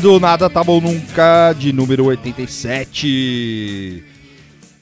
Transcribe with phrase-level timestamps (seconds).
[0.00, 4.02] Começando Nada Tá Bom Nunca, de número 87.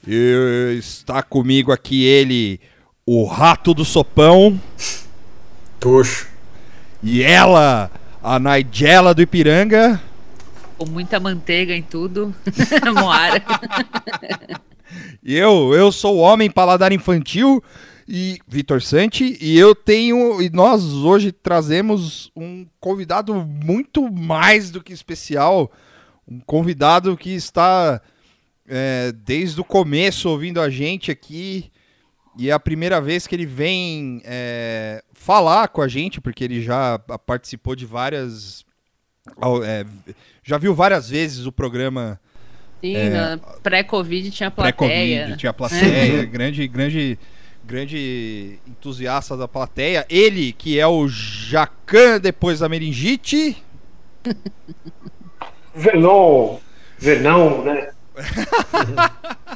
[0.06, 2.60] E está comigo aqui ele,
[3.04, 4.60] o rato do sopão.
[5.80, 6.28] Toxo.
[7.02, 7.90] E ela,
[8.22, 10.00] a Nigela do Ipiranga.
[10.76, 12.32] Com muita manteiga em tudo.
[12.94, 13.42] Moara.
[15.24, 17.60] E eu, eu sou o homem paladar infantil
[18.08, 24.82] e Vitor Santi e eu tenho e nós hoje trazemos um convidado muito mais do
[24.82, 25.70] que especial,
[26.26, 28.00] um convidado que está
[28.66, 31.70] é, desde o começo ouvindo a gente aqui
[32.38, 36.62] e é a primeira vez que ele vem é, falar com a gente porque ele
[36.62, 38.64] já participou de várias
[39.66, 39.84] é,
[40.42, 42.18] já viu várias vezes o programa
[42.80, 45.16] Sim, é, pré-Covid tinha plateia.
[45.16, 47.18] Pré-Covid tinha plateia, grande, grande,
[47.68, 50.06] grande entusiasta da plateia.
[50.08, 53.62] Ele, que é o Jacan depois da meningite.
[55.74, 56.58] Vernon,
[56.98, 57.90] Vernão, né?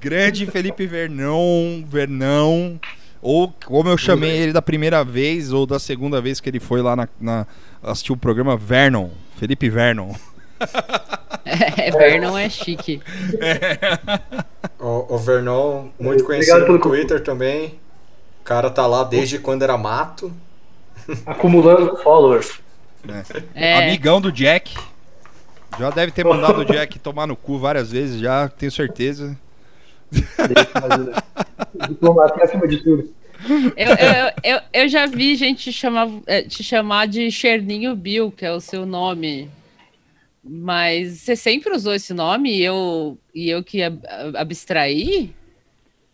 [0.00, 2.80] grande Felipe Vernon, Vernão.
[3.22, 6.82] Ou como eu chamei ele da primeira vez, ou da segunda vez que ele foi
[6.82, 7.46] lá na, na
[7.80, 9.08] assistir o programa, Vernon.
[9.38, 10.12] Felipe Vernon.
[11.48, 13.00] É, Vernon é chique.
[14.78, 17.78] O, o Vernon, muito conhecido no Twitter também.
[18.40, 20.30] O cara tá lá desde quando era mato.
[21.24, 22.60] Acumulando followers.
[23.54, 23.72] É.
[23.72, 23.84] É.
[23.86, 24.76] Amigão do Jack.
[25.78, 29.36] Já deve ter mandado o Jack tomar no cu várias vezes, já, tenho certeza.
[31.88, 33.10] Diplomacia acima de tudo.
[33.76, 38.44] Eu, eu, eu, eu, já vi gente chamar, eh, te chamar de Cherninho Bill, que
[38.44, 39.50] é o seu nome.
[40.48, 44.00] Mas você sempre usou esse nome e eu, e eu que ab
[44.36, 45.34] abstraí?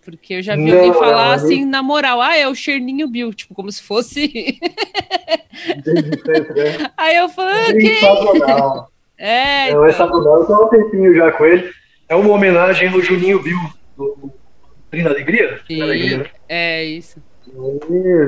[0.05, 3.07] Porque eu já vi não, alguém falar não, assim, na moral, ah, é o Cherninho
[3.07, 4.59] Bill, tipo, como se fosse.
[6.97, 8.01] Aí eu falei, ah, que?
[9.25, 10.07] É, não, então...
[10.07, 11.71] é eu tô há um tempinho já com ele.
[12.09, 13.57] É uma homenagem no Juninho Bill,
[13.97, 14.33] do
[14.91, 15.61] Trina Alegria?
[15.65, 16.27] Sim, Alegria, né?
[16.49, 17.23] é isso.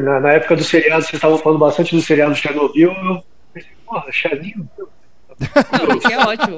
[0.04, 4.12] na, na, época do seriado, vocês estavam falando bastante do seriado Chernobyl, eu pensei, porra,
[4.12, 4.88] Cherninho Bill.
[5.40, 6.56] Não, o Nick é ótimo.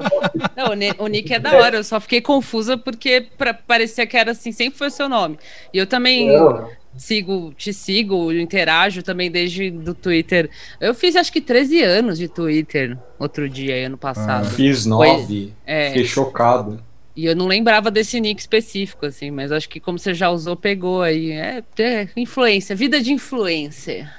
[0.55, 4.31] Não, o Nick é da hora, eu só fiquei confusa porque pra, parecia que era
[4.31, 5.37] assim, sempre foi o seu nome.
[5.73, 6.69] E eu também Não.
[6.95, 10.49] sigo, te sigo, interajo também desde do Twitter.
[10.79, 14.47] Eu fiz acho que 13 anos de Twitter outro dia, ano passado.
[14.47, 16.81] Ah, fiz 9, é, fiquei chocado.
[17.15, 20.55] E eu não lembrava desse nick específico, assim, mas acho que como você já usou,
[20.55, 21.31] pegou aí.
[21.31, 24.11] É, é influência, vida de influência.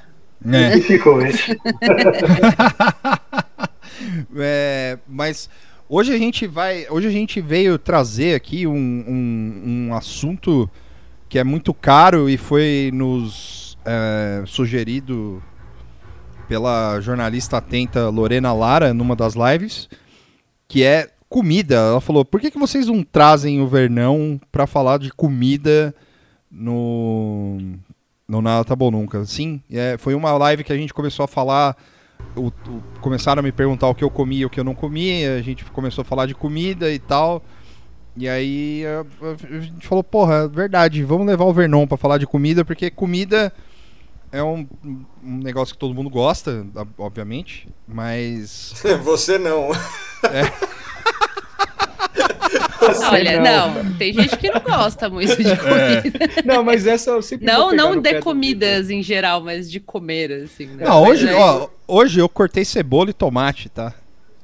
[0.44, 0.78] É.
[4.40, 5.48] É, mas
[5.88, 6.86] hoje a gente vai.
[6.90, 10.68] Hoje a gente veio trazer aqui um, um, um assunto
[11.28, 15.42] que é muito caro e foi nos é, sugerido
[16.48, 19.88] pela jornalista atenta Lorena Lara numa das lives,
[20.66, 21.76] que é comida.
[21.76, 25.94] Ela falou: por que, que vocês não trazem o Vernão para falar de comida
[26.50, 27.58] no.
[28.26, 29.24] No Nada Tá Bom Nunca?
[29.24, 31.74] Sim, é, foi uma live que a gente começou a falar
[32.36, 34.74] o, o, começaram a me perguntar o que eu comia e o que eu não
[34.74, 37.42] comia, a gente começou a falar de comida e tal.
[38.16, 39.04] E aí a,
[39.56, 42.90] a gente falou, porra, é verdade, vamos levar o Vernon para falar de comida, porque
[42.90, 43.52] comida
[44.32, 46.66] é um, um, negócio que todo mundo gosta,
[46.98, 48.74] obviamente, mas.
[49.04, 49.70] Você não.
[50.24, 50.52] É.
[53.10, 53.84] Olha, não.
[53.84, 53.92] não.
[53.94, 55.56] tem gente que não gosta muito de é.
[55.56, 56.24] comida.
[56.36, 56.42] É.
[56.44, 60.66] Não, mas essa eu sempre Não, não de comidas em geral, mas de comer, assim.
[60.66, 60.84] Né?
[60.84, 63.94] Não, hoje, ó, hoje eu cortei cebola e tomate, tá?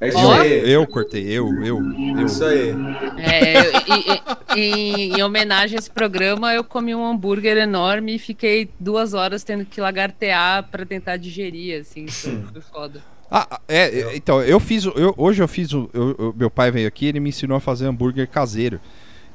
[0.00, 0.70] É isso aí.
[0.70, 2.26] Eu cortei, eu, eu, eu.
[2.26, 2.74] Isso aí.
[3.16, 3.54] É,
[3.88, 8.68] e, e, em, em, homenagem a esse programa, eu comi um hambúrguer enorme e fiquei
[8.78, 12.06] duas horas tendo que lagartear para tentar digerir, assim.
[12.06, 13.13] Foi foda.
[13.36, 14.84] Ah, é, então, eu fiz.
[14.84, 15.72] Eu, hoje eu fiz.
[15.72, 18.80] O, eu, meu pai veio aqui ele me ensinou a fazer hambúrguer caseiro.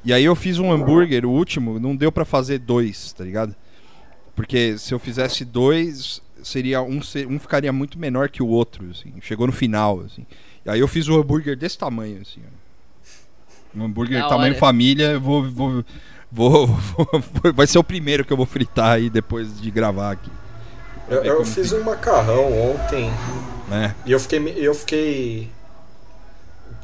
[0.06, 3.54] E aí eu fiz um hambúrguer, o último, não deu para fazer dois, tá ligado?
[4.34, 9.12] Porque se eu fizesse dois, seria um, um ficaria muito menor que o outro, assim.
[9.20, 10.26] Chegou no final, assim.
[10.66, 12.40] E aí eu fiz um hambúrguer desse tamanho, assim.
[12.46, 13.80] Ó.
[13.82, 14.60] Um hambúrguer Na tamanho hora.
[14.62, 15.84] família, vou, vou,
[16.32, 20.32] vou, vou, vai ser o primeiro que eu vou fritar aí depois de gravar aqui.
[21.10, 23.12] Eu, eu fiz um macarrão ontem
[23.72, 23.94] é.
[24.06, 25.50] E eu fiquei, eu fiquei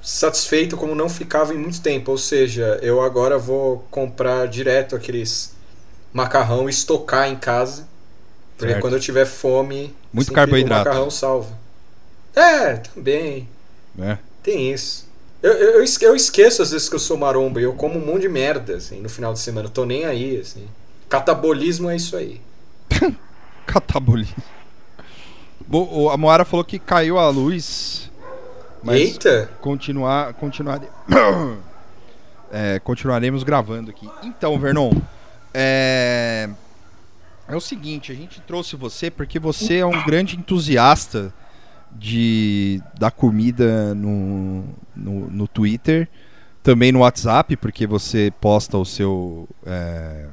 [0.02, 2.12] satisfeito como não ficava em muito tempo.
[2.12, 5.56] Ou seja, eu agora vou comprar direto aqueles
[6.14, 7.88] macarrão e estocar em casa.
[8.56, 8.82] Porque certo.
[8.82, 10.84] quando eu tiver fome, muito carboidrato.
[10.84, 11.58] O macarrão salva.
[12.36, 13.50] É, também.
[14.00, 14.18] É.
[14.44, 15.06] Tem isso.
[15.42, 18.22] Eu, eu, eu esqueço às vezes que eu sou maromba e eu como um monte
[18.22, 19.68] de merda, assim, no final de semana.
[19.68, 20.68] Eu tô nem aí, assim.
[21.10, 22.40] Catabolismo é isso aí.
[23.66, 24.36] Catabolismo.
[25.68, 28.12] Bo- A Moara falou que caiu a luz.
[28.84, 29.50] Mas Eita!
[29.62, 30.80] continuar, continuar,
[32.52, 34.08] é, continuaremos gravando aqui.
[34.24, 34.92] Então, Vernon,
[35.54, 36.48] é,
[37.48, 41.34] é o seguinte, a gente trouxe você porque você é um grande entusiasta
[41.92, 44.66] de da comida no,
[44.96, 46.08] no, no Twitter,
[46.62, 50.26] também no WhatsApp, porque você posta o seu é,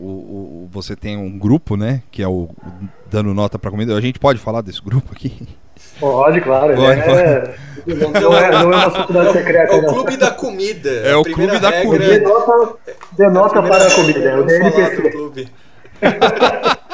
[0.00, 2.02] o, o- você tem um grupo, né?
[2.10, 2.48] Que é o
[3.10, 3.96] Dando Nota pra Comida.
[3.96, 5.46] A gente pode falar desse grupo aqui?
[6.00, 6.74] Pode, claro.
[6.74, 7.54] Pode, é...
[7.86, 9.74] Não, é, não é uma sociedade secreta.
[9.74, 9.92] É o não.
[9.92, 10.88] clube da comida.
[10.90, 12.18] É A o clube da regra- comida.
[12.18, 12.76] Denota,
[13.12, 14.18] denota primeira para a comida.
[14.20, 15.10] é É o não DNPC.
[15.10, 15.48] clube.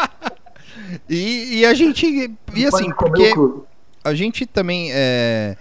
[1.09, 2.07] E, e a gente.
[2.55, 3.33] E assim, porque
[4.05, 5.57] a gente também é.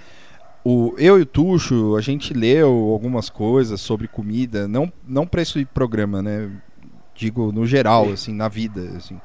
[0.63, 5.41] O, eu e o Tuxo, a gente leu algumas coisas sobre comida, não, não para
[5.41, 6.49] esse programa, né?
[7.19, 9.19] Digo, no geral, assim, na vida, assim.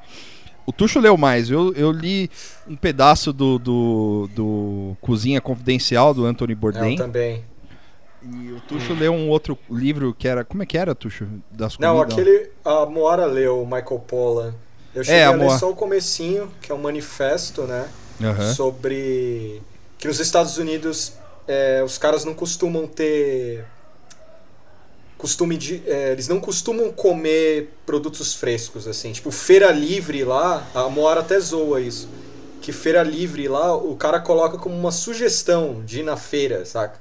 [0.66, 2.28] O Tuxo leu mais, eu, eu li
[2.66, 7.44] um pedaço do, do, do Cozinha Confidencial, do Anthony Eu Bourdain, também.
[8.22, 10.44] e o Tuxo leu um outro livro que era...
[10.44, 11.26] Como é que era, Tuxo?
[11.52, 12.12] Das Não, comidas?
[12.18, 12.50] aquele.
[12.64, 14.54] A Moara leu o Michael Pollan.
[14.94, 15.58] Eu cheguei É, a a ler Moara.
[15.58, 17.88] só o comecinho, que é um manifesto, né?
[18.22, 18.52] Aham.
[18.54, 19.62] Sobre.
[19.98, 21.12] Que nos Estados Unidos
[21.46, 23.64] é, os caras não costumam ter.
[25.24, 25.82] Costume de.
[25.86, 29.10] é, eles não costumam comer produtos frescos, assim.
[29.10, 32.10] Tipo, feira livre lá, a Moara até zoa isso.
[32.60, 37.00] Que feira livre lá, o cara coloca como uma sugestão de ir na feira, saca?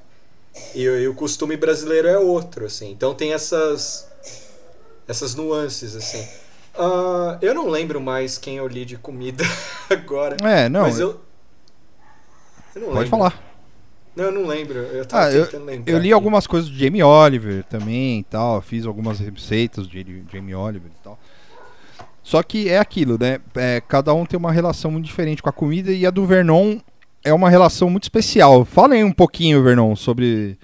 [0.73, 2.91] E, e o costume brasileiro é outro, assim.
[2.91, 4.07] Então tem essas.
[5.05, 6.25] Essas nuances, assim.
[6.75, 9.43] Ah, eu não lembro mais quem eu li de comida
[9.91, 10.37] agora.
[10.41, 11.19] É, não, mas eu.
[12.73, 13.09] Eu não pode lembro.
[13.09, 13.52] falar.
[14.15, 14.77] Não, eu não lembro.
[14.77, 15.91] Eu tava Ah, eu, tentando lembrar.
[15.91, 16.13] eu li aqui.
[16.13, 18.61] algumas coisas do Jamie Oliver também e tal.
[18.61, 19.93] Fiz algumas receitas do
[20.31, 21.17] Jamie- Oliver e tal.
[22.21, 23.39] Só que é aquilo, né?
[23.55, 26.77] É, cada um tem uma relação muito diferente com a comida e a do Vernon
[27.23, 28.63] é uma relação muito especial.
[28.63, 30.57] Fala aí um pouquinho, Vernon, sobre.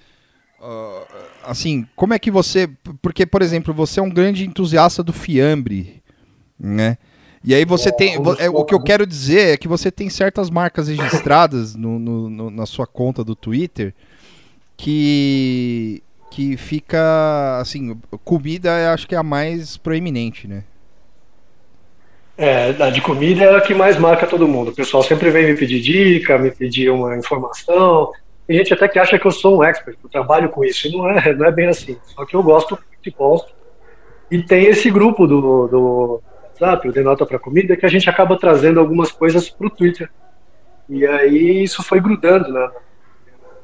[0.61, 1.03] ah,
[1.45, 2.69] assim, como é que você.
[3.01, 6.01] Porque, por exemplo, você é um grande entusiasta do fiambre,
[6.57, 6.97] né?
[7.43, 8.15] E aí você tem.
[8.37, 12.29] é, o que eu quero dizer é que você tem certas marcas registradas no, no-
[12.29, 13.93] no- na sua conta do Twitter
[14.75, 16.03] que.
[16.31, 17.59] que fica.
[17.59, 20.63] assim, comida eu acho que é a mais proeminente, né?
[22.37, 24.69] É, a de comida é a que mais marca todo mundo.
[24.71, 28.11] O pessoal sempre vem me pedir dica, me pedir uma informação.
[28.47, 30.87] Tem gente até que acha que eu sou um expert, que eu trabalho com isso.
[30.87, 31.97] E não é, não é bem assim.
[32.15, 33.53] Só que eu gosto de gosto.
[34.31, 36.21] E tem esse grupo do, do
[36.59, 40.09] WhatsApp, o Denota para Comida, que a gente acaba trazendo algumas coisas para o Twitter.
[40.87, 42.71] E aí isso foi grudando na,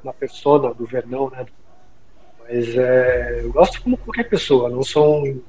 [0.03, 1.45] na persona do Vernão, né?
[2.47, 5.41] Mas é, eu gosto como qualquer pessoa, não sou um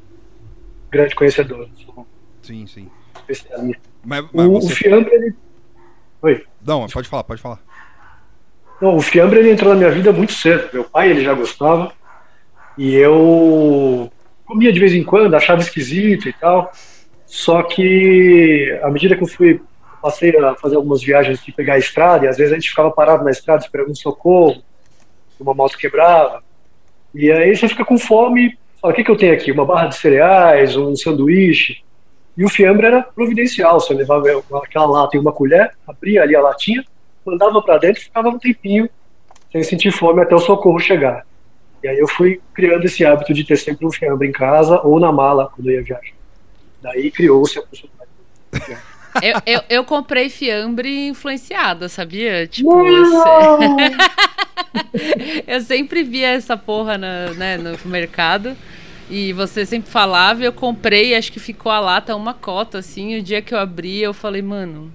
[0.91, 2.07] grande conhecedor, sou um
[2.43, 2.89] Sim, sim.
[3.17, 3.83] especialista.
[4.05, 4.75] Mas, mas O, o você.
[4.75, 5.35] fiambre, ele.
[6.23, 6.45] Oi.
[6.65, 7.61] Não, pode falar, pode falar.
[8.81, 10.71] Não, o fiambre ele entrou na minha vida muito cedo.
[10.73, 11.93] Meu pai ele já gostava
[12.79, 14.11] e eu
[14.45, 16.71] comia de vez em quando, achava esquisito e tal.
[17.37, 19.61] Só que à medida que eu fui
[20.01, 22.91] passei a fazer algumas viagens de pegar a estrada e às vezes a gente ficava
[22.91, 24.63] parado na estrada esperando um socorro,
[25.39, 26.43] uma moto quebrava.
[27.15, 29.53] E aí você fica com fome, fala, o que, que eu tenho aqui?
[29.53, 31.83] Uma barra de cereais, um sanduíche.
[32.39, 34.25] E o fiambre era providencial, você levava
[34.65, 36.83] aquela lata e uma colher, abria ali a latinha,
[37.23, 38.89] mandava para dentro e ficava um tempinho
[39.53, 41.27] sem sentir fome até o socorro chegar.
[41.83, 44.99] E aí eu fui criando esse hábito de ter sempre um fiambre em casa ou
[44.99, 46.16] na mala quando eu ia viajar.
[46.87, 48.11] Daí criou-se a possibilidade.
[49.23, 52.47] Eu, eu, eu comprei fiambre influenciada, sabia?
[52.47, 53.29] Tipo, você-
[55.47, 58.57] eu sempre via essa porra na- né, no mercado.
[59.09, 63.17] E você sempre falava, e eu comprei, acho que ficou a lata uma cota, assim.
[63.19, 64.93] O dia que eu abri, eu falei, mano,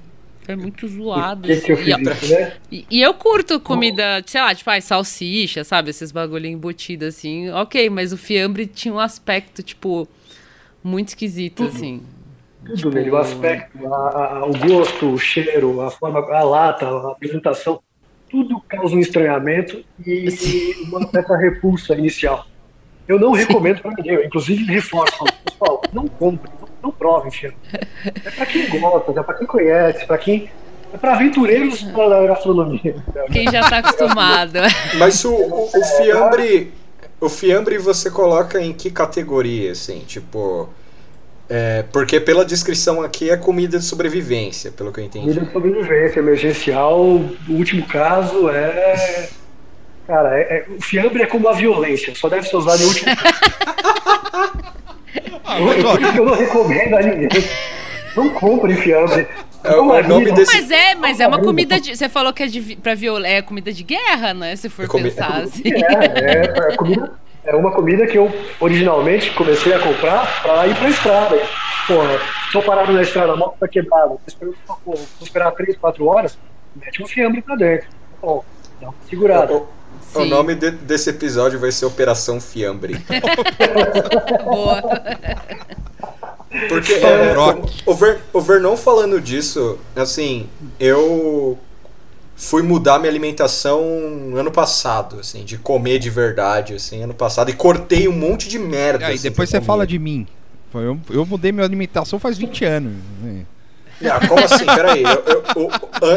[0.47, 1.47] é muito zoado.
[1.47, 1.89] Que, que eu assim.
[1.89, 2.53] E, ó, isso, né?
[2.71, 5.89] e- e eu curto comida, sei lá, tipo, ai, salsicha, sabe?
[5.91, 7.49] Esses bagulho embutido, assim.
[7.51, 10.07] Ok, mas o fiambre tinha um aspecto, tipo,
[10.83, 12.01] muito esquisito, assim.
[12.65, 16.85] Tudo Tipo- nele, o aspecto, a- a- o gosto, o cheiro, a forma, a lata,
[16.87, 17.79] a apresentação,
[18.29, 20.27] tudo causa um estranhamento e
[20.87, 22.45] uma certa repulsa inicial.
[23.07, 27.57] Eu não recomendo para ninguém, eu inclusive reforço, pessoal, não compre, não, não provem fiambre.
[28.03, 30.49] É para quem gosta, é para quem conhece, para quem
[30.93, 32.95] é para aventureiros da gastronomia.
[33.31, 34.59] Quem já tá acostumado.
[34.99, 36.73] Mas o, o, o fiambre.
[37.21, 39.99] O fiambre você coloca em que categoria, assim?
[40.07, 40.67] Tipo.
[41.47, 45.27] é, porque pela descrição aqui é comida de sobrevivência, pelo que eu entendi.
[45.27, 49.29] Comida de sobrevivência emergencial, o último caso é.
[50.07, 53.15] Cara, é- é- o fiambre é como a violência, só deve ser usado em último
[53.15, 53.35] caso.
[55.45, 57.29] Ah, que eu não recomendo a ninguém.
[58.15, 59.27] Não compre fiambre.
[59.63, 61.95] É o nome desse- Mas é, mas é uma comida de.
[61.95, 63.23] Você falou que é de, pra viol...
[63.23, 64.55] é comida de guerra, né?
[64.55, 65.61] Se for É comi- pensar assim.
[65.65, 66.05] É,
[66.39, 67.11] é, é comida,
[67.45, 71.39] é uma comida que eu originalmente comecei a comprar pra ir pra estrada.
[71.87, 72.19] Porra,
[72.51, 76.37] tô parado na estrada, a moto tá quebrada, esperando, pô, vou esperar 3, 4 horas,
[76.75, 77.87] mete um fiambre pra dentro.
[78.21, 78.43] Bom,
[78.79, 79.53] dá uma segurada.
[79.53, 79.57] O,
[80.15, 80.29] o Sim.
[80.29, 82.97] nome de- desse episódio vai ser Operação Fiambre.
[84.43, 84.81] Boa.
[86.67, 87.81] Porque é, Rock.
[87.85, 90.47] o, o Ver- o Vernon falando disso, assim,
[90.79, 91.57] eu
[92.35, 93.81] fui mudar minha alimentação
[94.35, 98.59] ano passado, assim, de comer de verdade, assim, ano passado, e cortei um monte de
[98.59, 99.07] merda.
[99.07, 100.27] Aí assim, depois você fala de mim.
[100.73, 102.93] Eu, eu mudei minha alimentação faz 20 anos.
[103.21, 103.45] né?
[104.03, 104.65] Ah, como assim?
[104.65, 105.03] Peraí,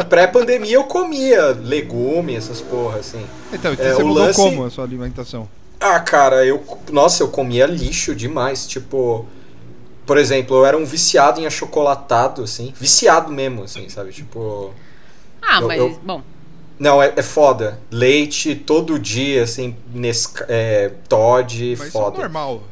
[0.08, 3.24] pré-pandemia eu comia legume, essas porra, assim.
[3.52, 5.48] Então, então É, você o mudou lance- como a sua alimentação?
[5.80, 6.62] Ah, cara, eu.
[6.90, 8.66] Nossa, eu comia lixo demais.
[8.66, 9.26] Tipo.
[10.06, 12.72] Por exemplo, eu era um viciado em achocolatado, assim.
[12.78, 14.12] Viciado mesmo, assim, sabe?
[14.12, 14.72] Tipo.
[15.42, 16.22] Ah, Eu- mas, eu- bom.
[16.78, 17.78] Não, é, é foda.
[17.90, 22.18] Leite todo dia, assim, Nesca, é, Todd, Mas isso é foda.
[22.18, 22.62] normal.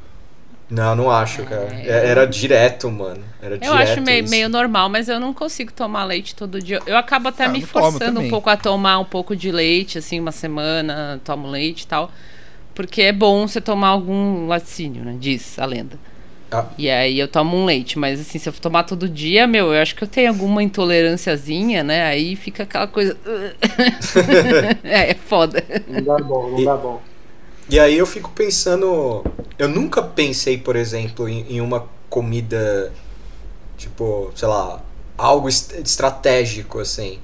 [0.69, 1.69] Não, não acho, cara.
[1.75, 1.87] É.
[1.89, 3.23] É- Era direto, mano.
[3.43, 4.31] Era Eu direto acho meio, isso.
[4.31, 6.81] meio normal, mas eu não consigo tomar leite todo dia.
[6.87, 10.19] Eu acabo até Ah, me forçando um pouco a tomar um pouco de leite, assim,
[10.19, 12.11] uma semana, tomo leite e tal.
[12.75, 15.17] Porque é bom você tomar algum laticínio, né?
[15.21, 15.99] Diz a lenda.
[16.52, 16.66] Ah.
[16.76, 19.80] E aí eu tomo um leite, mas assim, se eu tomar todo dia, meu, eu
[19.82, 22.04] acho que eu tenho alguma intolerânciazinha, né?
[22.04, 23.16] Aí fica aquela coisa.
[24.85, 25.62] é, é foda.
[25.87, 27.02] Não dá bom, não dá bom.
[27.68, 29.25] E aí eu fico pensando.
[29.59, 32.92] Eu nunca pensei, por exemplo, em, em uma comida,
[33.78, 34.82] tipo, sei lá,
[35.18, 37.21] algo est- estratégico, assim.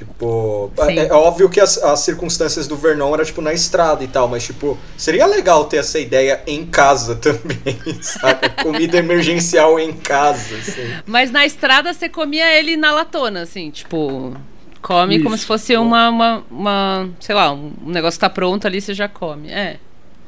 [0.00, 4.08] Tipo, é, é óbvio que as, as circunstâncias do Vernon era tipo na estrada e
[4.08, 8.48] tal, mas tipo, seria legal ter essa ideia em casa também, sabe?
[8.62, 10.90] Comida emergencial em casa, assim.
[11.04, 14.32] Mas na estrada você comia ele na latona, assim, tipo.
[14.80, 15.42] Come como Isso.
[15.42, 18.94] se fosse uma, uma, uma, sei lá, um um negócio que tá pronto ali, você
[18.94, 19.50] já come.
[19.50, 19.76] É.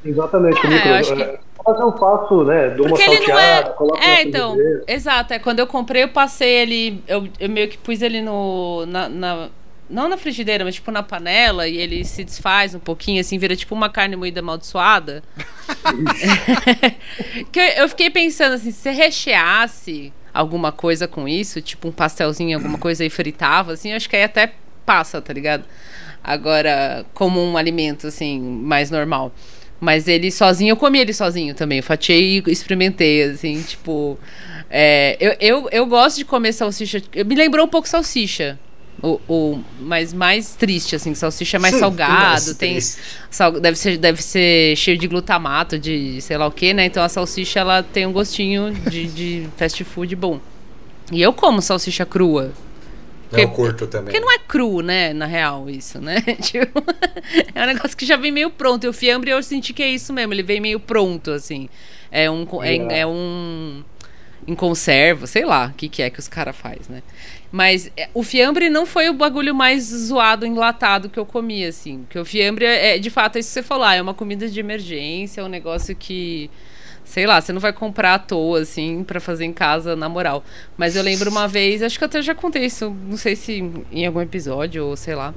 [0.05, 2.69] Exatamente, É, eu acho que- é, Mas eu faço, né?
[2.71, 4.07] Dou uma ele não salteada, é.
[4.07, 4.52] É, então.
[4.52, 4.85] frigideira.
[4.87, 5.33] Exato.
[5.33, 7.02] É, quando eu comprei, eu passei ele.
[7.09, 8.85] Eu, eu meio que pus ele no.
[8.85, 9.49] Na, na-
[9.93, 13.55] não na frigideira, mas tipo na panela, e ele se desfaz um pouquinho, assim, vira
[13.55, 15.23] tipo uma carne moída amaldiçoada.
[17.53, 21.93] que eu, eu fiquei pensando assim, se você recheasse alguma coisa com isso, tipo um
[21.93, 24.55] pastelzinho, alguma coisa e fritava, assim, eu acho que aí até
[24.87, 25.65] passa, tá ligado?
[26.25, 29.33] Agora, como um alimento, assim, mais normal.
[29.81, 31.79] Mas ele sozinho, eu comi ele sozinho também.
[31.79, 34.17] Eu fatiei e experimentei, assim, tipo.
[34.71, 37.03] é, eu, eu, eu gosto de comer salsicha.
[37.27, 38.57] Me lembrou um pouco salsicha.
[39.02, 42.78] O, o, mas mais triste, assim, salsicha é mais salgado, Mais tem.
[43.30, 46.85] sal- deve, ser, deve ser cheio de glutamato, de sei lá o que, né?
[46.85, 50.40] Então a salsicha ela tem um gostinho de, de fast food bom.
[51.11, 52.52] E eu como salsicha crua.
[53.32, 54.04] Eu curto também.
[54.12, 55.12] Porque não é cru, né?
[55.14, 56.21] Na real, isso, né?
[56.42, 56.85] Tipo,
[57.54, 58.85] é um negócio que já vem meio pronto.
[58.85, 60.35] E o fiambre eu senti que é isso mesmo.
[60.35, 61.66] Ele vem meio pronto, assim.
[62.11, 62.47] É um.
[62.62, 62.99] É, É.
[63.00, 63.82] é um.
[64.47, 67.02] Em conserva, sei lá o que, que é que os caras faz, né?
[67.52, 71.99] Mas é, o fiambre não foi o bagulho mais zoado, enlatado que eu comi, assim.
[72.00, 73.85] Porque o fiambre é, é, de fato, é isso que você falou.
[73.85, 76.50] ah, É uma comida de emergência, é um negócio que
[77.04, 80.42] sei lá, você não vai comprar à toa, assim, pra fazer em casa, na moral.
[80.78, 84.06] Mas eu lembro uma vez, acho que até já contei isso, não sei se em
[84.06, 85.35] algum episódio ou sei lá,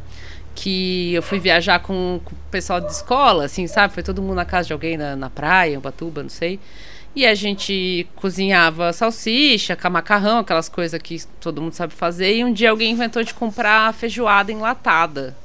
[0.53, 3.93] que eu fui viajar com, com o pessoal de escola, assim, sabe?
[3.93, 6.59] Foi todo mundo na casa de alguém na, na praia, em Ubatuba, não sei.
[7.15, 12.35] E a gente cozinhava salsicha, macarrão, aquelas coisas que todo mundo sabe fazer.
[12.35, 15.35] E um dia alguém inventou de comprar feijoada enlatada.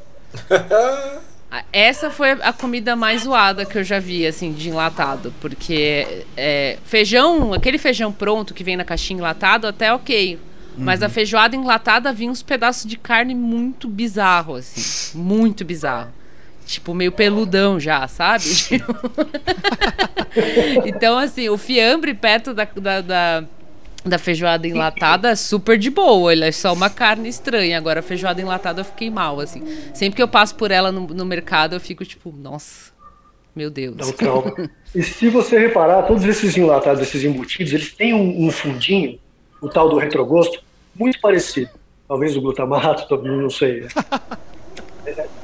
[1.72, 5.34] Essa foi a comida mais zoada que eu já vi, assim, de enlatado.
[5.40, 10.38] Porque é, feijão, aquele feijão pronto que vem na caixinha enlatado, até ok.
[10.76, 15.18] Mas a feijoada enlatada vinha uns pedaços de carne muito bizarro, assim.
[15.18, 16.10] Muito bizarro.
[16.70, 18.44] Tipo, meio peludão já, sabe?
[20.86, 23.44] então, assim, o fiambre perto da, da, da,
[24.04, 26.30] da feijoada enlatada, super de boa.
[26.30, 27.76] Ele é só uma carne estranha.
[27.76, 29.64] Agora, a feijoada enlatada eu fiquei mal, assim.
[29.92, 32.92] Sempre que eu passo por ela no, no mercado, eu fico tipo, nossa,
[33.54, 33.96] meu Deus.
[34.06, 34.54] Um trauma.
[34.94, 39.18] e se você reparar, todos esses enlatados, esses embutidos, eles têm um, um fundinho,
[39.60, 40.62] o tal do retrogosto,
[40.94, 41.70] muito parecido.
[42.06, 43.88] Talvez o glutamato, não sei.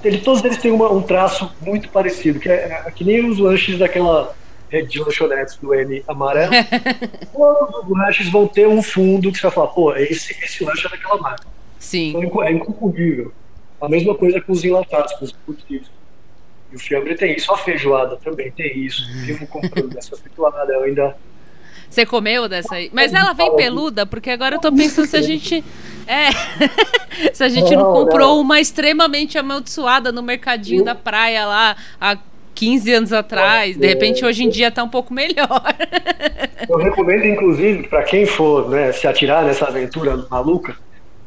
[0.06, 3.28] É, Ele, todos eles têm uma- um traço muito parecido, que é, é que nem
[3.28, 4.34] os lanches daquela
[4.70, 6.52] rede de lanchonetes do M amarelo.
[7.32, 10.86] Todos os lanches vão ter um fundo que você vai falar, pô, esse, esse lanche
[10.86, 11.46] é daquela marca.
[11.78, 12.14] Sim.
[12.16, 13.32] Então é é inconfundível.
[13.80, 15.90] A mesma coisa com os enlatados, com os embutidos.
[16.72, 19.02] E o fiambre tem isso, a feijoada também tem isso.
[19.24, 21.16] Vivo comprando essa feijoada, eu ainda
[21.88, 22.90] Você comeu dessa aí?
[22.92, 25.64] Mas ela vem peluda, porque agora eu tô pensando se a gente.
[26.06, 26.30] É.
[27.34, 28.40] se a gente não, não comprou não.
[28.40, 32.16] uma extremamente amaldiçoada no mercadinho da praia lá há
[32.56, 33.76] 15 anos atrás.
[33.76, 35.62] De repente, hoje em dia tá um pouco melhor.
[36.68, 40.74] Eu recomendo, inclusive, para quem for né, se atirar nessa aventura maluca,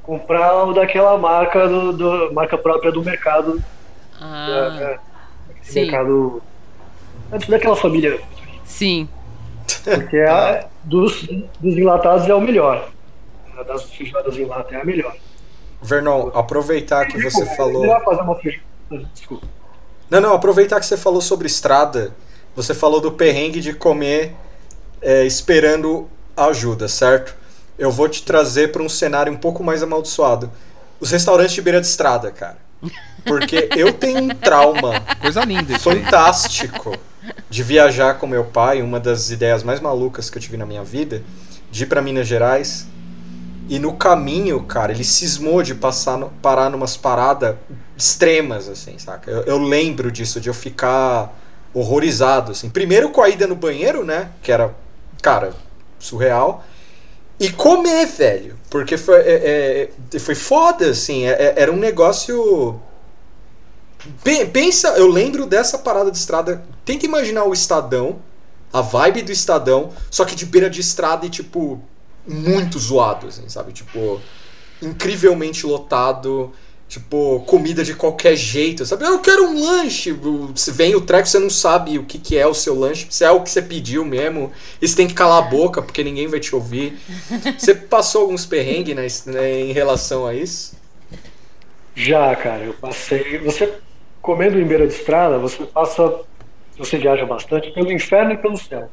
[0.02, 3.62] comprar o daquela marca, do, do marca própria do mercado.
[4.20, 5.00] Ah, da, é,
[5.62, 5.82] sim.
[5.82, 6.42] Mercado.
[7.48, 8.20] Daquela família.
[8.66, 9.08] Sim.
[9.84, 11.28] Porque é, dos,
[11.60, 12.90] dos enlatados é o melhor.
[13.64, 15.16] Das feijoadas em lata é a melhor.
[15.82, 17.86] Vernon, aproveitar que você falou.
[18.04, 18.40] Fazer uma
[19.14, 19.48] Desculpa.
[20.10, 22.14] Não, não, aproveitar que você falou sobre estrada,
[22.56, 24.36] você falou do perrengue de comer
[25.02, 27.36] é, esperando ajuda, certo?
[27.78, 30.52] Eu vou te trazer para um cenário um pouco mais amaldiçoado.
[31.00, 32.58] Os restaurantes de beira de estrada, cara.
[33.26, 35.00] Porque eu tenho um trauma.
[35.22, 36.98] Coisa linda, isso Fantástico.
[37.50, 40.84] De viajar com meu pai, uma das ideias mais malucas que eu tive na minha
[40.84, 41.24] vida,
[41.70, 42.88] de ir para Minas Gerais.
[43.70, 47.56] E no caminho, cara, ele cismou de passar no, parar numas paradas
[47.96, 49.30] extremas, assim, saca?
[49.30, 51.40] Eu, eu, lembro disso, de eu ficar
[51.72, 52.68] horrorizado, assim.
[52.68, 54.32] Primeiro com a ida no banheiro, né?
[54.42, 54.74] Que era,
[55.22, 55.54] cara,
[56.00, 56.66] surreal.
[57.40, 58.58] E comer, velho.
[58.72, 61.26] Porque foi, é, é, foi foda, assim.
[61.26, 62.82] É, é era um negócio.
[64.52, 66.64] Pensa, eu lembro dessa parada de estrada.
[66.84, 68.18] Tenta imaginar o Estadão,
[68.74, 71.80] a vibe do Estadão, só que de beira de estrada e, tipo,
[72.28, 73.72] muito zoado, assim, sabe?
[73.72, 74.22] Tipo,
[74.82, 76.52] incrivelmente lotado.
[76.88, 79.06] Tipo, comida de qualquer jeito, sabe?
[79.06, 80.12] Eu quero um lanche.
[80.56, 83.24] Se vem o treco, você não sabe o que, que é o seu lanche, se
[83.24, 84.52] é o que você pediu mesmo.
[84.82, 86.98] E você tem que calar a boca, porque ninguém vai te ouvir.
[87.56, 90.76] Você passou alguns perrengues né, em relação a isso?
[91.94, 93.38] Já, cara, eu passei.
[93.38, 93.72] Você
[94.20, 96.22] comendo em beira de estrada, você passa.
[96.76, 98.90] Você viaja bastante pelo inferno e pelo céu.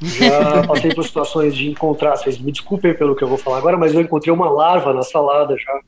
[0.00, 2.16] Já passei por situações de encontrar.
[2.16, 5.02] Vocês me desculpem pelo que eu vou falar agora, mas eu encontrei uma larva na
[5.02, 5.80] salada já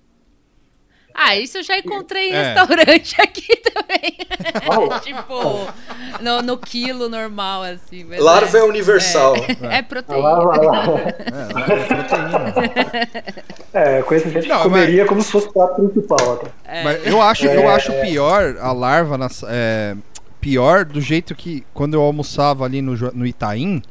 [1.18, 2.42] ah, isso eu já encontrei em é.
[2.42, 4.18] restaurante aqui também.
[4.68, 4.86] Oh.
[5.00, 5.66] tipo,
[6.20, 8.06] no, no, quilo normal, assim.
[8.18, 9.34] Larva é, é universal.
[9.34, 10.26] É, é proteína.
[13.72, 15.08] É, é, coisa que a gente Não, comeria mas...
[15.08, 16.42] como se fosse o prato principal.
[16.64, 16.82] É.
[16.82, 19.28] Mas eu acho, eu acho pior a larva, na,
[20.46, 23.82] pior do jeito que quando eu almoçava ali no, no Itaim,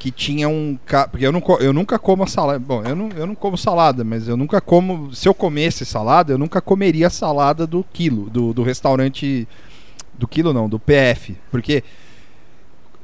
[0.00, 0.76] que tinha um.
[1.08, 2.58] Porque eu, não, eu nunca como salada.
[2.58, 5.14] Bom, eu não, eu não como salada, mas eu nunca como.
[5.14, 9.46] Se eu comesse salada, eu nunca comeria salada do quilo, do, do restaurante.
[10.18, 11.36] Do quilo não, do PF.
[11.52, 11.84] Porque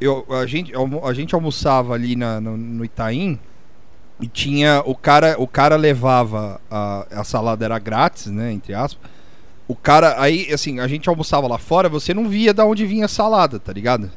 [0.01, 0.73] eu, a, gente,
[1.05, 3.39] a gente almoçava ali na, no, no Itaim
[4.21, 4.83] e tinha.
[4.85, 6.61] O cara, o cara levava.
[6.69, 8.53] A, a salada era grátis, né?
[8.53, 9.09] Entre aspas.
[9.73, 10.21] O cara.
[10.21, 13.59] Aí, assim, a gente almoçava lá fora, você não via da onde vinha a salada,
[13.59, 14.11] tá ligado?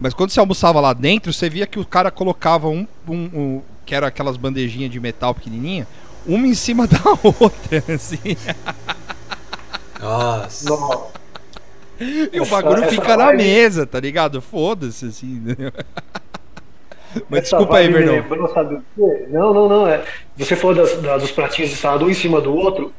[0.00, 3.62] Mas quando você almoçava lá dentro, você via que o cara colocava um, um, um
[3.84, 5.84] que era aquelas bandejinhas de metal pequenininha,
[6.24, 8.36] uma em cima da outra, assim.
[10.00, 10.78] Nossa.
[11.98, 14.40] E o bagulho essa, fica essa na mesa, tá ligado?
[14.40, 15.42] Foda-se, assim.
[17.28, 18.24] Mas essa desculpa aí, Verdão.
[19.28, 19.88] Não, não, não.
[19.88, 20.04] É.
[20.36, 22.92] Você falou das, das, dos pratinhos de salada um em cima do outro.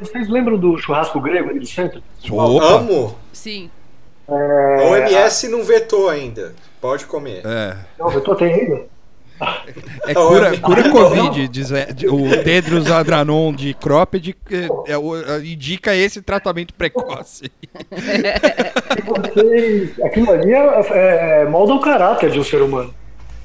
[0.00, 2.02] Vocês lembram do churrasco grego ali do centro?
[2.30, 2.64] Opa.
[2.64, 3.16] Amo!
[3.32, 3.70] Sim.
[4.28, 4.34] É...
[4.34, 6.54] A OMS não vetou ainda.
[6.80, 7.42] Pode comer.
[7.44, 7.76] É.
[7.98, 8.92] Não, vetou tem ainda.
[10.06, 16.72] É cura, cura Covid, diz o Tedros Adranon de Cropped é, é, indica esse tratamento
[16.74, 17.50] precoce.
[19.04, 22.94] Você, aquilo ali é, é, molda o caráter de um ser humano.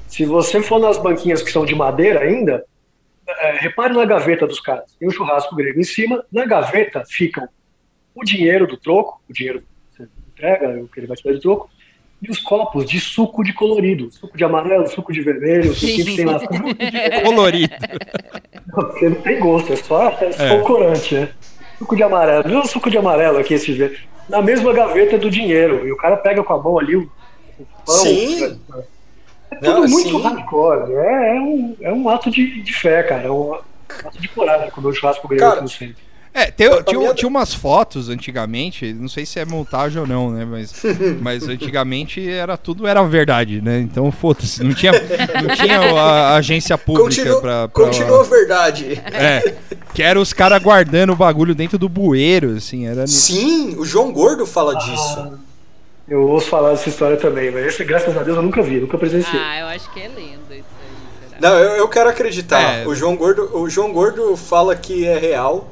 [0.06, 2.64] Se você for nas banquinhas que são de madeira ainda,
[3.28, 4.92] é, repare na gaveta dos caras.
[4.98, 7.48] Tem um churrasco grego em cima, na gaveta ficam
[8.14, 9.62] o dinheiro do troco, o dinheiro
[10.38, 11.68] entrega, o que ele vai te dar de troco,
[12.22, 14.10] e os copos de suco de colorido.
[14.10, 16.40] Suco de amarelo, suco de vermelho, suco que tem lá.
[17.24, 17.74] colorido.
[18.66, 20.62] Não, porque não tem gosto, é só, é só é.
[20.62, 21.28] corante, né?
[21.78, 22.48] Suco de amarelo.
[22.48, 24.00] Viu o suco de amarelo aqui, esse ver?
[24.28, 25.86] Na mesma gaveta do dinheiro.
[25.86, 27.10] E o cara pega com a mão ali o,
[27.86, 27.94] pão.
[27.94, 28.60] Sim.
[29.50, 30.22] É tudo não, muito sim.
[30.22, 30.92] hardcore.
[30.92, 33.24] É, é, um, é um ato de, de fé, cara.
[33.24, 36.08] É um ato de coragem quando o churrasco grego aqui no centro.
[36.38, 40.44] É, tem, tinha, tinha umas fotos antigamente, não sei se é montagem ou não, né?
[40.44, 40.72] Mas,
[41.20, 43.80] mas antigamente era tudo era verdade, né?
[43.80, 47.84] Então foda-se, não tinha, não tinha a, agência pública continua, pra, pra.
[47.84, 49.02] Continua verdade.
[49.06, 49.54] É.
[49.92, 52.86] Que era os caras guardando o bagulho dentro do bueiro, assim.
[52.86, 53.06] Era...
[53.06, 55.38] Sim, o João Gordo fala ah, disso.
[56.10, 58.96] Eu ouço falar dessa história também, mas esse, graças a Deus, eu nunca vi, nunca
[58.96, 59.38] presenciei.
[59.38, 61.28] Ah, eu acho que é lenda isso aí.
[61.28, 61.40] Será?
[61.40, 62.60] Não, eu, eu quero acreditar.
[62.60, 62.86] É.
[62.86, 65.68] O, João Gordo, o João Gordo fala que é real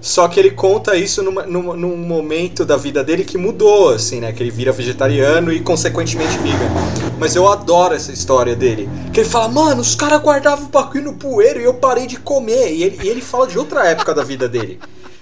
[0.00, 4.20] Só que ele conta isso numa, numa, num momento da vida dele que mudou, assim,
[4.20, 4.32] né?
[4.32, 6.70] Que ele vira vegetariano e, consequentemente, vegan.
[7.18, 8.88] Mas eu adoro essa história dele.
[9.12, 12.16] Que ele fala, mano, os caras guardavam o bagulho no poeiro e eu parei de
[12.16, 12.72] comer.
[12.72, 14.80] E ele, e ele fala de outra época da vida dele.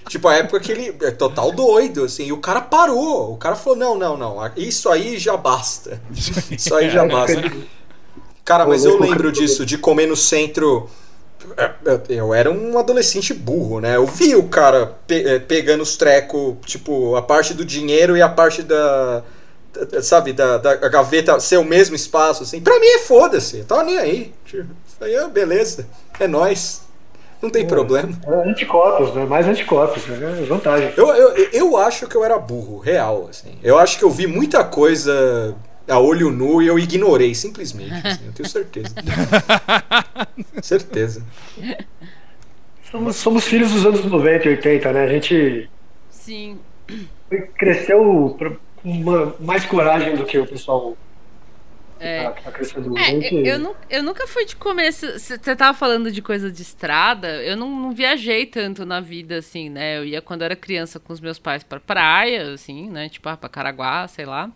[0.09, 3.31] Tipo, a época que ele é total doido, assim, e o cara parou.
[3.31, 6.01] O cara falou: não, não, não, isso aí já basta.
[6.51, 7.39] Isso aí já basta.
[8.43, 10.89] Cara, mas eu lembro disso, de comer no centro
[11.55, 13.95] é, eu era um adolescente burro, né?
[13.95, 18.21] Eu vi o cara pe é, pegando os trecos, tipo, a parte do dinheiro e
[18.21, 19.23] a parte da.
[20.01, 22.59] Sabe, da, da gaveta ser o mesmo espaço, assim.
[22.59, 24.33] Pra mim é foda-se, tava nem aí.
[24.45, 24.65] Isso
[24.99, 25.87] aí é beleza,
[26.19, 26.81] é nós.
[27.41, 28.11] Não tem é, problema.
[28.27, 29.25] É anticorpos, né?
[29.25, 30.39] Mais anticorpos, né?
[30.41, 30.93] É vantagem.
[30.97, 33.57] Eu, eu, eu acho que eu era burro, real, assim.
[33.63, 35.55] Eu acho que eu vi muita coisa
[35.87, 38.05] a olho nu e eu ignorei, simplesmente.
[38.05, 38.95] Assim, eu tenho certeza.
[40.61, 41.23] certeza.
[42.91, 45.03] Somos, somos, filhos dos anos 90 e 80, né?
[45.03, 45.69] A gente.
[46.09, 46.59] Sim.
[47.57, 50.97] Cresceu com mais coragem do que o pessoal
[51.99, 52.23] é.
[52.23, 54.91] Tá, tá crescendo é, eu, eu, eu, nunca fui de comer.
[54.91, 59.69] Você tava falando de coisa de estrada, eu não, não, viajei tanto na vida, assim,
[59.69, 59.97] né?
[59.97, 63.09] Eu ia quando era criança com os meus pais pra praia, assim, né?
[63.09, 64.49] Tipo, ah, pra Caraguá, sei lá.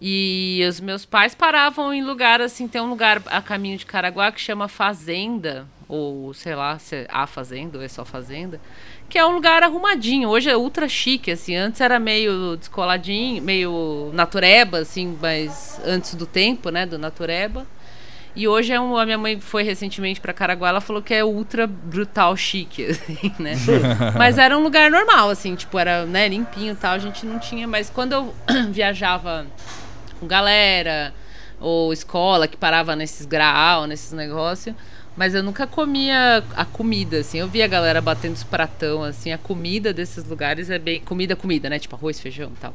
[0.00, 4.30] E os meus pais paravam em lugar assim, tem um lugar a caminho de Caraguá
[4.30, 8.60] que chama Fazenda, ou sei lá, se é a Fazenda ou é só Fazenda,
[9.08, 10.28] que é um lugar arrumadinho.
[10.28, 16.26] Hoje é ultra chique, assim, antes era meio descoladinho, meio natureba, assim, mas antes do
[16.26, 17.66] tempo, né, do natureba.
[18.36, 21.24] E hoje é um, a minha mãe foi recentemente para Caraguá, ela falou que é
[21.24, 23.54] ultra brutal chique, assim, né?
[24.16, 27.38] mas era um lugar normal, assim, tipo, era, né, limpinho e tal, a gente não
[27.38, 28.34] tinha, mas quando eu
[28.70, 29.46] viajava
[30.20, 31.14] com galera,
[31.60, 34.74] ou escola que parava nesses graal, nesses negócios.
[35.18, 37.40] Mas eu nunca comia a comida, assim.
[37.40, 39.32] Eu via a galera batendo os pratão, assim.
[39.32, 41.00] A comida desses lugares é bem.
[41.00, 41.76] Comida, comida, né?
[41.76, 42.72] Tipo arroz, feijão e tal.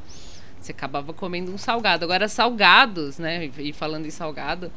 [0.59, 2.03] Você acabava comendo um salgado.
[2.03, 3.49] Agora, salgados, né?
[3.57, 4.69] E falando em salgado,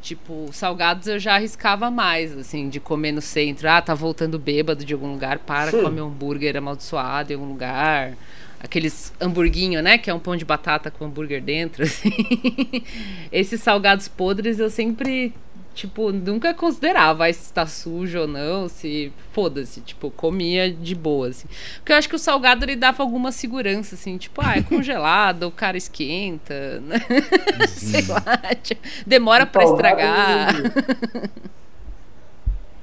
[0.00, 3.70] tipo, salgados eu já arriscava mais, assim, de comer no centro.
[3.70, 5.80] Ah, tá voltando bêbado de algum lugar, para, Sim.
[5.80, 8.14] come um hambúrguer amaldiçoado em algum lugar
[8.62, 9.98] aqueles hamburguinho, né?
[9.98, 12.12] Que é um pão de batata com hambúrguer dentro, assim.
[13.30, 15.34] Esses salgados podres eu sempre,
[15.74, 21.48] tipo, nunca considerava se está sujo ou não, se foda-se, tipo, comia de boa, assim.
[21.76, 25.44] Porque eu acho que o salgado ele dava alguma segurança, assim, tipo, ah, é congelado,
[25.44, 26.96] o cara esquenta, né?
[27.68, 28.22] Sei lá,
[28.62, 30.54] tipo, demora para estragar.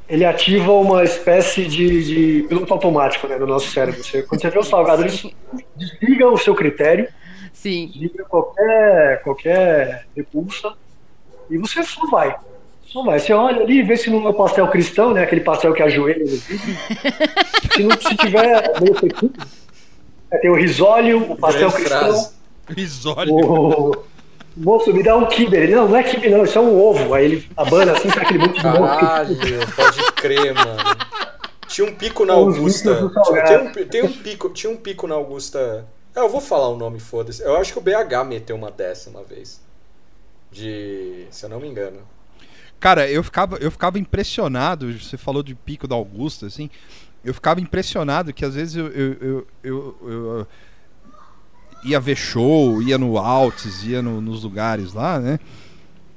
[0.08, 4.04] ele ativa uma espécie de, de piloto automático né, no nosso cérebro.
[4.04, 5.36] Você, quando você vê o salgado, ele
[5.75, 7.08] desliga o seu critério,
[7.54, 7.88] Sim.
[7.88, 10.73] desliga qualquer, qualquer repulsa
[11.49, 12.36] e você só vai.
[12.91, 13.19] Só vai.
[13.19, 16.25] Você olha ali, vê se não é o pastel cristão, né, aquele pastel que ajoelha
[16.25, 16.78] no vídeo.
[17.71, 19.32] se, não, se tiver meio pequeno,
[20.32, 22.32] é, tem o risólio, o pastel cristão.
[22.67, 23.36] Risólio.
[23.36, 24.04] O,
[24.58, 25.56] moço, me dá um kibe.
[25.56, 27.13] Ele, não, não é kibe não, isso é um ovo.
[27.13, 28.80] Aí ele abana assim, com aquele monte de ovo.
[28.80, 29.38] Caralho,
[29.75, 30.80] pode crer, mano.
[31.67, 33.12] Tinha um pico na Augusta.
[33.45, 35.86] Tinha, um, tem um pico, tinha um pico na Augusta.
[36.15, 37.43] Ah, eu vou falar o nome, foda-se.
[37.43, 39.62] Eu acho que o BH meteu uma dessa uma vez.
[40.52, 41.28] De.
[41.30, 42.02] Se eu não me engano.
[42.80, 44.92] Cara, eu ficava, eu ficava impressionado.
[44.98, 46.70] Você falou de pico da Augusta, assim.
[47.24, 50.48] Eu ficava impressionado que às vezes eu, eu, eu, eu,
[51.84, 55.39] ia ver show, ia no Alts, ia no, nos lugares lá, né?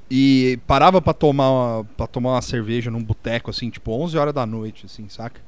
[0.09, 4.45] E parava para tomar para tomar uma cerveja num boteco assim, tipo 11 horas da
[4.45, 5.41] noite, assim, saca?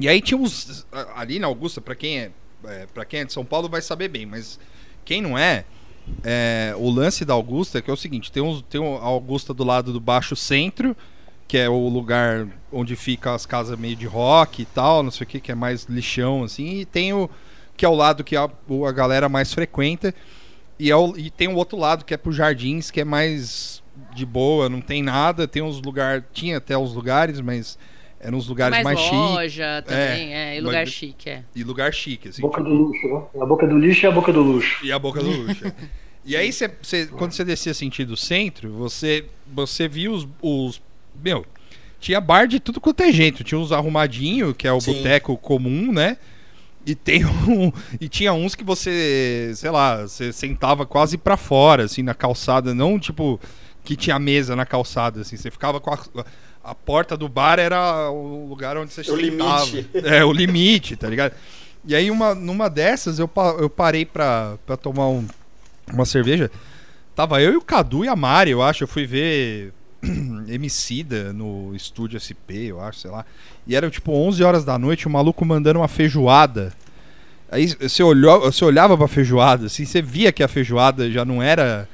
[0.00, 2.30] E aí tinha uns ali na Augusta, para quem é,
[2.64, 4.60] é para quem é de São Paulo vai saber bem, mas
[5.04, 5.64] quem não é,
[6.24, 9.54] é, o lance da Augusta é que é o seguinte, tem uns tem a Augusta
[9.54, 10.96] do lado do baixo centro,
[11.46, 15.24] que é o lugar onde fica as casas meio de rock e tal, não sei
[15.24, 17.28] o que, que é mais lixão assim, e tem o
[17.76, 18.50] que é o lado que a,
[18.86, 20.12] a galera mais frequenta.
[20.78, 23.82] E, é o, e tem o outro lado que é pro Jardins, que é mais
[24.14, 25.48] de boa, não tem nada.
[25.48, 26.24] Tem uns lugares.
[26.32, 27.78] Tinha até uns lugares, mas
[28.20, 29.18] eram uns lugares mais, mais chiques.
[29.18, 31.44] loja também, é, é, e lugar mas, chique, é.
[31.54, 32.42] E lugar chique, assim.
[32.42, 33.22] Boca do luxo, né?
[33.40, 34.84] A boca do lixo e a boca do luxo.
[34.84, 35.66] E a boca do luxo.
[35.66, 35.72] É.
[36.24, 40.82] e aí, cê, cê, quando você descia sentido centro, você, você via os, os.
[41.22, 41.46] Meu,
[42.00, 43.44] tinha bar de tudo quanto é jeito.
[43.44, 46.16] Tinha uns arrumadinhos, que é o boteco comum, né?
[46.84, 51.84] E tem um, e tinha uns que você, sei lá, você sentava quase para fora,
[51.84, 53.38] assim, na calçada, não tipo
[53.84, 55.98] que tinha mesa na calçada, assim, você ficava com a,
[56.68, 59.64] a porta do bar era o lugar onde você o sentava.
[59.64, 59.90] Limite.
[60.04, 61.32] É, o limite, tá ligado?
[61.82, 65.26] E aí uma, numa dessas eu, eu parei pra, pra tomar um,
[65.90, 66.50] uma cerveja.
[67.16, 68.84] Tava eu e o Cadu e a Mari, eu acho.
[68.84, 69.72] Eu fui ver.
[70.46, 73.24] Emicida no estúdio SP, eu acho, sei lá.
[73.66, 76.72] E era tipo 11 horas da noite, o maluco mandando uma feijoada.
[77.50, 81.42] Aí você, olhou, você olhava pra feijoada, assim, você via que a feijoada já não
[81.42, 81.88] era.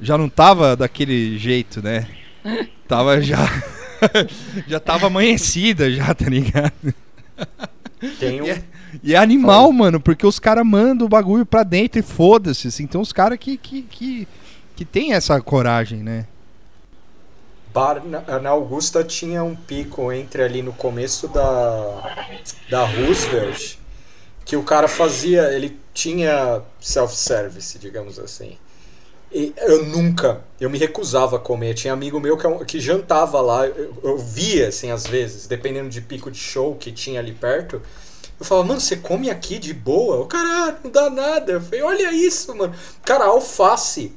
[0.00, 2.06] Já não tava daquele jeito, né?
[2.88, 3.36] Tava já.
[4.66, 6.94] já tava amanhecida, já, tá ligado?
[8.18, 8.46] Tem um...
[8.46, 8.64] E é,
[9.02, 12.68] e é animal, mano, porque os caras mandam o bagulho pra dentro e foda-se.
[12.68, 14.28] Assim, então os caras que, que, que,
[14.74, 16.26] que tem essa coragem, né?
[17.72, 22.16] Bar na, na Augusta tinha um pico entre ali no começo da,
[22.68, 23.78] da Roosevelt
[24.44, 28.58] que o cara fazia, ele tinha self-service, digamos assim.
[29.32, 31.74] E eu nunca, eu me recusava a comer.
[31.74, 36.00] Tinha amigo meu que, que jantava lá, eu, eu, via, assim, às vezes, dependendo de
[36.00, 37.80] pico de show que tinha ali perto.
[38.38, 40.20] Eu falava, mano, você come aqui de boa?
[40.20, 41.52] O cara, não dá nada.
[41.52, 42.74] Eu falei, olha isso, mano.
[43.04, 44.12] Cara, alface,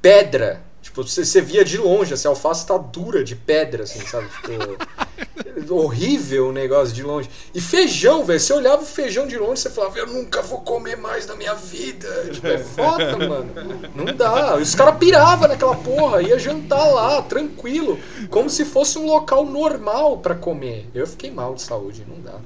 [0.00, 0.62] pedra.
[0.98, 4.26] Tipo, você, você via de longe, assim, a alface tá dura de pedra, assim, sabe?
[4.28, 7.30] Tipo, horrível o negócio de longe.
[7.54, 8.40] E feijão, velho.
[8.40, 11.54] Você olhava o feijão de longe você falava, eu nunca vou comer mais na minha
[11.54, 12.08] vida.
[12.32, 13.50] Tipo, é foda, mano.
[13.94, 14.56] Não dá.
[14.56, 17.98] Os caras piravam naquela porra, ia jantar lá, tranquilo.
[18.30, 20.88] Como se fosse um local normal para comer.
[20.94, 22.38] Eu fiquei mal de saúde, não dá.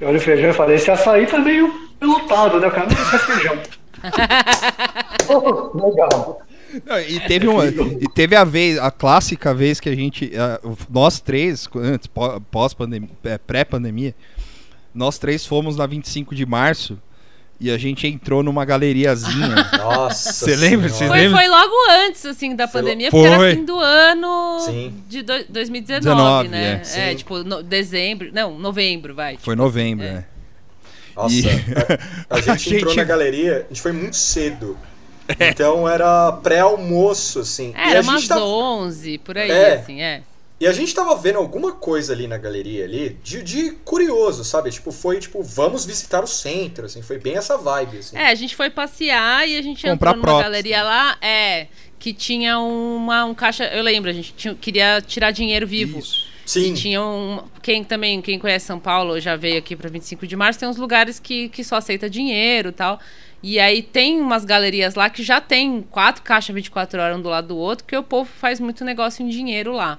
[0.00, 2.68] Eu olho o feijão e falei, esse açaí tá meio pelotado, né?
[2.68, 3.58] O cara não quer feijão.
[5.28, 6.42] oh, legal.
[6.86, 10.30] Não, e teve uma, e teve a vez, a clássica vez que a gente,
[10.90, 12.08] nós três, antes,
[12.50, 14.14] pós pandemia, é, pré-pandemia,
[14.94, 16.98] nós três fomos na 25 de março
[17.60, 19.54] e a gente entrou numa galeriazinha.
[19.78, 20.32] Nossa.
[20.32, 20.88] Você lembra?
[20.88, 21.38] Você foi, lembra?
[21.38, 21.74] foi logo
[22.06, 23.20] antes assim da pandemia, foi.
[23.28, 24.94] porque era fim do ano Sim.
[25.08, 26.82] de do, 2019, 19, né?
[26.94, 27.12] é.
[27.12, 29.36] É, tipo, no, dezembro, não, novembro, vai.
[29.36, 30.12] Foi tipo, novembro, é.
[30.12, 30.24] né?
[31.14, 31.44] Nossa, E-
[32.30, 34.76] a, a gente A entrou gente- na galeria, a gente foi muito cedo.
[35.40, 37.72] Então era pré-almoço, assim.
[37.76, 39.74] É, era umas tava, 11, por aí, É.
[39.74, 40.22] assim, é.
[40.60, 44.70] e a gente tava vendo alguma coisa ali na galeria ali de, de curioso, sabe?
[44.70, 47.02] Tipo, foi tipo, vamos visitar o centro, assim.
[47.02, 48.16] Foi bem essa vibe, assim.
[48.16, 50.42] É, a gente foi passear e a gente Comprar entrou numa props.
[50.44, 51.66] galeria lá, é,
[51.98, 55.98] que tinha uma, um caixa, eu lembro, a gente tinha- queria tirar dinheiro vivo.
[55.98, 56.30] Isso.
[56.44, 56.72] Sim.
[56.72, 60.34] E tinha um, quem também, quem conhece São Paulo, já veio aqui para 25 de
[60.36, 62.98] março, tem uns lugares que, que só aceita dinheiro e tal.
[63.42, 67.28] E aí tem umas galerias lá que já tem quatro caixas 24 horas um do
[67.28, 69.98] lado do outro, que o povo faz muito negócio em dinheiro lá.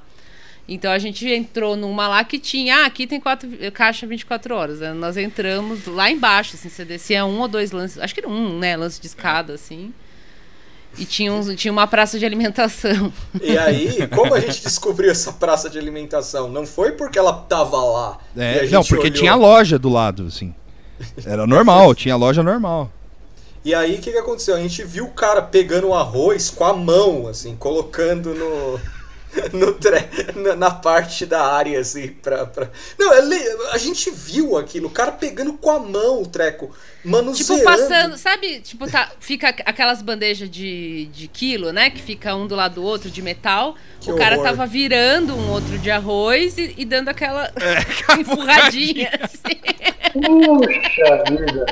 [0.67, 4.79] Então a gente entrou numa lá que tinha, ah, aqui tem quatro caixa 24 horas.
[4.79, 4.93] né?
[4.93, 8.58] Nós entramos lá embaixo, assim, você descia um ou dois lances, acho que era um,
[8.60, 9.93] né, lance de escada, assim.
[10.97, 13.12] E tinha, uns, tinha uma praça de alimentação.
[13.41, 16.47] E aí, como a gente descobriu essa praça de alimentação?
[16.49, 18.19] Não foi porque ela tava lá.
[18.36, 19.17] e a É, gente não, porque olhou.
[19.17, 20.53] tinha loja do lado, assim.
[21.25, 22.91] Era normal, tinha loja normal.
[23.65, 24.56] E aí, o que, que aconteceu?
[24.56, 28.80] A gente viu o cara pegando o arroz com a mão, assim, colocando no.
[29.52, 29.99] no tre...
[30.56, 32.45] na, parte da área, assim, pra.
[32.45, 32.69] pra...
[32.99, 36.76] Não, é le- a gente viu aquilo, o cara pegando com a mão o treco,
[37.04, 37.62] manuseando.
[37.62, 38.60] Tipo, passando, sabe?
[38.60, 41.89] Tipo, tá, fica aquelas bandejas de, de quilo, né?
[41.89, 43.76] Que fica um do lado do outro de metal.
[44.02, 44.49] Que o cara horror.
[44.49, 47.49] tava virando um outro de arroz e, e dando aquela
[48.19, 49.10] empurradinha.
[49.23, 49.62] assim.
[50.12, 51.65] Puxa vida.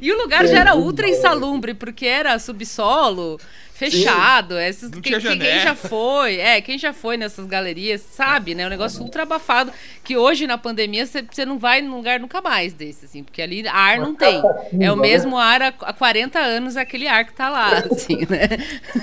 [0.00, 3.38] E o lugar já era ultra insalubre, porque era subsolo,
[3.78, 4.58] fechado.
[4.58, 8.54] Esses, Não quem, tinha quem- quem já foi, é, quem já foi nessas galerias sabe,
[8.54, 8.66] né?
[8.66, 9.72] Um negócio ultra abafado.
[10.02, 13.66] Que hoje, na pandemia, você não vai num lugar nunca mais desse, assim, porque ali
[13.68, 14.42] ar não tem.
[14.80, 18.48] É o mesmo ar há há 40 anos, aquele ar que tá lá, assim, né?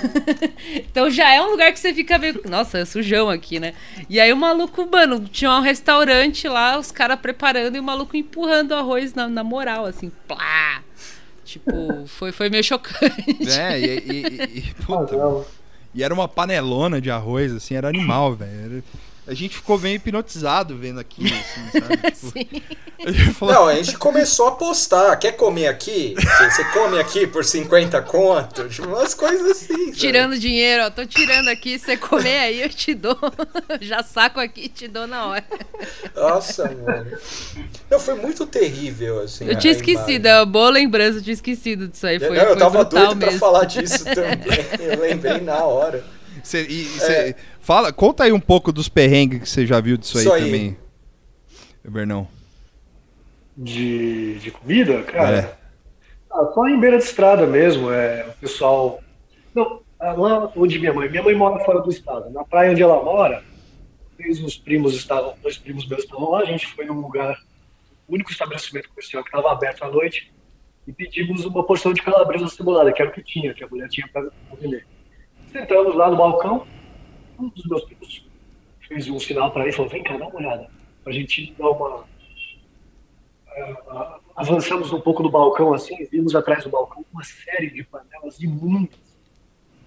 [0.90, 2.40] Então já é um lugar que você fica meio.
[2.48, 3.72] Nossa, é sujão aqui, né?
[4.08, 8.16] E aí o maluco, mano, tinha um restaurante lá, os caras preparando e o maluco
[8.16, 10.82] empurrando o arroz na, na moral, assim, plá.
[11.46, 13.48] Tipo, foi, foi meio chocante.
[13.48, 15.44] É, e, e- e- e- Ah, puta, não.
[15.94, 18.50] e era uma panelona de arroz, assim, era animal, velho.
[18.76, 18.82] Era-
[19.28, 21.96] A gente ficou meio hipnotizado vendo aquilo, assim, sabe?
[21.96, 22.62] Tipo, Sim.
[23.06, 25.16] a gente falou, Não, a gente começou a postar.
[25.16, 26.14] Quer comer aqui?
[26.16, 28.68] Você come aqui por 50 conto?
[28.68, 29.86] Tipo, umas coisas assim.
[29.86, 29.92] sabe?
[29.96, 33.18] Tirando dinheiro, ó, tô tirando aqui, você comer aí, eu te dou.
[33.80, 35.44] Já saco aqui e te dou na hora.
[36.14, 37.18] Nossa, mano.
[37.90, 39.46] Não, foi muito terrível, assim.
[39.48, 40.30] Eu tinha esquecido, imagem.
[40.30, 42.20] é uma boa lembrança, eu tinha esquecido disso aí.
[42.20, 43.40] Foi, Não, eu foi tava doido pra mesmo.
[43.40, 44.38] falar disso também.
[44.78, 46.04] Eu lembrei na hora.
[46.46, 50.18] Cê- e- cê- fala, conta aí um pouco dos perrengues que você já viu disso
[50.18, 50.44] aí, aí.
[50.44, 50.76] também.
[51.84, 52.28] Bernão.
[53.56, 55.38] de, de comida, cara.
[55.38, 55.56] É.
[56.30, 59.00] Ah, só em beira de estrada mesmo, é, o pessoal.
[59.54, 61.08] Não, ah, lá onde minha mãe.
[61.08, 62.28] Minha mãe mora fora do estado.
[62.30, 63.42] Na praia onde ela mora,
[64.16, 67.38] três dos primos estavam, dois primos meus estavam lá, a gente foi num lugar,
[68.08, 70.32] o único estabelecimento comercial que estava aberto à noite,
[70.86, 73.88] e pedimos uma porção de calabresa cebulada, que era o que tinha, que a mulher
[73.88, 74.28] tinha para
[74.60, 74.86] vender.
[75.56, 76.66] Sentamos lá no balcão,
[77.38, 78.26] um dos meus primos
[78.86, 80.68] fez um sinal para ele e falou: vem cá, dá uma olhada.
[81.06, 82.04] A gente dar uma.
[83.56, 88.38] Uh, avançamos um pouco no balcão assim, vimos atrás do balcão uma série de panelas
[88.38, 88.98] imundas,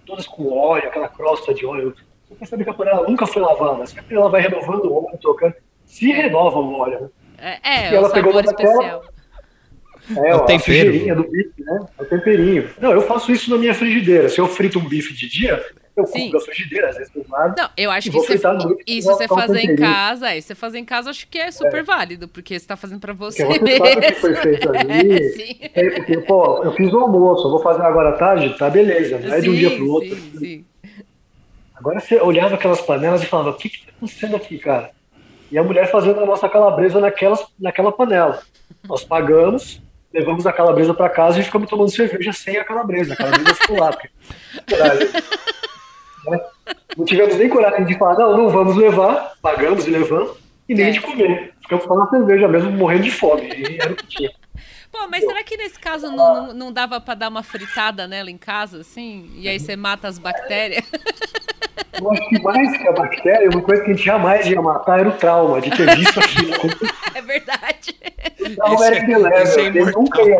[0.04, 1.94] todas com óleo, aquela crosta de óleo.
[2.26, 5.54] Você percebe que a panela nunca foi lavada, sempre ela vai renovando o óleo, trocando.
[5.84, 7.10] Se renova o óleo, né?
[7.62, 9.04] É, é, e ela o sabor especial.
[10.16, 11.16] É, o tempero.
[11.16, 11.80] do bife, né?
[11.98, 12.70] É o temperinho.
[12.80, 14.28] Não, eu faço isso na minha frigideira.
[14.28, 15.64] Se eu frito um bife de dia,
[15.96, 16.24] eu Sim.
[16.24, 17.54] compro a frigideira, às vezes lado.
[17.56, 18.32] Não, eu acho que isso,
[18.86, 21.82] isso você fazer em casa, isso você fazer em casa, acho que é super é.
[21.82, 24.00] válido, porque você tá fazendo pra você porque mesmo.
[24.00, 25.12] Que foi feito ali.
[25.12, 25.56] É, sim.
[25.74, 29.18] É, porque, pô, eu fiz o almoço, eu vou fazer agora à tarde, tá beleza,
[29.18, 30.14] não é de um dia pro outro.
[30.14, 30.64] Sim, sim.
[31.74, 34.90] Agora você olhava aquelas panelas e falava, o que que tá acontecendo aqui, cara?
[35.50, 38.42] E a mulher fazendo a nossa calabresa naquelas, naquela panela.
[38.86, 39.80] Nós pagamos,
[40.12, 43.14] levamos a calabresa para casa e ficamos tomando cerveja sem a calabresa.
[43.14, 43.92] A calabresa ficou lá.
[43.92, 44.10] Porque,
[46.26, 46.40] né?
[46.96, 50.36] Não tivemos nem coragem de falar, não, não vamos levar, pagamos e levamos,
[50.68, 50.90] e nem é.
[50.90, 51.54] de comer.
[51.62, 53.48] Ficamos só na cerveja mesmo, morrendo de fome.
[53.48, 54.30] E era o que tinha.
[54.90, 58.30] Pô, mas será que nesse caso não, não, não dava para dar uma fritada nela
[58.30, 59.30] em casa, assim?
[59.36, 60.84] E aí você mata as bactérias?
[62.00, 65.00] Eu acho que mais que a bactéria, uma coisa que a gente jamais ia matar
[65.00, 66.90] era o trauma de ter visto aquilo.
[67.14, 67.96] É verdade.
[68.38, 70.38] Então, era que leva, ele nunca ia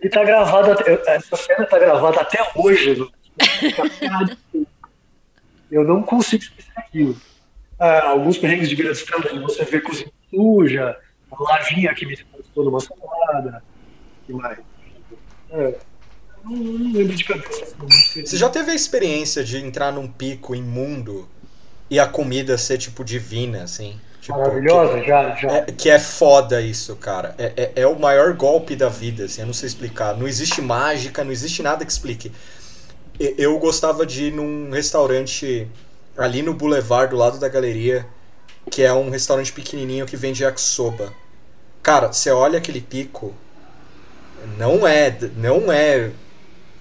[0.00, 3.08] Ele tá gravado, essa cena tá gravada até hoje.
[5.70, 7.16] Eu não consigo esquecer aquilo.
[7.78, 10.96] Ah, alguns perrengues de beira de estrada, você vê cozinha suja,
[11.30, 13.62] a lavinha que me estou numa salada,
[14.26, 14.58] que mais?
[15.50, 15.74] É
[16.48, 17.74] não, lembro de cabeça.
[18.24, 21.28] Você já teve a experiência de entrar num pico imundo
[21.90, 23.98] e a comida ser, tipo, divina, assim?
[24.20, 25.48] Tipo, Maravilhosa, que, já, já.
[25.48, 27.34] É, que é foda isso, cara.
[27.38, 30.16] É, é, é, o maior golpe da vida, assim, eu não sei explicar.
[30.16, 32.32] Não existe mágica, não existe nada que explique.
[33.18, 35.66] Eu gostava de ir num restaurante
[36.16, 38.06] ali no Boulevard, do lado da galeria,
[38.70, 41.12] que é um restaurante pequenininho que vende yakisoba.
[41.82, 43.34] Cara, você olha aquele pico,
[44.56, 46.10] não é, não é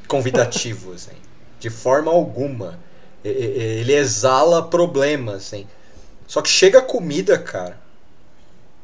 [0.07, 1.15] convidativo, assim,
[1.59, 2.79] de forma alguma.
[3.23, 5.67] Ele exala problemas, assim.
[6.25, 7.77] Só que chega a comida, cara,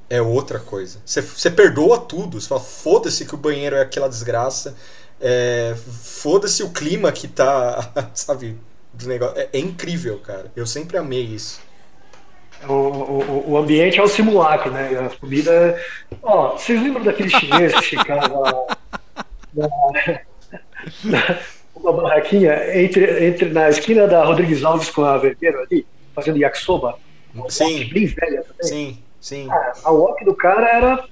[0.10, 1.00] é outra coisa.
[1.06, 2.40] Você perdoa tudo.
[2.40, 4.76] Você fala, foda-se que o banheiro é aquela desgraça.
[5.20, 8.58] É, foda-se o clima que tá, sabe,
[8.94, 9.40] do negócio.
[9.40, 10.52] É, é, incrível, cara.
[10.56, 11.62] Eu sempre amei isso.
[12.68, 14.90] O, o, o ambiente é o simulacro, né?
[15.00, 15.82] A comida.
[16.22, 18.66] Ó, vocês lembram daquele chinês que ficava
[19.54, 19.68] na,
[21.76, 26.98] uma barraquinha entre, entre na esquina da Rodrigues Alves com a Vergueiro ali, fazendo yakisoba.
[27.50, 27.90] Sim.
[27.92, 28.64] Bem velha também.
[28.64, 29.48] Sim, sim.
[29.50, 31.06] Ah, a walk do cara era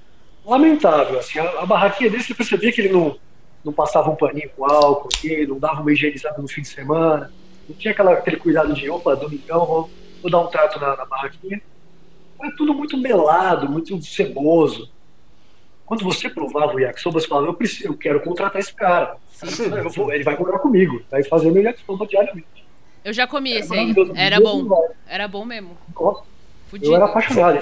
[0.44, 1.18] lamentável.
[1.18, 3.16] Assim, a, a, barraquinha dele, você percebia que ele não,
[3.64, 7.32] não passava um paninho com álcool, que não dava uma higienizada no fim de semana.
[7.68, 11.04] Não tinha aquela, aquele cuidado de, opa, domingão, vou, vou dar um trato na, na
[11.04, 11.60] barraquinha.
[12.40, 14.90] Era tudo muito melado, muito ceboso.
[15.92, 19.14] Quando você provava o yakisoba, você falava, eu, preciso, eu quero contratar esse cara.
[19.94, 22.64] Vou, ele vai morar comigo, vai fazer meu yakisoba diariamente.
[23.04, 23.94] Eu já comi esse aí.
[24.14, 24.66] Era bom.
[25.06, 25.76] Era bom mesmo.
[26.80, 27.58] Eu era apaixonado.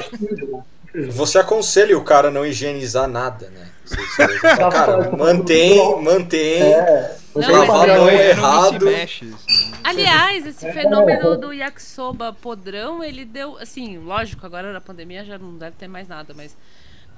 [1.08, 3.68] Você aconselha o cara a não higienizar nada, né?
[3.84, 6.62] Você, fala, cara, mantém, mantém.
[6.62, 8.88] É, não, mas não errado.
[8.90, 9.34] Assim.
[9.82, 10.72] Aliás, esse é.
[10.72, 15.88] fenômeno do yakisoba podrão, ele deu, assim, lógico, agora na pandemia já não deve ter
[15.88, 16.56] mais nada, mas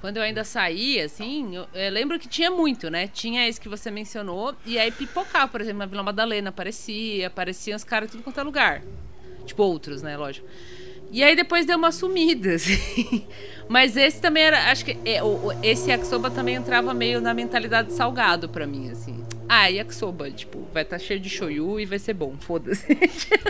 [0.03, 3.07] quando eu ainda saía, assim, eu, eu, lembro que tinha muito, né?
[3.07, 7.77] Tinha esse que você mencionou, e aí pipocava, por exemplo, na Vila Madalena aparecia, apareciam
[7.77, 8.83] os caras tudo quanto é lugar.
[9.45, 10.17] Tipo, outros, né?
[10.17, 10.45] Lógico.
[11.09, 13.25] E aí depois deu uma sumida, assim.
[13.69, 14.71] Mas esse também era.
[14.71, 19.23] Acho que é, o, esse yakisoba também entrava meio na mentalidade salgado para mim, assim.
[19.55, 22.87] Ah, yakisoba, tipo, vai estar tá cheio de shoyu e vai ser bom, foda-se.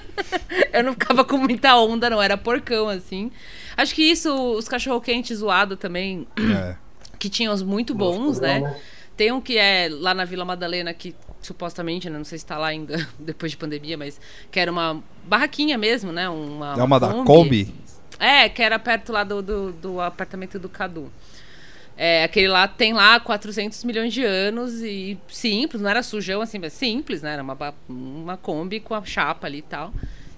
[0.74, 3.32] eu não ficava com muita onda, não, era porcão, assim.
[3.78, 6.76] Acho que isso, os cachorro-quente zoado também, é.
[7.18, 8.76] que tinham os muito bons, Nossa, né?
[9.16, 12.58] Tem um que é lá na Vila Madalena, que supostamente, né, não sei se está
[12.58, 14.20] lá ainda depois de pandemia, mas
[14.52, 16.28] que era uma barraquinha mesmo, né?
[16.28, 17.74] Uma, é uma, da Kombi?
[18.20, 21.12] É, que era perto lá do, do, do apartamento do Cadu.
[21.96, 26.58] É, aquele lá tem lá 400 milhões de anos e simples, não era sujão assim,
[26.58, 27.34] mas simples, né?
[27.34, 29.94] Era uma, uma Kombi com a chapa ali e tal.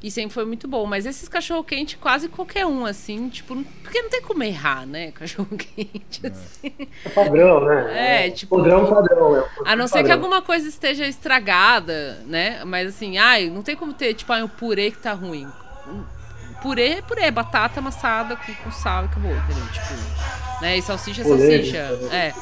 [0.06, 0.86] E sempre foi muito bom.
[0.86, 5.10] Mas esses cachorro-quente, quase qualquer um, assim, tipo, porque não tem como errar, né?
[5.18, 6.28] Cachorro-quente, é.
[6.28, 6.72] assim.
[7.06, 8.26] É padrão, né?
[8.28, 8.56] É, tipo.
[8.56, 9.36] Padrão, padrão.
[9.38, 12.64] É a não ser que alguma coisa esteja estragada, né?
[12.66, 15.48] Mas assim, ai, não tem como ter, tipo, ai, um purê que tá ruim.
[16.66, 19.68] Purê, purê, batata amassada com, com sal e acabou, entendeu?
[19.72, 20.76] Tipo, né?
[20.76, 21.78] E salsicha, salsicha.
[22.12, 22.34] É.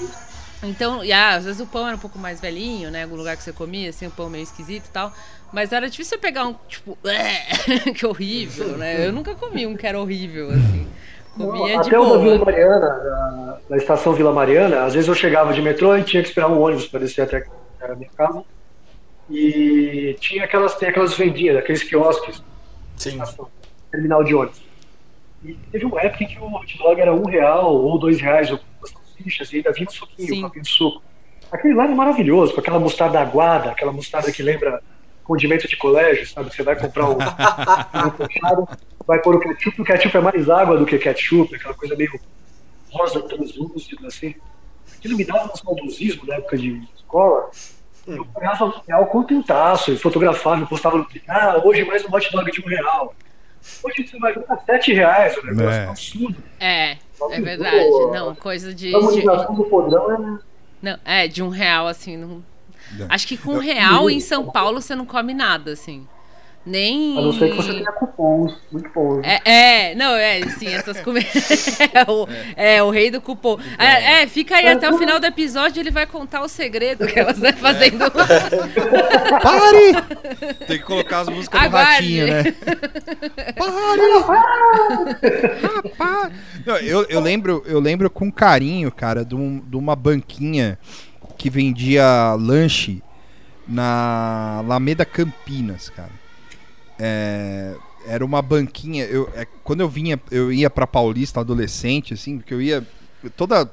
[0.64, 3.04] Então, e, ah, às vezes o pão era um pouco mais velhinho, né?
[3.04, 5.12] Algum lugar que você comia, assim, o pão meio esquisito e tal.
[5.52, 6.98] Mas era difícil você pegar um, tipo,
[7.94, 9.06] que horrível, né?
[9.06, 10.88] Eu nunca comi um que era horrível, assim.
[11.36, 12.20] Comia Não, de até o da boa.
[12.20, 16.30] Vila Mariana, da estação Vila Mariana, às vezes eu chegava de metrô e tinha que
[16.30, 17.46] esperar um ônibus para descer até
[17.82, 18.42] a minha casa.
[19.30, 22.42] E tinha aquelas, tem aquelas vendinhas, aqueles quiosques,
[22.96, 23.20] Sim.
[23.94, 24.62] Terminal de ônibus.
[25.44, 28.50] E teve uma época em que o hot dog era um real ou dois reais,
[28.50, 28.64] ou com
[29.16, 31.04] fichas, e ainda vinha um suquinho, um copinho de suco.
[31.52, 34.82] Aquele lá era maravilhoso, com aquela mostarda aguada, aquela mostarda que lembra
[35.24, 36.54] condimento de colégio, sabe?
[36.54, 37.18] Você vai comprar um
[38.18, 38.68] fechado,
[39.06, 42.20] vai pôr o ketchup, o ketchup é mais água do que ketchup, aquela coisa meio
[42.92, 44.34] rosa, translúcido, assim.
[44.98, 47.52] Aquilo me dava um saudosismo na época de escola.
[48.08, 52.14] Eu pagava um real contentaço, eu fotografava, eu postava no Twitter, ah, hoje mais um
[52.14, 53.14] hot dog de um real.
[53.84, 55.84] Hoje você vai gastar sete reais, o negócio É.
[55.84, 56.44] é um absurdo.
[56.60, 56.98] É,
[57.32, 57.90] é verdade.
[58.12, 58.88] Não, coisa de.
[58.88, 62.18] A de harmonização do podrão é não, é, de um real, assim.
[62.18, 62.44] Não...
[62.92, 63.08] Não.
[63.10, 66.06] Acho que com um real em São Paulo você não come nada, assim.
[66.66, 67.18] Nem.
[67.18, 69.22] A não ser que você tenha cupons, muito bons.
[69.24, 69.42] É,
[69.92, 71.78] é, não, é, sim, essas comidas.
[71.94, 73.60] é, o, é, o rei do cupom.
[73.78, 77.20] É, é, fica aí até o final do episódio, ele vai contar o segredo que
[77.20, 78.00] elas né, fazendo.
[79.42, 80.56] Pare!
[80.66, 82.20] Tem que colocar as músicas do Aguarde.
[82.20, 82.44] ratinho, né?
[83.58, 84.02] Pare!
[85.62, 86.34] Rapaz!
[86.66, 90.80] Não, eu, eu, lembro, eu lembro com carinho, cara, de, um- de uma banquinha
[91.38, 93.04] que vendia lanche
[93.68, 96.23] na Alameda Campinas, cara.
[97.00, 97.76] É,
[98.06, 99.06] era uma banquinha.
[99.06, 102.86] Eu, é, quando eu vinha, eu ia pra Paulista adolescente, assim, porque eu ia.
[103.38, 103.72] Toda,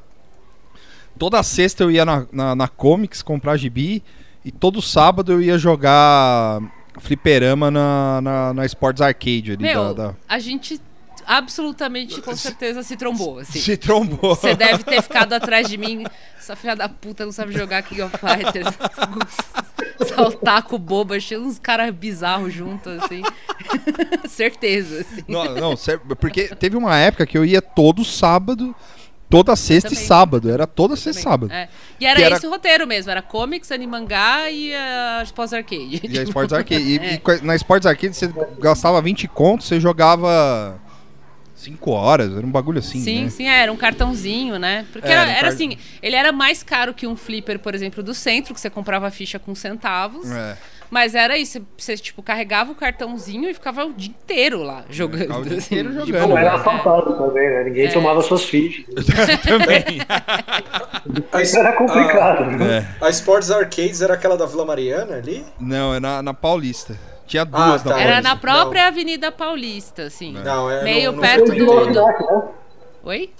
[1.18, 4.02] toda sexta eu ia na, na, na Comics comprar gibi
[4.44, 6.60] e todo sábado eu ia jogar
[7.00, 10.80] fliperama na, na, na Sports Arcade ali Meu, da, da- a gente
[11.38, 13.60] absolutamente, com certeza, se trombou, assim.
[13.60, 14.34] Se trombou.
[14.34, 16.04] Você deve ter ficado atrás de mim.
[16.38, 18.66] Essa filha da puta não sabe jogar King of Fighters.
[20.08, 23.22] Saltar com boba, cheio uns caras bizarros juntos, assim.
[24.28, 25.22] Certeza, assim.
[25.28, 25.74] Não, não,
[26.18, 28.74] porque teve uma época que eu ia todo sábado,
[29.28, 30.50] toda sexta e sábado.
[30.50, 31.52] Era toda sexta e sábado.
[31.52, 31.68] É.
[32.00, 36.00] E era, era- esse o roteiro mesmo, era comics, animangá e a Sports Arcade.
[36.02, 36.82] E a Sports Arcade.
[36.82, 37.20] E, É.
[37.40, 40.80] e na Sports Arcade você gastava 20 contos, você jogava
[41.60, 43.30] 5 horas, era um bagulho assim, Sim, né?
[43.30, 44.86] sim, é, era um cartãozinho, né?
[44.92, 47.58] Porque É, era, era um era car- assim, ele era mais caro que um flipper,
[47.58, 50.30] por exemplo, do centro, que você comprava a ficha com centavos.
[50.30, 50.56] É.
[50.90, 55.20] Mas era isso, você, tipo, carregava o cartãozinho e ficava o dia inteiro lá jogando.
[55.20, 56.28] ficava o dia assim, inteiro de jogando.
[56.30, 57.62] Não era assaltado também, né?
[57.62, 57.92] Ninguém É.
[57.92, 58.84] tomava suas fichas.
[59.46, 60.00] Também.
[61.32, 62.44] A, Isso era complicado.
[62.58, 62.86] né?
[63.00, 63.04] É.
[63.04, 65.44] a Sports Arcades era aquela da Vila Mariana ali?
[65.60, 66.96] Não, é na, na Paulista.
[67.30, 67.90] Tinha duas tá.
[67.90, 68.28] na Era Paulista.
[68.28, 70.32] na própria Avenida Paulista, assim.
[70.32, 70.82] Não, é.
[70.82, 72.42] Meio não, perto não do- né?
[73.04, 73.30] Oi?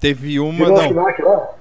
[0.00, 0.66] Teve uma.
[0.66, 1.54] Virou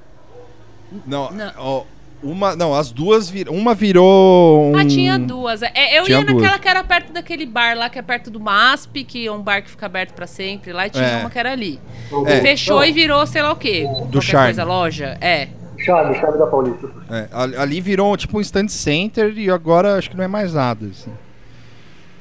[1.06, 1.52] Não, não, Não.
[1.58, 1.84] ó,
[2.24, 2.56] uma.
[2.56, 3.54] Não, as duas viram.
[3.54, 4.72] Uma virou.
[4.72, 4.78] Um...
[4.78, 5.62] Ah, tinha duas.
[5.62, 6.60] É, eu Tinha ia naquela duas.
[6.60, 9.62] que era perto daquele bar lá, que é perto do MASP, que é um bar
[9.62, 10.72] que fica aberto pra sempre.
[10.72, 11.20] Lá e tinha É.
[11.20, 11.80] uma que era ali.
[12.28, 12.40] É.
[12.42, 13.84] Fechou Não, e virou, sei lá o quê.
[13.84, 14.48] Do Qualquer Charme.
[14.48, 15.18] coisa, loja.
[15.20, 15.50] É.
[15.80, 16.88] Chave, chave da Paulista.
[17.12, 20.54] É, ali ali virou tipo um stand center e agora acho que não é mais
[20.54, 20.86] nada.
[20.86, 21.12] assim.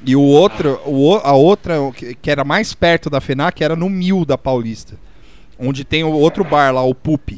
[0.05, 3.89] E o outro, o, a outra, que, que era mais perto da FENAC, era no
[3.89, 4.95] Mil da Paulista.
[5.57, 7.29] Onde tem o outro bar lá, o Pup.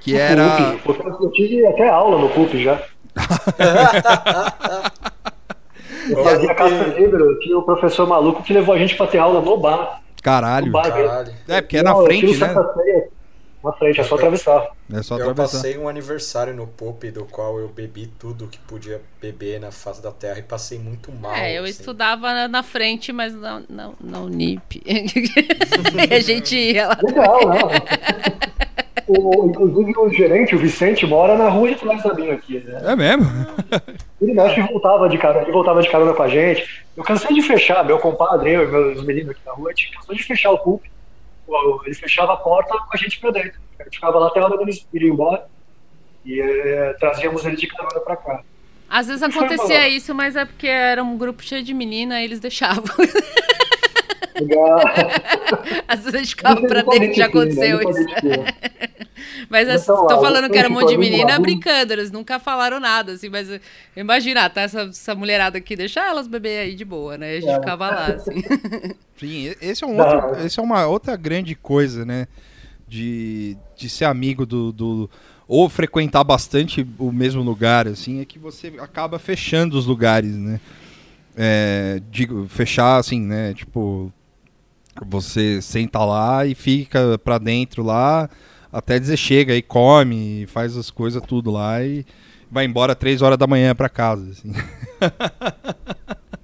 [0.00, 0.76] Que era.
[0.84, 1.04] PUP.
[1.04, 2.80] Eu tive até aula no PUP já.
[6.08, 9.40] Eu fazia Castelebro, eu tinha o professor maluco que levou a gente pra ter aula
[9.40, 10.00] no bar.
[10.22, 10.66] Caralho.
[10.66, 10.88] No bar.
[10.88, 11.32] Caralho.
[11.48, 12.46] É, porque é na frente, né?
[12.46, 13.08] Santa Ceia
[13.66, 14.68] Na frente, é só atravessar.
[14.92, 15.56] É só Eu atravessar.
[15.58, 20.00] passei um aniversário no Pop do qual eu bebi tudo que podia beber na face
[20.00, 21.34] da terra e passei muito mal.
[21.34, 21.72] É, eu assim.
[21.72, 24.82] estudava na, frente, mas não, não, não NIP.
[26.08, 26.98] E a gente ia lá.
[27.02, 27.68] Legal, não.
[29.08, 32.80] O, inclusive o gerente, o Vicente, mora na rua de trás da minha aqui, né?
[32.84, 33.24] É mesmo?
[34.20, 36.84] Ele mexe e voltava de carona, ele voltava de carona com a gente.
[36.96, 39.92] Eu cansei de fechar, meu compadre, eu e meus meninos aqui na rua, a gente
[39.92, 40.82] cansou de fechar o pulp.
[41.84, 43.60] Ele fechava a porta com a gente pra dentro.
[43.78, 45.46] A gente ficava lá até a hora deles irem embora.
[46.24, 48.42] E eh, trazíamos ele de carona pra cá.
[48.88, 52.40] Às vezes acontecia isso, mas é porque era um grupo cheio de menina e eles
[52.40, 52.84] deixavam.
[54.40, 54.80] Legal.
[55.88, 58.06] Às vezes a gente ficava pra dentro, já aconteceu isso.
[59.48, 62.78] Mas assim, Então, tô falando que era um monte de menina brincando, eles nunca falaram
[62.80, 63.60] nada, assim, mas eh,
[63.96, 67.36] imagina, tá essa, essa mulherada aqui, deixar elas beber aí de boa, né?
[67.36, 67.54] A gente É.
[67.54, 68.42] ficava lá, assim.
[69.18, 72.26] Sim, e- esse é, um outro, esse é uma outra grande coisa, né?
[72.88, 75.10] De, de ser amigo do, do-
[75.48, 80.60] Ou frequentar bastante o mesmo lugar, assim, é que você acaba fechando os lugares, né?
[81.36, 83.54] É, digo, fechar assim, né?
[83.54, 84.12] Tipo,
[85.06, 88.28] você senta lá e fica pra dentro lá
[88.76, 92.04] Até dizer chega e come, faz as coisas tudo lá e
[92.50, 94.30] vai embora três horas da manhã para casa.
[94.30, 94.52] Assim.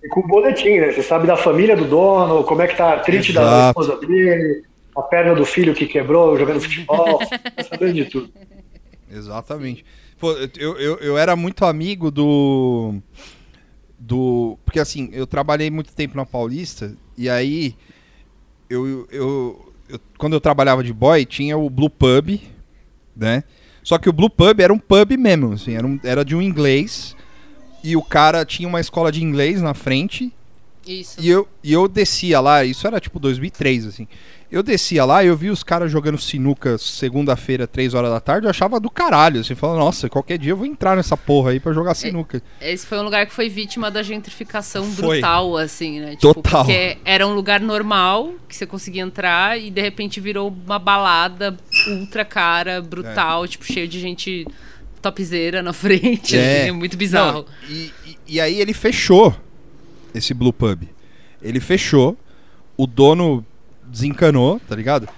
[0.03, 0.93] E com o boletim, né?
[0.93, 4.65] Você sabe da família do dono, como é que tá a triste da esposa dele,
[4.97, 8.33] a perna do filho que quebrou jogando futebol, tá sabendo de tudo.
[9.11, 9.85] Exatamente.
[10.19, 12.95] Pô, eu, eu, eu era muito amigo do.
[13.99, 14.57] do.
[14.65, 17.77] Porque assim, eu trabalhei muito tempo na Paulista, e aí
[18.71, 19.72] eu, eu,
[20.19, 22.41] quando eu trabalhava de boy, tinha o Blue Pub,
[23.17, 23.45] né?
[23.83, 26.43] Só que o Blue Pub era um pub mesmo, assim, era, um, era de um
[26.43, 27.17] inglês.
[27.83, 30.33] E o cara tinha uma escola de inglês na frente.
[30.87, 31.17] Isso.
[31.21, 34.07] E eu, e eu descia lá, isso era tipo 2003, assim.
[34.51, 38.47] Eu descia lá e eu vi os caras jogando sinuca segunda-feira, três horas da tarde,
[38.47, 41.61] eu achava do caralho, assim, falando, nossa, qualquer dia eu vou entrar nessa porra aí
[41.61, 42.43] pra jogar sinuca.
[42.61, 45.17] Esse foi um lugar que foi vítima da gentrificação Foi.
[45.21, 46.11] brutal, assim, né?
[46.17, 46.65] Tipo, Total.
[46.67, 51.57] Porque era um lugar normal, que você conseguia entrar, e de repente virou uma balada
[51.89, 54.47] ultra cara, brutal, tipo, cheio de gente
[55.01, 56.61] topzeira na frente, É.
[56.61, 57.47] assim, é muito bizarro.
[57.69, 57.91] Não, e-
[58.29, 59.35] e aí ele fechou
[60.15, 60.83] esse Blue Pub.
[61.41, 62.17] Ele fechou,
[62.77, 63.45] o dono
[63.87, 65.09] desencanou, tá ligado?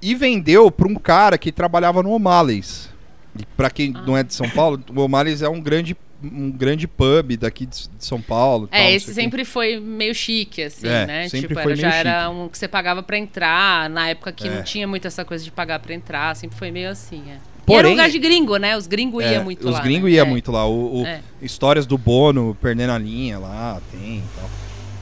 [0.00, 2.90] E vendeu pra um cara que trabalhava no O'Malley's.
[3.38, 6.86] E pra quem não é de São Paulo, o O'Malley's é um grande, um grande
[6.86, 8.66] pub daqui de São Paulo.
[8.66, 11.28] tal, É, não esse sempre foi meio chique, assim, É, né?
[11.28, 12.34] sempre Tipo, foi era, já meio era chique.
[12.40, 14.54] um que você pagava pra entrar, na época que É.
[14.56, 17.38] não tinha muito essa coisa de pagar pra entrar, sempre foi meio assim, é.
[17.66, 18.76] E era Porém- um lugar de gringo, né?
[18.76, 19.80] Os gringos É, iam muito os lá.
[19.80, 20.16] gringos né?
[20.16, 20.28] iam É.
[20.30, 20.66] muito lá.
[20.66, 21.20] O, o- É.
[21.40, 24.50] Histórias do Bono perdendo a linha lá, tem e tal.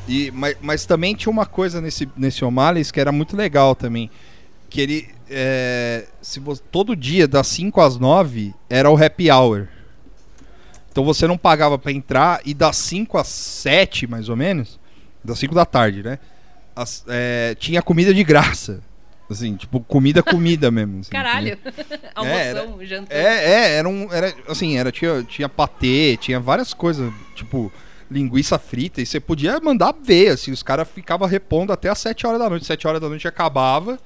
[0.08, 4.10] E, mas, mas também tinha uma coisa nesse, nesse O'Malley's que era muito legal também.
[4.68, 5.08] Que ele.
[5.28, 9.68] é, se você, todo dia, das 5 às 9, era o happy hour.
[10.90, 14.78] Então você não pagava pra entrar e das 5 às 7, mais ou menos,
[15.24, 16.18] das 5 da tarde, né?
[16.74, 17.04] as-
[17.58, 18.80] tinha comida de graça.
[19.30, 21.00] Assim, tipo, comida, comida mesmo.
[21.00, 21.52] assim, Caralho.
[21.52, 21.98] entendeu?
[22.14, 23.16] Almoção, jantão.
[23.16, 24.12] É, é, era um.
[24.12, 27.72] Era, assim, era, tinha, tinha patê, tinha várias coisas, tipo,
[28.10, 32.26] linguiça frita, e você podia mandar ver, assim, os caras ficavam repondo até as 7
[32.26, 32.66] horas da noite.
[32.66, 33.98] 7 horas da noite acabava.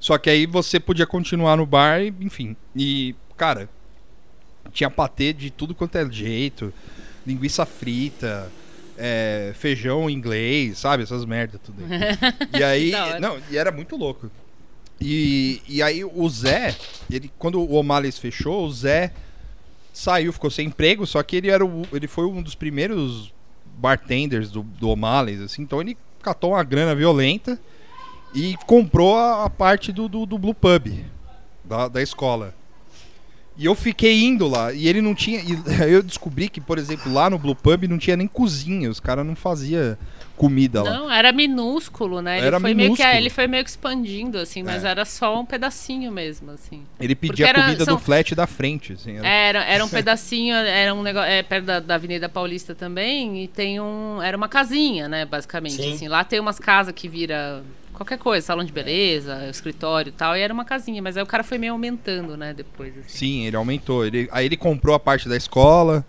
[0.00, 2.56] Só que aí você podia continuar no bar, e, enfim.
[2.74, 3.68] E, cara,
[4.72, 6.72] tinha patê de tudo quanto é jeito,
[7.26, 8.50] linguiça frita.
[8.96, 11.02] é, feijão inglês, sabe?
[11.02, 11.90] Essas merdas tudo aí.
[12.60, 14.30] E aí, não, e era muito louco.
[15.00, 16.76] E, e aí o Zé,
[17.10, 19.12] ele, quando o O'Malley's fechou, o Zé
[19.92, 23.32] saiu, ficou sem emprego, só que ele era o, ele foi um dos primeiros
[23.76, 27.60] bartenders do, do O'Malley's, assim, então ele catou uma grana violenta
[28.34, 31.04] e comprou a, a parte do, do, do Blue Pub
[31.64, 32.54] da, da escola.
[33.56, 35.40] E eu fiquei indo lá, e ele não tinha.
[35.86, 39.24] Eu descobri que, por exemplo, lá no Blue Pub não tinha nem cozinha, os caras
[39.24, 39.96] não faziam
[40.36, 40.90] comida lá.
[40.90, 42.38] Não, era minúsculo, né?
[42.38, 43.16] Ele Era foi meio que minúsculo.
[43.18, 44.88] ele foi meio que expandindo assim, mas É.
[44.88, 46.82] era só um pedacinho mesmo, assim.
[46.98, 49.16] Ele pedia era- comida são- do flat da frente, assim.
[49.18, 53.44] era- Era, era um pedacinho, era um negócio, é perto da, da Avenida Paulista também,
[53.44, 55.94] e tem um, era uma casinha, né, basicamente, Sim.
[55.94, 56.08] assim.
[56.08, 57.62] Lá tem umas casas que vira
[57.92, 61.26] qualquer coisa, salão de beleza, escritório e tal, e era uma casinha, mas aí o
[61.26, 63.08] cara foi meio aumentando, né, depois, assim.
[63.08, 64.04] Sim, ele aumentou.
[64.04, 66.04] Ele, aí ele comprou a parte da escola.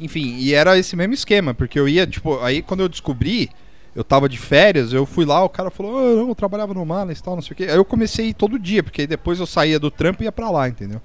[0.00, 3.50] Enfim, e era esse mesmo esquema, porque eu ia, tipo, aí quando eu descobri,
[3.96, 6.84] eu tava de férias, eu fui lá, o cara falou, ah, não, eu trabalhava no
[6.86, 7.64] Malas e tal, não sei o quê.
[7.64, 10.26] Aí eu comecei a ir todo dia, porque aí depois eu saía do trampo e
[10.26, 11.00] ia pra lá, entendeu?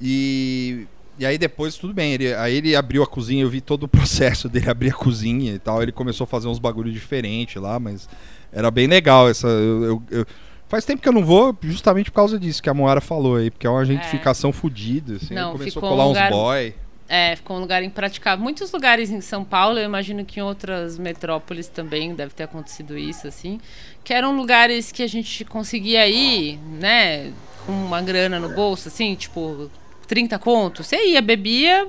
[0.00, 0.86] E,
[1.18, 3.88] e aí depois tudo bem, ele, aí ele abriu a cozinha, eu vi todo o
[3.88, 7.78] processo dele abrir a cozinha e tal, ele começou a fazer uns bagulho diferentes lá,
[7.78, 8.08] mas
[8.52, 9.46] era bem legal essa.
[9.48, 10.26] eu- eu- eu-
[10.68, 13.50] Faz tempo que eu não vou, justamente por causa disso que a Moara falou aí,
[13.50, 15.34] porque é uma gentrificação fodida, assim.
[15.34, 16.74] Não, começou a colar um uns lugar- boy.
[17.12, 18.40] É, ficou um lugar impraticável.
[18.40, 22.96] Muitos lugares em São Paulo, eu imagino que em outras metrópoles também deve ter acontecido
[22.96, 23.60] isso, assim.
[24.04, 27.32] Que eram lugares que a gente conseguia ir, né,
[27.66, 29.68] com uma grana no bolso, assim, tipo,
[30.06, 30.86] 30 contos.
[30.86, 31.88] Você ia, bebia,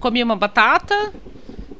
[0.00, 1.12] comia uma batata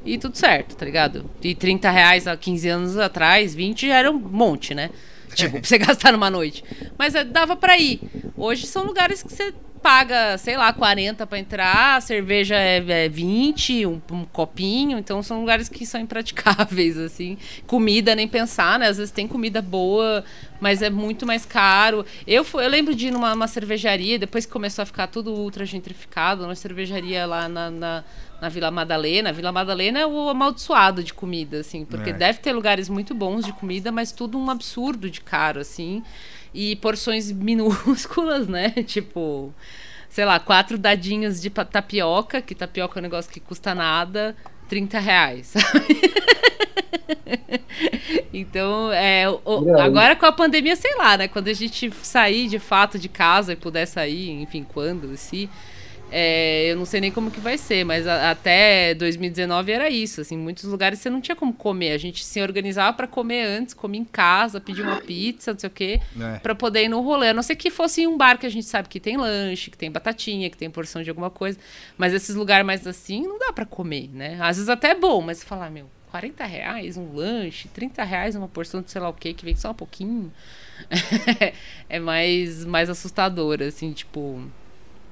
[0.05, 1.29] e tudo certo, tá ligado?
[1.41, 4.89] E 30 reais há 15 anos atrás, 20 já era um monte, né?
[5.35, 6.63] Tipo, pra você gastar numa noite.
[6.97, 7.99] Mas é, dava pra ir.
[8.37, 9.53] Hoje são lugares que você
[9.83, 15.21] paga, sei lá, 40 pra entrar, a cerveja é, é 20, um, um copinho, então
[15.21, 17.37] são lugares que são impraticáveis, assim.
[17.67, 18.87] Comida, nem pensar, né?
[18.87, 20.23] Às vezes tem comida boa,
[20.61, 22.05] mas é muito mais caro.
[22.25, 25.33] Eu, fui, eu lembro de ir numa uma cervejaria, depois que começou a ficar tudo
[25.33, 28.03] ultra gentrificado, uma cervejaria lá na, na,
[28.41, 29.33] na Vila Madalena.
[29.33, 32.13] Vila Madalena é o amaldiçoado de comida, assim, porque É.
[32.13, 36.01] deve ter lugares muito bons de comida, mas tudo um absurdo de caro, assim.
[36.53, 38.69] E porções minúsculas, né?
[38.85, 39.53] Tipo,
[40.09, 44.35] sei lá, quatro dadinhos de tapioca, que tapioca é um negócio que custa nada,
[44.69, 46.13] 30 reais, sabe?
[48.33, 51.27] Então, é, o, agora com a pandemia, sei lá, né?
[51.27, 55.49] Quando a gente sair de fato de casa e puder sair, enfim, quando, se.
[56.15, 60.21] É, eu não sei nem como que vai ser, mas a, até 2019 era isso.
[60.21, 61.91] Assim, muitos lugares você não tinha como comer.
[61.91, 65.67] A gente se organizava para comer antes, comia em casa, pedia uma pizza, não sei
[65.67, 66.37] o quê, é.
[66.37, 67.29] para poder ir no rolê.
[67.29, 69.71] A não ser que fosse em um bar que a gente sabe que tem lanche,
[69.71, 71.57] que tem batatinha, que tem porção de alguma coisa.
[71.97, 74.37] Mas esses lugares mais assim, não dá para comer, né?
[74.39, 78.03] Às vezes até é bom, mas você fala, ah, meu, 40 reais um lanche, 30
[78.03, 80.31] reais uma porção de sei lá o que, que vem só um pouquinho.
[81.89, 84.43] é mais, mais assustador, assim, tipo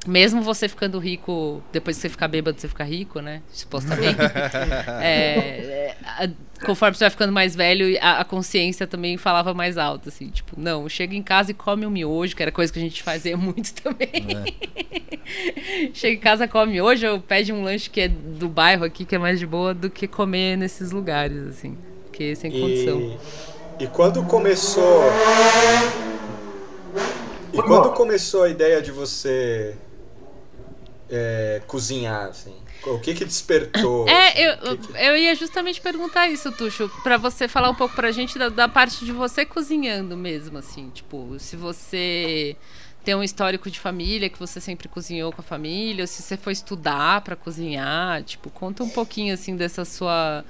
[0.08, 3.42] mesmo você ficando rico, depois que você ficar bêbado, você fica rico, né?
[3.52, 4.18] Supostamente.
[5.00, 6.30] é, é,
[6.66, 10.60] conforme você vai ficando mais velho, a, a, consciência também falava mais alto, assim, tipo,
[10.60, 13.38] não, chega em casa e come um miojo, que era coisa que a gente fazia
[13.38, 14.10] muito também.
[14.10, 15.90] É.
[15.94, 19.16] chega em casa, come miojo, ou pede um lanche que é do bairro aqui, que
[19.16, 23.18] é mais de boa, do que comer nesses lugares, assim, porque sem condição.
[23.80, 25.04] E, e quando começou...
[27.54, 29.76] E quando começou a ideia de você
[31.12, 32.56] é, cozinhar, assim?
[32.86, 34.08] O que que despertou?
[34.10, 34.98] É, eu, que que...
[34.98, 38.68] eu ia justamente perguntar isso, Tuxo, para você falar um pouco pra gente da, da,
[38.68, 42.56] parte de você cozinhando mesmo, assim, tipo, se você
[43.04, 46.38] tem um histórico de família que você sempre cozinhou com a família, ou se você
[46.38, 50.44] foi estudar para cozinhar, tipo, conta um pouquinho assim dessa sua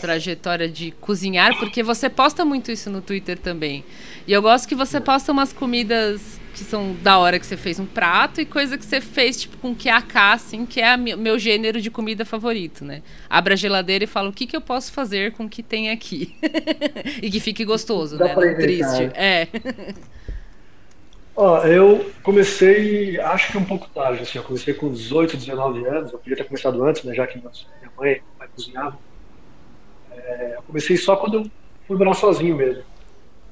[0.00, 3.84] trajetória de cozinhar, porque você posta muito isso no Twitter também.
[4.26, 7.78] E eu gosto que você posta umas comidas que são da hora que você fez
[7.78, 11.18] um prato e coisa que você fez, tipo, com que é assim, que é o
[11.18, 13.02] meu gênero de comida favorito, né?
[13.30, 15.90] Abra a geladeira e fala o que, que eu posso fazer com o que tem
[15.90, 16.36] aqui.
[17.22, 18.34] e que fique gostoso, Dá né?
[18.34, 19.10] Não triste.
[19.14, 19.46] É.
[21.36, 26.12] Ó, eu comecei, acho que um pouco tarde, assim, eu comecei com 18, 19 anos,
[26.12, 27.50] eu podia ter começado antes, né, já que minha
[27.96, 28.98] mãe pai cozinhavam.
[30.12, 31.50] É, eu comecei só quando eu
[31.86, 32.82] fui morar sozinho mesmo.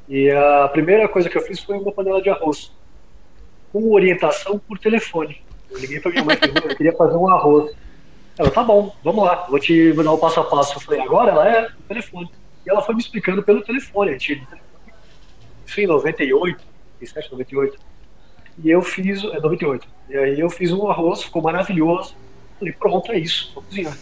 [0.08, 2.72] E a primeira coisa que eu fiz foi uma panela de arroz
[3.76, 5.42] com orientação por telefone.
[5.70, 7.70] Eu liguei para minha mãe e falei, eu queria fazer um arroz.
[8.38, 10.76] Ela, tá bom, vamos lá, vou te dar o passo a passo.
[10.76, 12.30] Eu falei, agora ela é no telefone.
[12.64, 14.46] E ela foi me explicando pelo telefone, a gente,
[15.66, 16.64] isso em 98,
[17.00, 17.78] 97, 98.
[18.64, 19.86] E eu fiz, é 98.
[20.08, 22.14] E aí eu fiz um arroz, ficou maravilhoso.
[22.58, 23.96] Falei, pronto, é isso, vou cozinhar.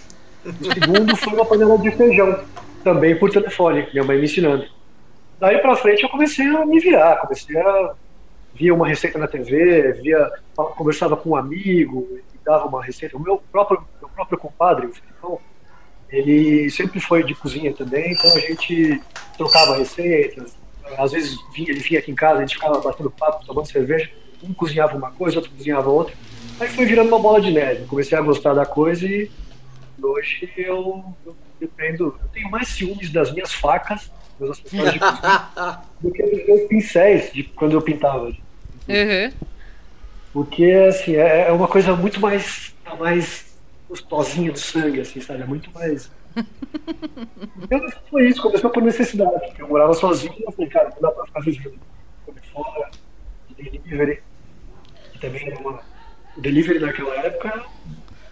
[0.45, 2.45] O segundo foi uma panela de feijão,
[2.85, 4.69] também por telefone, minha mãe me ensinando.
[5.41, 7.95] Daí pra frente eu comecei a me virar, comecei a
[8.55, 10.31] via uma receita na TV, via,
[10.77, 13.17] conversava com um amigo, e dava uma receita.
[13.17, 15.41] O meu próprio, meu próprio compadre, o Filipão,
[16.09, 19.03] ele sempre foi de cozinha também, então a gente
[19.37, 20.57] trocava receitas.
[20.97, 24.11] Às vezes vinha, ele vinha aqui em casa, a gente ficava batendo papo, tomando cerveja,
[24.43, 26.15] um cozinhava uma coisa, outro cozinhava outra.
[26.61, 27.87] Aí foi virando uma bola de neve.
[27.87, 29.31] Comecei a gostar da coisa e
[30.01, 32.17] hoje eu, eu dependo.
[32.23, 35.51] Eu tenho mais ciúmes das minhas facas, meus acessórios de cozinha,
[36.01, 38.33] do que dos meus pincéis de quando eu pintava.
[38.89, 39.33] Uhum.
[40.33, 43.57] Porque, assim, é, é uma coisa muito mais, mais
[43.89, 45.43] gostosinha do sangue, assim, sabe?
[45.43, 46.11] É muito mais.
[47.63, 47.81] então,
[48.11, 49.55] foi isso, começou por necessidade.
[49.59, 51.79] Eu morava sozinho, eu falei, cara, não dá pra ficar vivendo
[52.27, 52.91] comer fora,
[53.57, 54.23] delivery.
[55.13, 55.81] Que também era uma.
[56.37, 57.65] O delivery naquela época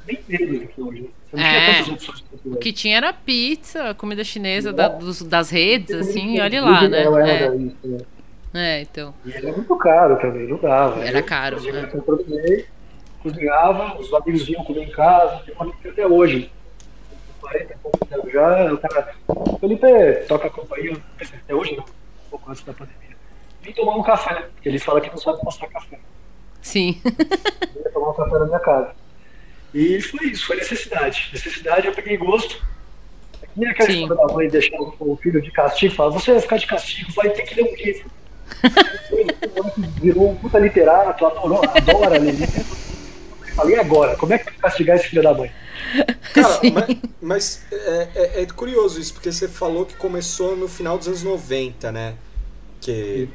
[0.05, 1.03] bem menos do que hoje.
[1.03, 1.09] Né?
[1.31, 2.25] Você não é, tinha tantas opções.
[2.45, 7.05] O que tinha era pizza, comida chinesa da, dos, das redes, assim, olha lá, né?
[7.05, 8.22] É.
[8.55, 9.15] É, então.
[9.25, 11.03] E era muito caro também, não dava.
[11.05, 11.57] Era caro.
[11.65, 11.91] Eu, né?
[11.93, 12.65] eu
[13.23, 15.43] cozinhava, os amigos vinham comer em casa,
[15.89, 16.51] até hoje.
[17.41, 19.15] 40 e poucos anos já, o cara.
[19.61, 19.87] Felipe
[20.29, 23.17] toca a companhia, até hoje não, um pouco antes da pandemia.
[23.63, 25.99] Vim tomar um café, porque ele fala que não sabe passar café.
[26.61, 27.01] Sim.
[27.05, 28.95] Vim tomar um café na minha casa.
[29.73, 31.31] E foi isso, foi necessidade.
[31.33, 32.63] Necessidade, eu peguei gosto.
[33.57, 34.03] Nem aquela Sim.
[34.03, 37.31] história da mãe deixar o filho de castigo, fala, você vai ficar de castigo, vai
[37.31, 38.11] ter que ler um livro.
[40.01, 42.35] Virou um puta literato, adorou, adora ler
[43.55, 45.53] Falei agora, como é que castigar esse filho da mãe?
[46.33, 50.97] Cara, mas, mas é, é, é, curioso isso, porque você falou que começou no final
[50.97, 52.15] dos anos 90, né?
[52.81, 53.29] Que.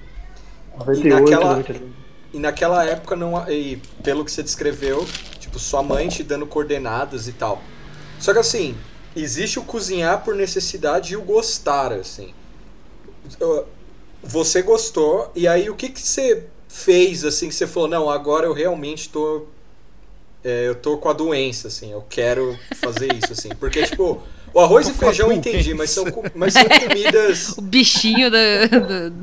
[0.80, 1.94] 98, e naquela, 99.
[2.34, 5.06] e naquela época, não, e pelo que você descreveu,
[5.40, 7.62] tipo, sua mãe te dando coordenadas e tal.
[8.20, 8.76] Só que assim,
[9.16, 12.34] existe o cozinhar por necessidade e o gostar, assim
[14.28, 18.46] você gostou, e aí o que, que você fez, assim, que você falou, não, agora
[18.46, 19.46] eu realmente tô.
[20.44, 23.50] É, eu tô com a doença, assim, eu quero fazer isso, assim.
[23.60, 24.22] Porque, tipo,
[24.54, 26.06] o arroz e feijão eu entendi, mas são,
[26.36, 27.50] mas são comidas.
[27.58, 28.68] o bichinho da.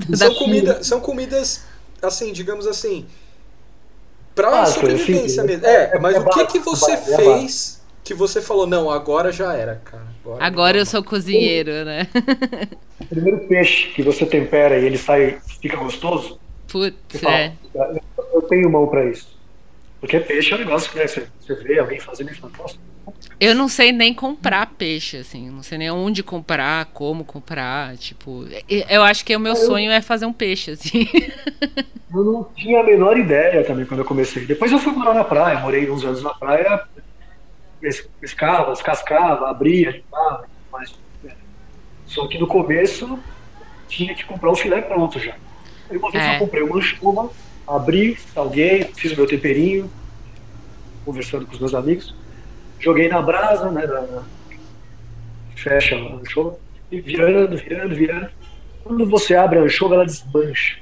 [0.09, 1.63] da são, comida, são comidas,
[2.03, 3.07] assim, digamos assim.
[4.35, 5.65] Pra ah, sobrevivência mesmo.
[5.65, 7.74] É, é mas é o que, que você fez
[8.05, 10.05] que você falou, não, agora já era, cara.
[10.23, 12.07] Agora, agora eu sou cozinheiro, né?
[13.01, 16.39] O primeiro peixe que você tempera e ele sai, fica gostoso.
[16.69, 17.53] Putz, é.
[18.33, 19.37] Eu tenho mão para isso.
[20.01, 22.77] Porque peixe é um negócio que né, você, você vê alguém fazendo e fala, nossa,
[23.41, 25.51] eu não sei nem comprar peixe, assim.
[25.51, 27.97] Não sei nem onde comprar, como comprar.
[27.97, 28.47] Tipo,
[28.89, 31.09] eu acho que o meu sonho é fazer um peixe, assim.
[32.15, 34.47] Eu não tinha a menor ideia também quando eu comecei.
[34.47, 36.85] Depois eu fui morar na praia, morei uns anos na praia,
[38.21, 40.95] pescava, descascava, abria, limpava, mas.
[42.07, 43.19] Só que no começo
[43.89, 45.35] tinha que comprar o filé pronto já.
[45.91, 46.37] Aí uma vez é.
[46.37, 47.31] eu comprei uma anchova,
[47.67, 49.91] abri, salguei, fiz o meu temperinho,
[51.05, 52.15] conversando com os meus amigos
[52.85, 53.87] joguei na brasa, né?
[53.87, 54.23] Na,
[55.57, 56.59] fecha a anchova,
[56.91, 58.31] e virando, virando, virando.
[58.83, 60.79] Quando você abre a anchova, ela desmancha.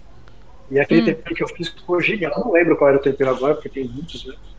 [0.71, 1.05] E aquele hum.
[1.05, 2.33] tempero que eu fiz ficou genial.
[2.37, 4.57] Não lembro qual era o tempero agora, porque tem muitos anos.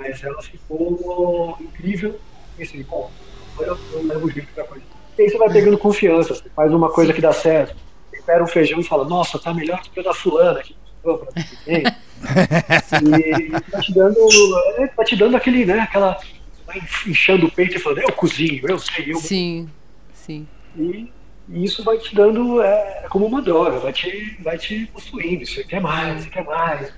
[0.00, 2.18] Mas ela ficou incrível.
[2.58, 3.10] E assim, bom,
[3.54, 4.84] agora eu levo jeito pra coisa.
[5.18, 7.76] E aí você vai pegando confiança, você faz uma coisa que dá certo.
[8.10, 10.74] Tempera um feijão e fala, nossa, tá melhor que o da fulana aqui.
[11.66, 14.18] e tá te dando,
[14.76, 16.18] é, tá te dando aquele, né, aquela
[16.66, 19.16] vai inchando o peito e falando, eu cozinho, eu sei, eu.
[19.16, 19.68] Sim,
[20.12, 20.46] sim.
[20.76, 21.10] E,
[21.48, 25.44] e isso vai te dando é, como uma droga, vai te, vai te possuindo.
[25.44, 26.92] Você quer mais, você quer mais.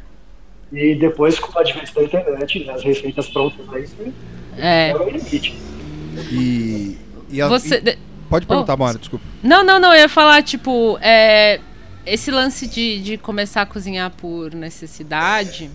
[0.72, 3.86] E depois, com o advento da internet, né, as receitas prontas aí,
[4.56, 4.90] é.
[4.90, 5.54] é o limite.
[6.30, 6.98] E,
[7.28, 7.76] e, a, você...
[7.76, 7.98] e
[8.28, 9.24] pode perguntar, oh, Mara, desculpa.
[9.42, 11.60] Não, não, não, eu ia falar, tipo, é,
[12.06, 15.70] esse lance de, de começar a cozinhar por necessidade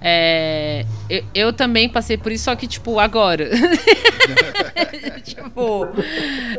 [0.00, 3.48] é, eu, eu, também passei por isso, só que, tipo, agora.
[5.24, 5.88] tipo,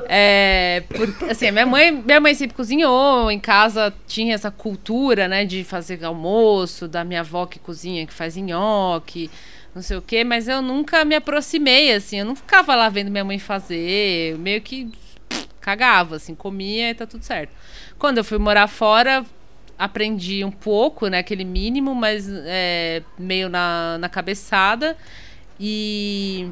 [0.08, 5.46] é, porque, assim, minha mãe, minha mãe sempre cozinhou, em casa tinha essa cultura, né,
[5.46, 9.30] de fazer almoço, da minha avó que cozinha, que faz nhoque,
[9.74, 13.12] não sei o quê, mas eu nunca me aproximei, assim, eu não ficava lá vendo
[13.12, 14.90] minha mãe fazer, meio que
[15.62, 17.52] cagava, assim, comia e tá tudo certo.
[18.00, 19.24] Quando eu fui morar fora,
[19.78, 21.20] aprendi um pouco, né?
[21.20, 24.98] Aquele mínimo, mas é, meio na, na cabeçada.
[25.60, 26.52] E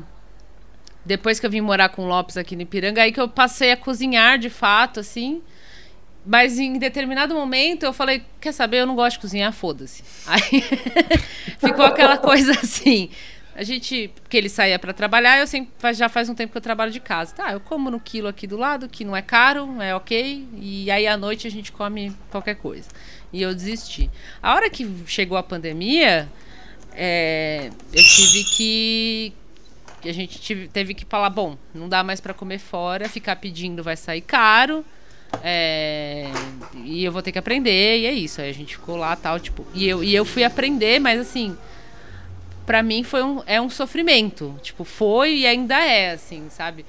[1.06, 3.72] depois que eu vim morar com o Lopes aqui no Ipiranga, aí que eu passei
[3.72, 5.42] a cozinhar de fato, assim.
[6.26, 10.04] Mas em determinado momento eu falei, quer saber, eu não gosto de cozinhar, foda-se.
[10.26, 10.62] Aí
[11.60, 13.12] ficou aquela coisa assim.
[13.56, 16.62] A gente, porque ele saía para trabalhar, eu sempre já faz um tempo que eu
[16.62, 17.34] trabalho de casa.
[17.36, 20.46] Tá, eu como no quilo aqui do lado, que não é caro, é ok.
[20.56, 22.90] E aí à noite a gente come qualquer coisa.
[23.32, 24.10] E eu desisti.
[24.42, 26.30] A hora que chegou a pandemia,
[26.94, 29.34] é, eu tive que
[30.04, 33.84] a gente tive, teve que falar, bom, não dá mais para comer fora, ficar pedindo
[33.84, 34.86] vai sair caro.
[35.44, 36.30] É,
[36.84, 38.40] e eu vou ter que aprender, e é isso.
[38.42, 39.66] Aí a gente ficou lá tal, tipo.
[39.74, 41.58] E eu, e eu fui aprender, mas assim,
[42.66, 44.58] para mim foi um, é um sofrimento.
[44.62, 46.86] Tipo, foi e ainda é, assim, sabe?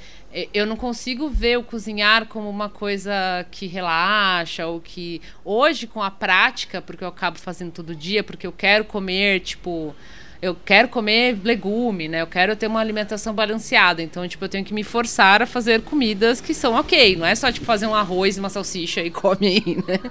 [0.52, 3.12] Eu não consigo ver o cozinhar como uma coisa
[3.50, 5.22] que relaxa ou que.
[5.44, 9.94] Hoje, com a prática, porque eu acabo fazendo todo dia, porque eu quero comer, tipo.
[10.42, 12.20] Eu quero comer legume, né?
[12.20, 14.02] Eu quero ter uma alimentação balanceada.
[14.02, 17.16] Então, tipo, eu tenho que me forçar a fazer comidas que são ok.
[17.16, 20.10] Não é só, tipo, fazer um arroz e uma salsicha e come aí, né?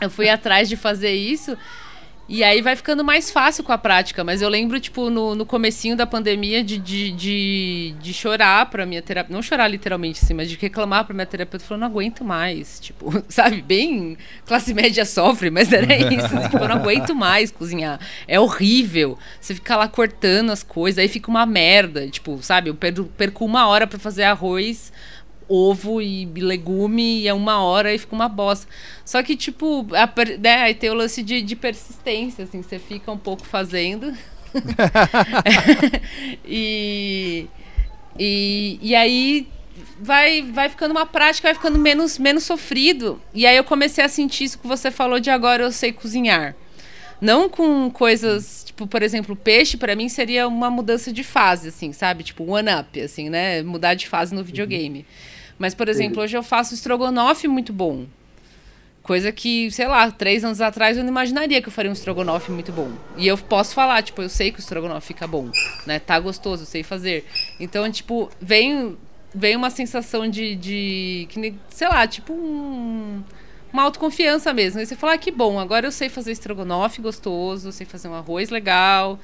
[0.00, 1.56] Eu fui atrás de fazer isso
[2.32, 4.22] e aí vai ficando mais fácil com a prática.
[4.22, 8.86] Mas eu lembro, tipo, no, no comecinho da pandemia de, de, de, de chorar pra
[8.86, 9.34] minha terapeuta.
[9.34, 11.64] Não chorar literalmente, assim, mas de reclamar pra minha terapeuta.
[11.66, 12.78] Falando, não aguento mais.
[12.90, 13.60] Tipo, sabe?
[13.62, 14.16] Bem
[14.46, 16.26] classe média sofre, mas era isso.
[16.26, 17.98] Assim, tipo, eu não aguento mais cozinhar.
[18.28, 19.18] É horrível.
[19.40, 22.06] Você fica lá cortando as coisas, aí fica uma merda.
[22.06, 22.70] Tipo, sabe?
[22.70, 24.92] Eu perco, perco uma hora para fazer arroz
[25.50, 28.70] ovo e legume e é uma hora e fica uma bosta.
[29.04, 33.10] Só que, tipo, a, né, aí tem o lance de, de persistência, assim, você fica
[33.10, 34.14] um pouco fazendo.
[36.44, 37.46] e,
[38.18, 39.48] e, e aí
[40.00, 43.20] vai, vai ficando uma prática, vai ficando menos, menos sofrido.
[43.34, 46.54] E aí eu comecei a sentir isso que você falou de agora eu sei cozinhar.
[47.20, 51.92] Não com coisas, tipo, por exemplo, peixe para mim seria uma mudança de fase, assim,
[51.92, 52.24] sabe?
[52.24, 53.62] Tipo, one up, assim, né?
[53.62, 55.00] Mudar de fase no videogame.
[55.00, 55.04] Uhum.
[55.60, 58.06] Mas, por exemplo, hoje eu faço estrogonofe muito bom.
[59.02, 62.50] Coisa que, sei lá, três anos atrás eu não imaginaria que eu faria um estrogonofe
[62.50, 62.90] muito bom.
[63.14, 65.50] E eu posso falar, tipo, eu sei que o estrogonofe fica bom,
[65.86, 65.98] né?
[65.98, 67.26] Tá gostoso, eu sei fazer.
[67.60, 68.96] Então, tipo, vem,
[69.34, 73.22] vem uma sensação de, de que, sei lá, tipo um,
[73.70, 74.80] uma autoconfiança mesmo.
[74.80, 78.14] E você fala, ah, que bom, agora eu sei fazer estrogonofe gostoso, sei fazer um
[78.14, 79.20] arroz legal.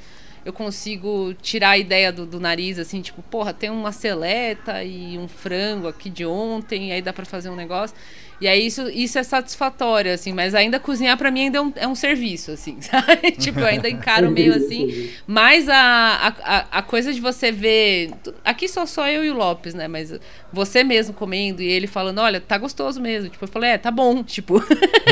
[0.46, 5.18] Eu consigo tirar a ideia do, do, nariz, assim, tipo, porra, tem uma seleta e
[5.18, 7.96] um frango aqui de ontem, aí dá para fazer um negócio.
[8.40, 11.72] E aí isso, isso é satisfatório, assim, mas ainda cozinhar para mim ainda é um,
[11.74, 13.32] é um, serviço, assim, sabe?
[13.32, 15.10] tipo, eu ainda encaro meio assim.
[15.26, 18.12] Mas a, a, a coisa de você ver.
[18.44, 19.88] Aqui só sou eu e o Lopes, né?
[19.88, 20.14] Mas
[20.52, 23.30] você mesmo comendo e ele falando, olha, tá gostoso mesmo.
[23.30, 24.62] Tipo, eu falei, é, tá bom, tipo.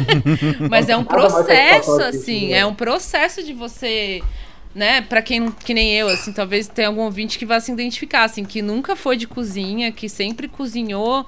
[0.70, 4.22] mas é um processo, assim, é um processo de você
[4.74, 8.24] né, para quem que nem eu, assim, talvez tenha algum ouvinte que vá se identificar,
[8.24, 11.26] assim, que nunca foi de cozinha, que sempre cozinhou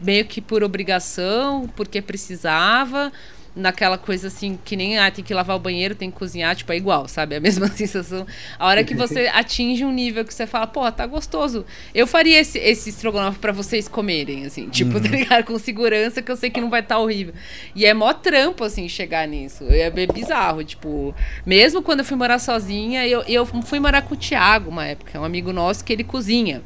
[0.00, 3.12] meio que por obrigação, porque precisava,
[3.56, 6.70] naquela coisa assim, que nem ah, tem que lavar o banheiro, tem que cozinhar, tipo,
[6.70, 7.34] é igual, sabe?
[7.34, 8.26] É a mesma sensação.
[8.58, 11.64] A hora que você atinge um nível que você fala, pô, tá gostoso.
[11.94, 15.00] Eu faria esse, esse estrogonofe para vocês comerem, assim, tipo, uhum.
[15.02, 15.44] tá ligado?
[15.44, 17.32] Com segurança, que eu sei que não vai estar tá horrível.
[17.74, 19.64] E é mó trampo, assim, chegar nisso.
[19.70, 24.16] É bizarro, tipo, mesmo quando eu fui morar sozinha, eu, eu fui morar com o
[24.16, 26.62] Thiago uma época, um amigo nosso que ele cozinha.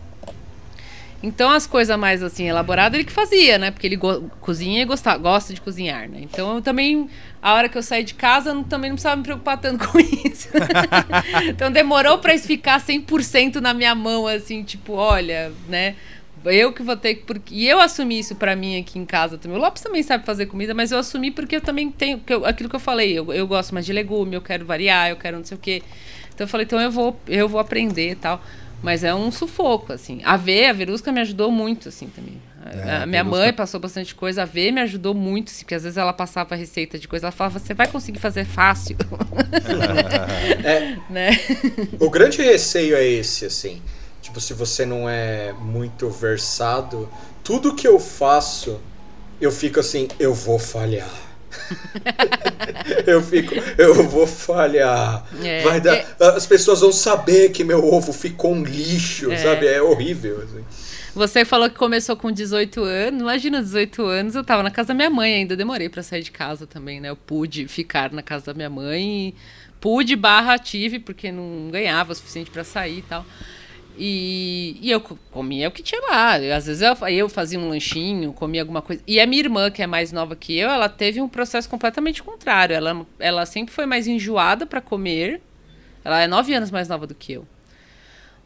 [1.23, 3.71] Então as coisas mais assim elaboradas ele que fazia, né?
[3.71, 3.99] Porque ele
[4.41, 6.21] cozinha e gosta, gosta de cozinhar, né?
[6.23, 7.11] Então eu também,
[7.43, 9.99] a hora que eu saí de casa, eu também não precisava me preocupar tanto com
[9.99, 10.49] isso.
[11.49, 15.95] então demorou para isso ficar 100% na minha mão, assim, tipo, olha, né?
[16.43, 17.25] Eu que vou ter que.
[17.25, 17.55] Porque...
[17.55, 19.59] E eu assumi isso para mim aqui em casa também.
[19.59, 22.19] O Lopes também sabe fazer comida, mas eu assumi porque eu também tenho.
[22.19, 25.11] Que eu, aquilo que eu falei, eu, eu gosto mais de legume, eu quero variar,
[25.11, 25.83] eu quero não sei o quê.
[26.35, 28.43] Então eu falei, então eu vou, eu vou aprender e tal.
[28.83, 30.21] Mas é um sufoco, assim.
[30.25, 32.41] A V, a Verusca me ajudou muito, assim, também.
[32.65, 35.83] É, a minha mãe passou bastante coisa, a V me ajudou muito, assim, porque às
[35.83, 38.97] vezes ela passava receita de coisa, ela falava, você vai conseguir fazer fácil.
[40.65, 41.31] é, né?
[41.99, 43.81] O grande receio é esse, assim.
[44.23, 47.09] Tipo, se você não é muito versado,
[47.43, 48.81] tudo que eu faço,
[49.41, 51.30] eu fico assim, eu vou falhar
[53.07, 55.27] eu fico, eu vou falhar.
[55.43, 56.07] É, Vai dar, é...
[56.19, 59.37] As pessoas vão saber que meu ovo ficou um lixo, é.
[59.37, 59.67] sabe?
[59.67, 60.43] É horrível.
[60.43, 60.65] Assim.
[61.15, 63.21] Você falou que começou com 18 anos.
[63.21, 65.57] Imagina, 18 anos, eu tava na casa da minha mãe ainda.
[65.57, 67.11] Demorei para sair de casa também, né?
[67.11, 69.35] Eu pude ficar na casa da minha mãe.
[69.81, 73.25] Pude barra tive, porque não ganhava o suficiente para sair e tal.
[74.03, 74.99] E, e, eu
[75.31, 76.37] comia o que tinha lá.
[76.57, 79.03] Às vezes eu, eu fazia um lanchinho, comia alguma coisa.
[79.07, 82.23] E a minha irmã, que é mais nova que eu, ela teve um processo completamente
[82.23, 82.75] contrário.
[82.75, 85.43] Ela, ela sempre foi mais enjoada para comer.
[86.03, 87.47] Ela é nove anos mais nova do que eu.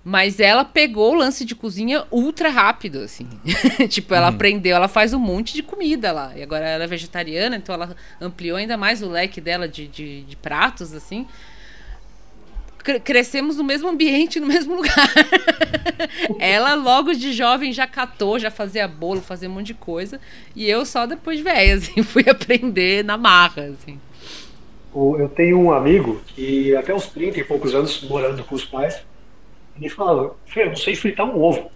[0.02, 3.28] Mas ela pegou o lance de cozinha ultra rápido, assim.
[3.88, 4.34] tipo, ela uhum.
[4.34, 6.36] aprendeu, ela faz um monte de comida lá.
[6.36, 10.22] E agora ela é vegetariana, então ela ampliou ainda mais o leque dela de, de,
[10.22, 11.28] de pratos, assim
[13.02, 15.10] crescemos no mesmo ambiente, no mesmo lugar.
[16.38, 20.20] ela logo de jovem já catou, já fazia bolo, fazia um monte de coisa.
[20.54, 23.98] E eu só depois de velha, assim, fui aprender na marra, assim.
[24.94, 29.02] Eu tenho um amigo que até uns 30 e poucos anos morando com os pais,
[29.76, 31.70] ele falava, Fê, eu não sei fritar um ovo.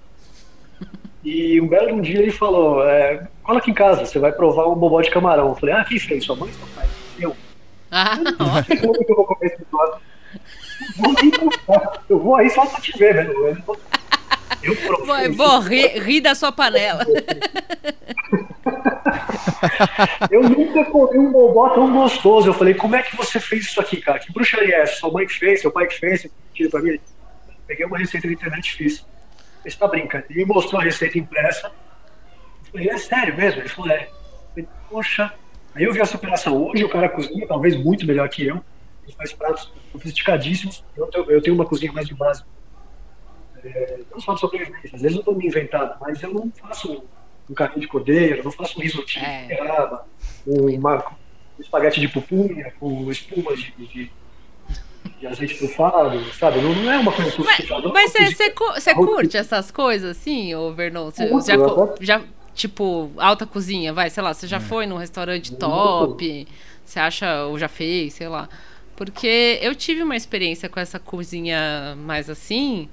[1.24, 4.68] E um belo um dia ele falou, é, cola aqui em casa, você vai provar
[4.68, 5.48] um bobó de camarão.
[5.48, 6.24] Eu falei, ah, quem fez?
[6.24, 6.86] Sua mãe seu pai?
[7.18, 7.36] Eu.
[7.90, 8.94] Ah, ótimo.
[9.08, 9.64] eu vou comer esse
[12.08, 13.26] eu vou aí só pra te ver, né?
[14.62, 17.04] Eu vou, vou rir, ri da sua panela.
[20.30, 22.48] eu nunca comi um bobó tão gostoso.
[22.48, 24.18] Eu falei, como é que você fez isso aqui, cara?
[24.18, 24.96] Que bruxaria é essa?
[24.96, 26.98] Sua mãe que fez, seu pai que fez, tira pra mim.
[27.66, 28.98] Peguei uma receita da internet e fiz.
[28.98, 29.06] Ele
[29.66, 30.24] está brincando.
[30.30, 31.68] Ele me mostrou a receita impressa.
[31.68, 33.60] Eu falei, é sério mesmo?
[33.60, 34.04] Ele falou, é.
[34.04, 34.08] Eu
[34.54, 35.32] falei, Poxa.
[35.74, 36.56] Aí eu vi a superação.
[36.66, 38.60] Hoje o cara cozinha talvez muito melhor que eu
[39.08, 40.84] gente faz pratos sofisticadíssimos.
[40.96, 42.44] Eu tenho, eu tenho uma cozinha mais de base.
[43.64, 47.02] É, não só de sobrevivência, às vezes eu estou me inventando, mas eu não faço
[47.50, 49.46] um carrinho de cordeiro, não faço um risotinho é.
[49.46, 50.06] de erraba,
[50.46, 50.96] uma,
[51.58, 54.12] um espaguete de pupunha com espuma de, de,
[55.18, 56.60] de azeite trufado, sabe?
[56.60, 57.88] Não, não, é uma coisa sofisticada.
[57.88, 61.10] Mas você curte essas coisas assim, ô Vernon?
[61.10, 61.56] Você já,
[62.00, 62.22] já,
[62.54, 64.60] tipo, alta cozinha, vai, sei lá, você já é.
[64.60, 66.46] foi num restaurante top,
[66.84, 68.48] você acha, ou já fez, sei lá.
[68.98, 72.88] Porque eu tive uma experiência com essa cozinha mais assim.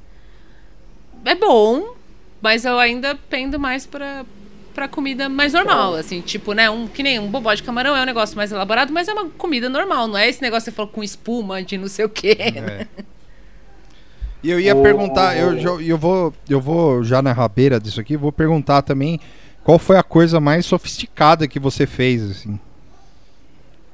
[1.26, 1.96] É bom,
[2.40, 4.24] mas eu ainda pendo mais pra,
[4.72, 8.04] pra comida mais normal, assim, tipo, né, um, que nem um bobó de camarão é
[8.04, 10.76] um negócio mais elaborado, mas é uma comida normal, não é esse negócio que você
[10.76, 12.38] falou com espuma de não sei o quê.
[12.40, 12.88] É.
[14.44, 18.16] E eu ia oh, perguntar, eu, eu, vou, eu vou já na rabeira disso aqui,
[18.16, 19.20] vou perguntar também
[19.64, 22.60] qual foi a coisa mais sofisticada que você fez, assim,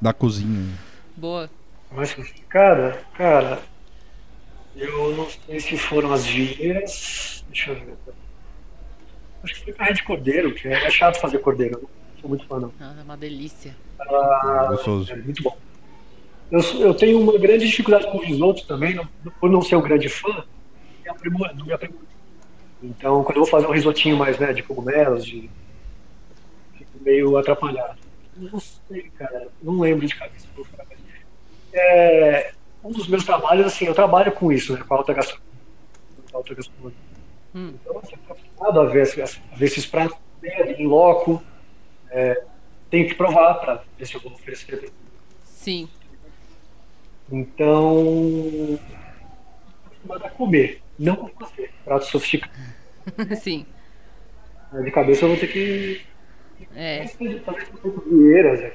[0.01, 0.68] na cozinha.
[1.16, 1.49] Boa.
[1.92, 3.02] Mais sofisticada?
[3.16, 3.60] Cara,
[4.76, 7.44] eu não sei se foram as vieiras.
[7.50, 7.94] Deixa eu ver.
[9.44, 11.82] Acho que foi carne de cordeiro, que é chato fazer cordeiro.
[11.82, 12.72] Não sou muito fã, não.
[12.80, 13.76] Ah, é uma delícia.
[14.00, 14.70] Ah,
[15.10, 15.58] é muito bom.
[16.52, 19.08] eu, eu tenho uma grande dificuldade com risoto também, não,
[19.39, 22.12] por não ser um grande fã, não me aprimora.
[22.84, 25.50] Então, quando eu vou fazer um risotinho mais né, de cogumelos, de,
[26.78, 28.00] fico meio atrapalhado.
[28.36, 30.48] Não sei, cara, não lembro de cabeça.
[31.74, 32.53] É,
[32.84, 35.51] um dos meus trabalhos, assim, eu trabalho com isso, né, com a alta gastronomia.
[36.34, 36.97] alta gastronomia.
[37.53, 37.74] Hum.
[37.82, 40.17] Então, você está acostumado a ver, a ver esses pratos
[40.78, 41.41] em loco.
[42.09, 42.43] É,
[42.89, 44.91] tenho que provar para ver se eu vou oferecer.
[45.43, 45.88] Sim.
[47.32, 48.80] Então,
[49.86, 52.51] acostumado a comer, não a fazer prato sofisticado.
[53.39, 53.65] Sim.
[54.84, 56.01] De cabeça eu vou ter que
[56.76, 57.07] é.
[57.07, 57.43] fazer
[58.09, 58.74] vieiras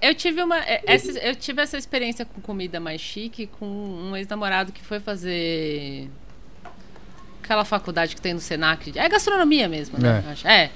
[0.00, 4.16] eu tive uma é, essa, eu tive essa experiência com comida mais chique com um
[4.16, 6.08] ex-namorado que foi fazer
[7.42, 8.92] aquela faculdade que tem no Senac.
[8.98, 10.22] É gastronomia mesmo, né?
[10.44, 10.48] É.
[10.48, 10.64] é.
[10.64, 10.70] é.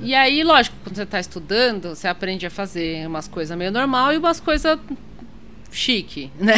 [0.00, 4.12] E aí, lógico, quando você está estudando, você aprende a fazer umas coisas meio normal
[4.12, 4.78] e umas coisas
[5.72, 6.54] chique, né?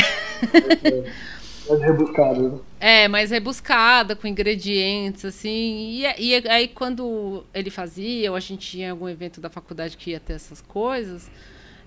[1.69, 2.59] Mais rebuscada, né?
[2.81, 5.51] É, mais rebuscada, com ingredientes, assim.
[5.51, 10.11] E, e aí, quando ele fazia, ou a gente tinha algum evento da faculdade que
[10.11, 11.31] ia ter essas coisas,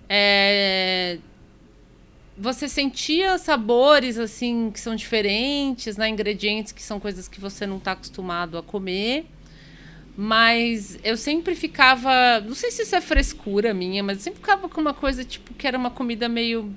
[0.08, 1.18] é,
[2.38, 6.10] você sentia sabores assim que são diferentes, né?
[6.10, 9.26] Ingredientes que são coisas que você não está acostumado a comer.
[10.16, 14.68] Mas eu sempre ficava, não sei se isso é frescura minha, mas eu sempre ficava
[14.68, 16.74] com uma coisa tipo que era uma comida meio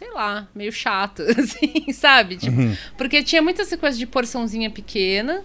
[0.00, 2.36] sei lá, meio chata, assim, sabe?
[2.36, 2.74] Tipo, uhum.
[2.96, 5.44] Porque tinha muita essa coisa de porçãozinha pequena.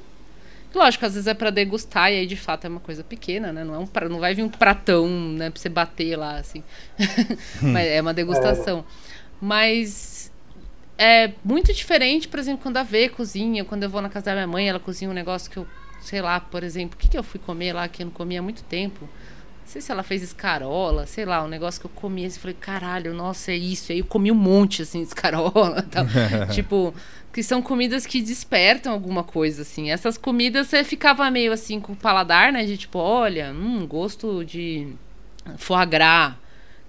[0.73, 3.65] Lógico, às vezes é para degustar, e aí de fato é uma coisa pequena, né?
[3.65, 6.63] Não, é um, não vai vir um pratão, né, pra você bater lá, assim.
[7.61, 8.79] Mas é uma degustação.
[8.79, 8.83] É.
[9.41, 10.31] Mas
[10.97, 14.33] é muito diferente, por exemplo, quando a V cozinha, quando eu vou na casa da
[14.35, 15.67] minha mãe, ela cozinha um negócio que eu,
[15.99, 18.39] sei lá, por exemplo, o que, que eu fui comer lá que eu não comia
[18.39, 19.09] há muito tempo?
[19.65, 22.55] Não sei se ela fez escarola, sei lá, um negócio que eu comia assim, falei,
[22.59, 23.91] caralho, nossa, é isso.
[23.91, 26.05] Aí eu comi um monte, assim, de escarola tal.
[26.53, 26.93] tipo,
[27.33, 29.89] que são comidas que despertam alguma coisa, assim.
[29.89, 32.63] Essas comidas você ficava meio assim com o paladar, né?
[32.63, 34.87] De tipo, olha, hum, gosto de
[35.57, 36.35] foie gras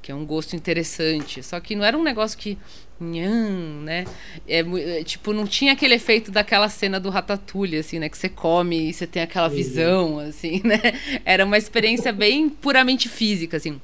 [0.06, 1.42] que é um gosto interessante.
[1.42, 2.56] Só que não era um negócio que.
[3.00, 4.04] Nham, né?
[4.48, 8.08] É, é, tipo, não tinha aquele efeito daquela cena do Ratatouille, assim, né?
[8.08, 10.80] Que você come e você tem aquela visão, assim, né?
[11.24, 13.80] Era uma experiência bem puramente física, assim.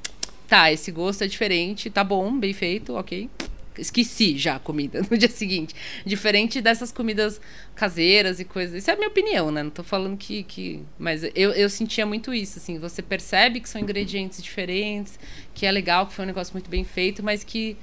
[0.47, 3.29] Tá, esse gosto é diferente, tá bom, bem feito, ok
[3.79, 5.75] esqueci já a comida no dia seguinte.
[6.05, 7.41] Diferente dessas comidas
[7.75, 8.77] caseiras e coisas.
[8.77, 9.63] Isso é a minha opinião, né?
[9.63, 10.43] Não tô falando que.
[10.43, 10.83] que...
[10.99, 12.79] Mas eu, eu sentia muito isso, assim.
[12.79, 15.19] Você percebe que são ingredientes diferentes,
[15.55, 17.77] que é legal, que foi um negócio muito bem feito, mas que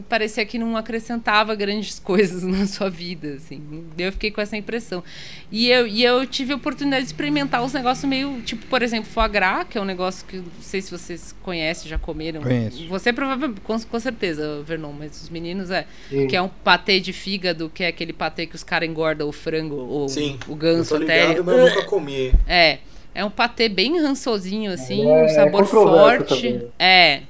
[0.00, 3.84] parecia que não acrescentava grandes coisas na sua vida, assim.
[3.98, 5.02] Eu fiquei com essa impressão.
[5.50, 9.10] E eu, e eu tive a oportunidade de experimentar os negócios meio, tipo, por exemplo,
[9.10, 12.40] foie gras, que é um negócio que não sei se vocês conhecem, já comeram.
[12.40, 12.86] Conheço.
[12.88, 16.26] Você provavelmente, com, com certeza, Vernon, mas os meninos é, Sim.
[16.26, 19.32] que é um patê de fígado, que é aquele patê que os caras engordam o
[19.32, 21.42] frango, ou Sim, o ganso eu tô ligado, até.
[21.42, 22.32] Mas eu nunca comi.
[22.46, 22.78] É.
[23.14, 26.50] É um patê bem rançosinho, assim, é, um sabor é forte.
[26.50, 26.68] Também.
[26.78, 27.20] É.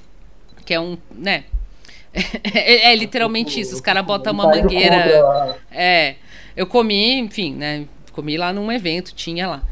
[0.64, 1.44] Que é um, né,
[2.14, 3.74] é, é, literalmente isso.
[3.74, 5.58] Os caras botam uma mangueira.
[5.70, 6.16] É.
[6.56, 7.86] Eu comi, enfim, né?
[8.12, 9.62] Comi lá num evento, tinha lá.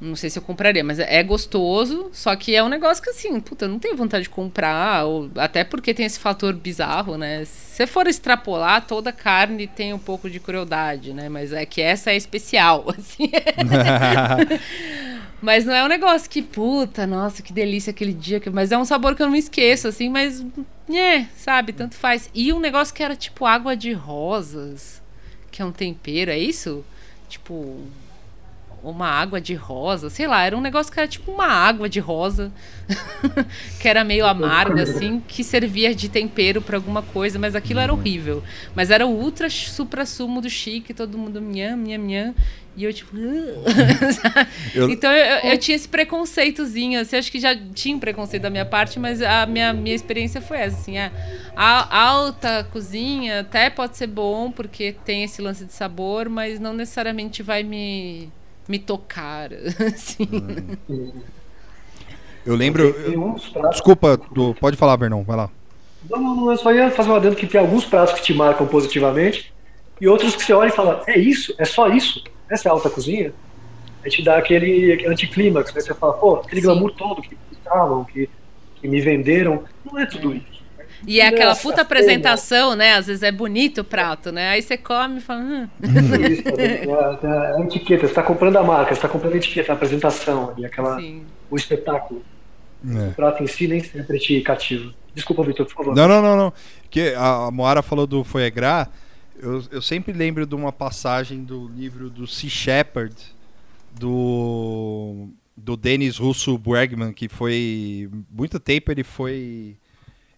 [0.00, 3.40] Não sei se eu compraria, mas é gostoso, só que é um negócio que assim,
[3.40, 7.44] puta, não tenho vontade de comprar, ou, até porque tem esse fator bizarro, né?
[7.44, 11.28] Se for extrapolar, toda carne tem um pouco de crueldade, né?
[11.28, 13.28] Mas é que essa é especial, assim.
[15.40, 18.42] Mas não é um negócio que, puta, nossa, que delícia aquele dia.
[18.52, 20.44] Mas é um sabor que eu não esqueço, assim, mas.
[20.90, 22.28] É, sabe, tanto faz.
[22.34, 25.02] E um negócio que era tipo água de rosas,
[25.50, 26.84] que é um tempero, é isso?
[27.28, 27.76] Tipo.
[28.82, 31.98] Uma água de rosa, sei lá, era um negócio que era tipo uma água de
[31.98, 32.52] rosa,
[33.80, 37.92] que era meio amargo, assim, que servia de tempero para alguma coisa, mas aquilo era
[37.92, 38.42] horrível.
[38.74, 42.34] Mas era o ultra supra sumo do chique, todo mundo minha, minha, minha.
[42.78, 43.16] E eu, tipo.
[44.72, 44.88] eu...
[44.88, 47.00] Então eu, eu, tinha esse preconceitozinho.
[47.00, 50.40] Assim, acho que já tinha um preconceito da minha parte, mas a minha, minha experiência
[50.40, 50.76] foi essa.
[50.76, 51.10] Assim, a,
[51.56, 56.72] a alta cozinha até pode ser bom, porque tem esse lance de sabor, mas não
[56.72, 58.30] necessariamente vai me,
[58.68, 59.50] me tocar.
[59.92, 60.28] Assim.
[62.44, 62.94] Eu lembro.
[63.70, 64.20] Desculpa,
[64.60, 65.50] pode falar, Bernão, vai lá.
[66.08, 68.32] Não, não, não, eu só ia fazer uma dentro que tem alguns pratos que te
[68.32, 69.52] marcam positivamente
[70.00, 71.54] e outros que você olha e fala: é isso?
[71.58, 72.22] É só isso?
[72.48, 73.32] essa é a alta cozinha,
[74.04, 75.80] a gente dá aquele anticlímax, né?
[75.80, 76.66] Você fala, pô, aquele Sim.
[76.66, 78.28] glamour todo que estavam, que,
[78.76, 80.57] que me venderam, não é tudo isso.
[81.06, 82.94] E é aquela puta apresentação, né?
[82.94, 84.50] Às vezes é bonito o prato, né?
[84.50, 85.40] Aí você come e fala.
[85.40, 85.68] Hum.
[86.30, 89.72] Isso, é, é, a etiqueta, você está comprando a marca, você está comprando a etiqueta,
[89.72, 90.98] a apresentação, ali, aquela,
[91.50, 92.22] o espetáculo.
[92.84, 93.08] É.
[93.08, 94.92] O prato em si nem sempre te cativa.
[95.14, 95.96] Desculpa, Vitor, por favor.
[95.96, 96.52] Não, não, não, não.
[96.90, 98.88] Que a Moara falou do foie gras.
[99.40, 103.14] Eu, eu sempre lembro de uma passagem do livro do Sea Shepherd,
[103.98, 108.08] do, do Denis Russo Bregman, que foi.
[108.30, 109.76] Muito tempo ele foi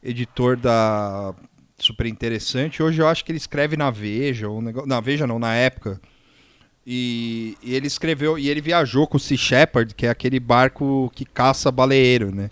[0.02, 1.34] editor da
[1.78, 2.82] Super Interessante.
[2.82, 6.00] Hoje eu acho que ele escreve na Veja, ou negócio, na Veja não, na época.
[6.86, 11.10] E, e, ele escreveu, e ele viajou com o Sea Shepherd, que é aquele barco
[11.14, 12.50] que caça baleeiro, né?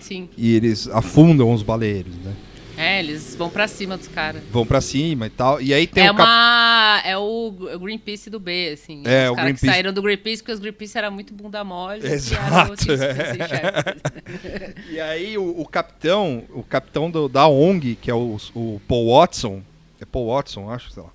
[0.00, 0.28] Sim.
[0.36, 2.34] E eles afundam os baleeiros, né?
[2.80, 4.42] É, eles vão para cima dos caras.
[4.50, 5.60] Vão para cima e tal.
[5.60, 9.02] E aí tem é o uma é o Greenpeace do B, assim.
[9.04, 9.66] É, os o Greenpeace.
[9.66, 12.06] saíram do Greenpeace porque os Greenpeace era muito bunda mole.
[12.06, 12.84] Exato.
[12.90, 14.74] É.
[14.90, 19.14] e aí o, o, capitão, o capitão do, da ONG, que é o, o Paul
[19.14, 19.62] Watson,
[20.00, 21.10] é Paul Watson, acho, sei lá.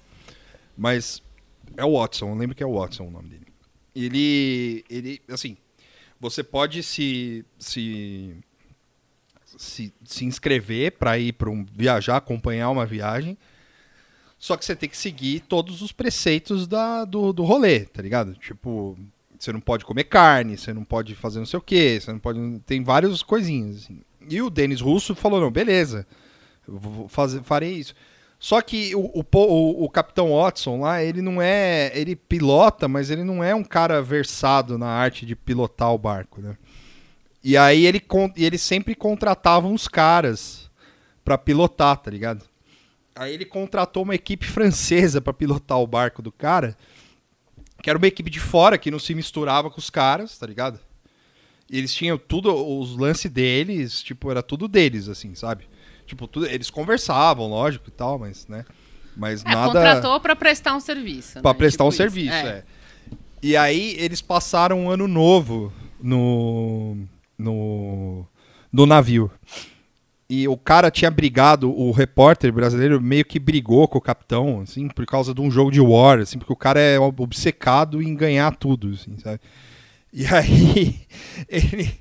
[0.78, 1.22] Mas
[1.76, 3.45] é o Watson, lembro que é o Watson o nome dele.
[3.95, 5.57] Ele ele assim,
[6.20, 8.36] você pode se se
[9.58, 13.38] se, se inscrever para ir para um viajar, acompanhar uma viagem.
[14.38, 18.36] Só que você tem que seguir todos os preceitos da, do, do rolê, tá ligado?
[18.36, 18.97] Tipo,
[19.39, 22.20] você não pode comer carne, você não pode fazer não sei o que, você não
[22.20, 22.39] pode.
[22.66, 23.78] Tem várias coisinhas.
[23.78, 24.01] Assim.
[24.30, 26.06] E o Denis Russo falou: não, beleza,
[26.68, 27.93] vou fazer, farei isso.
[28.38, 31.91] Só que o, o, o, Capitão Watson lá, ele não é.
[31.95, 36.41] Ele pilota, mas ele não é um cara versado na arte de pilotar o barco,
[36.41, 36.58] né?
[37.46, 38.04] E aí ele,
[38.36, 40.68] ele sempre contratava uns caras
[41.24, 42.43] para pilotar, tá ligado?
[43.16, 46.76] Aí ele contratou uma equipe francesa para pilotar o barco do cara,
[47.84, 50.80] que era uma equipe de fora que não se misturava com os caras, tá ligado?
[51.70, 55.70] E eles tinham tudo, os lances deles, tipo, era tudo deles, assim, sabe?
[56.08, 58.66] Tipo, tudo, eles conversavam, lógico e tal, mas, né?
[59.16, 59.68] Mas é, nada.
[59.68, 61.41] Contratou para prestar um serviço.
[61.41, 61.58] Para né?
[61.60, 61.98] prestar tipo um isso.
[61.98, 62.48] serviço, é.
[62.48, 62.64] é.
[63.43, 65.72] E aí eles passaram um ano novo
[66.02, 67.08] no
[67.38, 68.26] no,
[68.72, 69.32] no navio.
[70.28, 74.88] E o cara tinha brigado, o repórter brasileiro meio que brigou com o capitão, assim,
[74.88, 78.56] por causa de um jogo de war, assim, porque o cara é obcecado em ganhar
[78.56, 79.40] tudo, assim, sabe?
[80.12, 81.02] E aí
[81.48, 81.94] ele,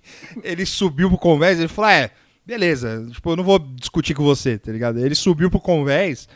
[0.43, 2.11] ele subiu pro convés, ele falou: "É,
[2.47, 4.99] beleza, tipo, eu não vou discutir com você, tá ligado?".
[4.99, 6.29] Ele subiu pro convés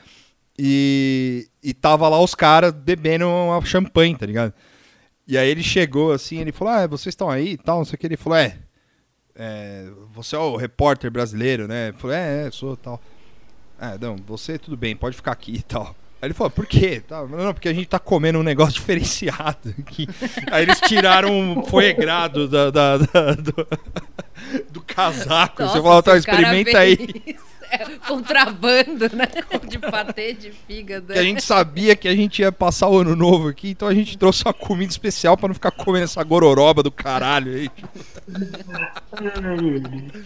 [0.58, 4.52] e e tava lá os caras bebendo uma champanhe, tá ligado?
[5.26, 7.94] E aí ele chegou assim, ele falou: "Ah, vocês estão aí e tal", não sei
[7.94, 8.58] o que, ele falou: "É,
[9.38, 11.94] é, você é o repórter brasileiro, né?
[11.96, 13.00] Falei, é, é, sou tal.
[13.80, 15.94] É, não, você tudo bem, pode ficar aqui e tal.
[16.20, 17.00] Aí ele falou, por quê?
[17.06, 20.08] Tá, não, porque a gente tá comendo um negócio diferenciado aqui.
[20.50, 23.68] Aí eles tiraram um foegrado da, da, da, do,
[24.72, 25.62] do casaco.
[25.62, 26.96] Nossa, você falou, tá, experimenta aí.
[26.96, 27.36] fez-
[28.06, 29.26] contrabando, né?
[29.68, 31.12] De patê de fígado.
[31.12, 33.94] Que a gente sabia que a gente ia passar o ano novo aqui, então a
[33.94, 37.70] gente trouxe uma comida especial pra não ficar comendo essa gororoba do caralho aí.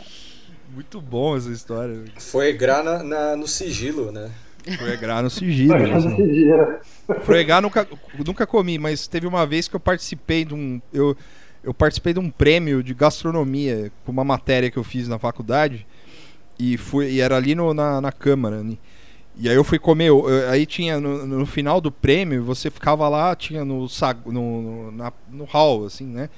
[0.74, 2.02] Muito bom essa história.
[2.18, 4.30] Foi gra na, na- no sigilo, né?
[4.78, 5.74] Foegrá no sigilo.
[5.74, 6.32] Assim.
[6.32, 6.80] dia.
[7.22, 7.86] Fregar nunca,
[8.24, 10.80] nunca comi, mas teve uma vez que eu participei de um.
[10.92, 11.16] Eu,
[11.64, 15.86] eu participei de um prêmio de gastronomia com uma matéria que eu fiz na faculdade.
[16.64, 18.62] E, fui, e era ali no, na, na Câmara.
[18.62, 18.76] né?
[19.36, 20.08] E aí eu fui comer.
[20.10, 23.86] eu- aí tinha no, no final do prêmio, você ficava lá, tinha no,
[24.26, 26.28] no, no, na- no hall, assim, né?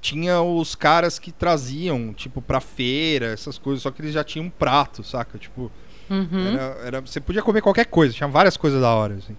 [0.00, 4.46] Tinha os caras que traziam, tipo, pra feira, essas coisas, só que eles já tinham
[4.46, 5.36] um prato, saca?
[5.38, 5.70] Tipo.
[6.08, 6.46] Uhum.
[6.54, 9.36] Era, era- você podia comer qualquer coisa, tinha várias coisas da hora, assim.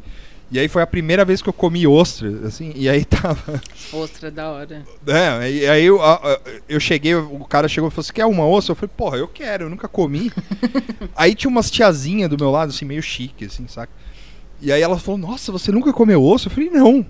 [0.51, 3.61] E aí foi a primeira vez que eu comi ostra, assim, e aí tava.
[3.93, 4.83] Ostra da hora.
[5.07, 5.99] É, e aí eu,
[6.67, 8.73] eu cheguei, o cara chegou e falou: Você quer uma ostra?
[8.73, 10.31] Eu falei, porra, eu quero, eu nunca comi.
[11.15, 13.91] aí tinha umas tiazinhas do meu lado, assim, meio chique, assim, saca?
[14.61, 16.51] E aí ela falou, nossa, você nunca comeu ostra?
[16.51, 17.03] Eu falei, não.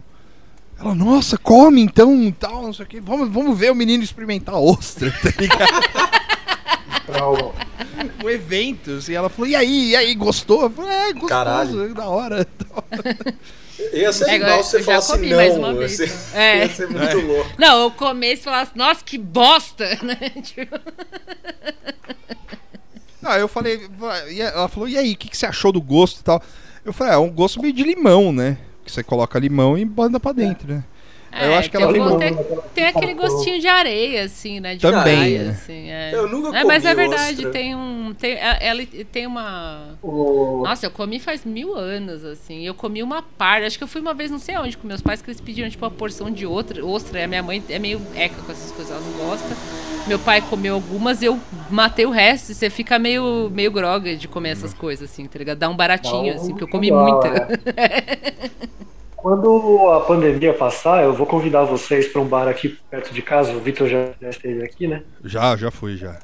[0.80, 3.02] Ela, nossa, come então, tal, não sei o quê.
[3.02, 5.62] Vamos, vamos ver o menino experimentar ostra, tá ligado?
[8.24, 9.14] Um evento, assim.
[9.14, 10.64] Ela falou, e aí, e aí, gostou?
[10.64, 11.86] Eu falei, é, gostoso, Caralho.
[11.86, 12.46] é da hora.
[12.46, 12.84] tal.
[13.94, 15.38] Ia ser É, legal eu se você falasse comi não.
[15.38, 16.14] mais uma vez, assim.
[16.30, 16.40] então.
[16.40, 16.58] É.
[16.66, 17.50] Ia ser muito louco.
[17.58, 20.16] Não, eu comesse e falasse, nossa, que bosta, né?
[20.44, 20.78] Tipo,
[23.24, 23.88] Ah, eu falei,
[24.40, 26.42] ela falou, e aí, o que, que você achou do gosto e tal?
[26.84, 28.58] Eu falei, é um gosto meio de limão, né?
[28.84, 30.84] Que você coloca limão e manda pra dentro, né?
[31.34, 32.38] Eu é, acho que tem, ela ficou- tem,
[32.76, 34.76] tem aquele gostinho de areia, assim, né?
[34.76, 35.50] De Também, praia, né?
[35.52, 36.12] assim, é.
[36.14, 37.52] Eu nunca É, mas comi é verdade, ostra.
[37.52, 38.14] tem um.
[38.20, 39.98] Tem, é- ela tem uma.
[40.04, 42.64] O- Nossa, eu comi faz mil anos, assim.
[42.66, 43.66] Eu comi uma parte.
[43.66, 45.70] Acho que eu fui uma vez, não sei aonde, com meus pais, que eles pediram,
[45.70, 47.20] tipo, uma porção de outra, ostra.
[47.20, 49.48] E a minha mãe é meio eca com essas coisas, ela não gosta.
[50.08, 51.40] Meu pai comeu algumas, eu
[51.70, 52.52] matei o resto.
[52.52, 55.60] E você fica meio, meio groga de comer essas coisas, assim, tá ligado?
[55.60, 57.48] Dá um baratinho, assim, porque eu comi muita.
[59.22, 63.54] quando a pandemia passar, eu vou convidar vocês para um bar aqui perto de casa.
[63.54, 65.04] O Vitor já, esteve aqui, né?
[65.24, 66.20] Já, já fui, já.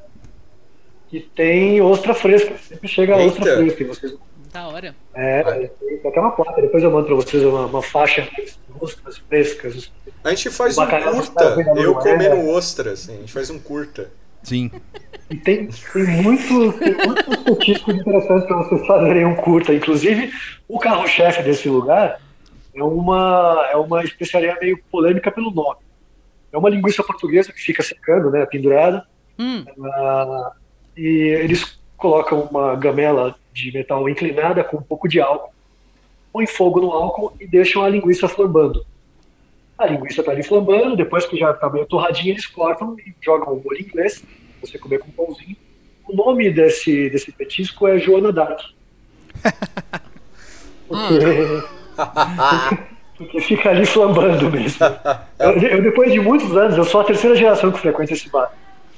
[1.08, 2.58] Que tem ostra fresca.
[2.58, 3.58] Sempre chega a ostra Eita.
[3.58, 3.84] fresca.
[3.84, 4.18] E vocês...
[4.52, 4.96] Da hora.
[5.14, 6.62] É, tem até uma placa.
[6.62, 9.92] Depois eu mando para vocês uma, uma faixa de ostras frescas.
[10.24, 14.10] A gente faz um curta, tá eu comendo ostra, assim, a gente faz um curta.
[14.42, 14.72] Sim.
[15.30, 16.48] E tem, tem muitos
[16.80, 19.74] tem muitos petiscos interessantes para vocês fazerem um curta.
[19.74, 20.32] Inclusive,
[20.68, 22.20] o carro-chefe desse lugar
[22.78, 25.80] é uma, é uma especiaria meio polêmica pelo nome.
[26.52, 29.06] É uma linguiça portuguesa que fica secando, né, pendurada.
[29.38, 30.52] Hum, Ah,
[30.96, 31.08] e
[31.42, 35.52] eles colocam uma gamela de metal inclinada com um pouco de álcool,
[36.32, 38.86] põem fogo no álcool e deixam a linguiça flambando.
[39.78, 43.54] A linguiça está ali flambando, depois que já está meio torradinha, eles cortam e jogam
[43.54, 44.24] o molho inglês,
[44.62, 45.56] você comer com pãozinho.
[46.08, 48.60] O nome desse, desse petisco é Joana Dark.
[50.88, 51.20] Porque,
[53.18, 54.86] porque fica ali flambando mesmo.
[55.40, 58.52] Eu, eu, depois de muitos anos, eu sou a terceira geração que frequenta esse bar.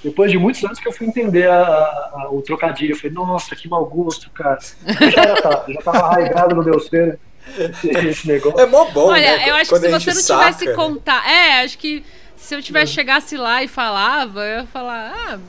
[0.04, 3.12] Depois de muitos anos que eu fui entender a- a- a- o trocadilho, eu falei,
[3.14, 4.58] nossa, que mau gosto, cara.
[5.12, 7.20] Já era, tá, já tava arraigado no meu ser
[7.84, 8.60] esse, negócio.
[8.60, 9.50] É mó bom, Olha, né?
[9.50, 10.76] eu acho Quando que se você não tivesse saca, né?
[10.76, 11.30] contar.
[11.30, 12.04] É, acho que
[12.38, 15.40] se eu tivesse chegasse lá e falava, eu ia falar, ah.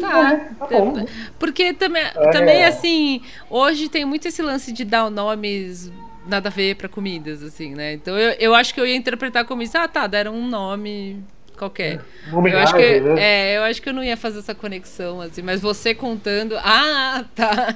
[0.00, 0.40] Tá.
[0.58, 1.06] Tá bom.
[1.38, 2.30] Porque também, É.
[2.30, 5.92] também, assim, hoje tem muito esse lance de dar nomes
[6.26, 7.94] nada a ver pra comidas, assim, né?
[7.94, 11.22] Então eu, eu acho que eu ia interpretar como isso, ah, tá, deram um nome
[11.56, 12.00] qualquer.
[12.30, 13.14] Uma Eu acho, que, né?
[13.18, 17.24] é, eu acho que eu não ia fazer essa conexão, assim, mas você contando, ah,
[17.34, 17.68] tá.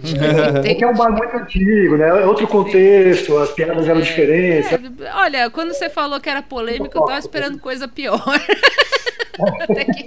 [0.80, 2.08] É um bar muito antigo, né?
[2.08, 4.72] É outro contexto, as piadas eram diferentes.
[4.72, 4.78] É,
[5.14, 8.22] olha, quando você falou que era polêmico, eu tava esperando coisa pior.
[9.60, 10.04] Até que,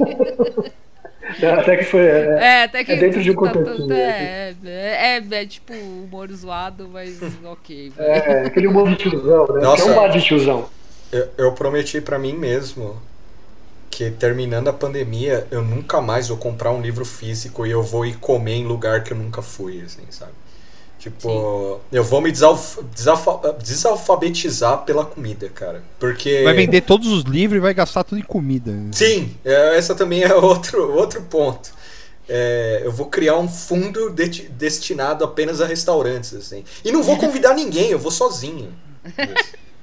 [1.60, 2.02] Até que foi.
[2.02, 5.46] é, é, até que É dentro de um tá tudo- contextinho, é, é, é, é
[5.46, 7.92] tipo humor zoado, mas ok.
[7.98, 9.62] é, aquele humor de tiozão, né?
[9.62, 9.84] Nossa.
[9.84, 10.70] Que é um bar de tiozão.
[11.12, 13.00] Eu, eu prometi pra mim mesmo
[13.92, 18.06] que terminando a pandemia eu nunca mais vou comprar um livro físico e eu vou
[18.06, 20.32] ir comer em lugar que eu nunca fui, assim, sabe?
[21.04, 25.84] Tipo, eu vou me desalf desalfa- desalfabetizar pela comida, cara.
[26.00, 26.44] Porque.
[26.46, 28.72] Vai vender todos os livros e vai gastar tudo em comida.
[28.94, 31.74] Sim, é, essa também é outro, outro ponto.
[32.30, 36.64] É, eu vou criar um fundo de- destinado apenas a restaurantes, assim.
[36.86, 38.74] E não vou convidar ninguém, eu vou sozinho.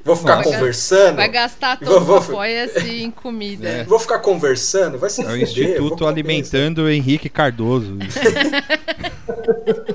[0.04, 1.16] Vou ficar Vai conversando.
[1.16, 3.68] Vai gastar Vou- todo vou- o apoia-se em comida.
[3.68, 3.84] É.
[3.84, 7.96] Vou ficar conversando, vai se É o fuder, vou Instituto Alimentando Henrique Cardoso.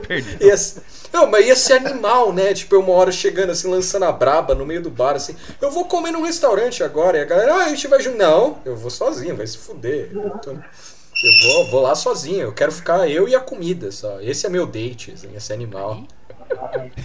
[0.07, 0.47] Perdeu.
[0.47, 2.53] Ia ser- Não, mas ia ser animal, né?
[2.53, 5.35] Tipo, eu uma hora chegando assim, lançando a braba no meio do bar, assim.
[5.61, 7.17] Eu vou comer num restaurante agora.
[7.17, 8.17] E a galera, ah, a gente vai junto.
[8.17, 10.09] Não, eu vou sozinho, vai se fuder.
[10.13, 12.41] Eu, tô- eu vou, vou lá sozinho.
[12.41, 14.19] Eu quero ficar eu e a comida só.
[14.21, 15.93] Esse é meu date, assim, esse animal.
[15.93, 16.24] Esse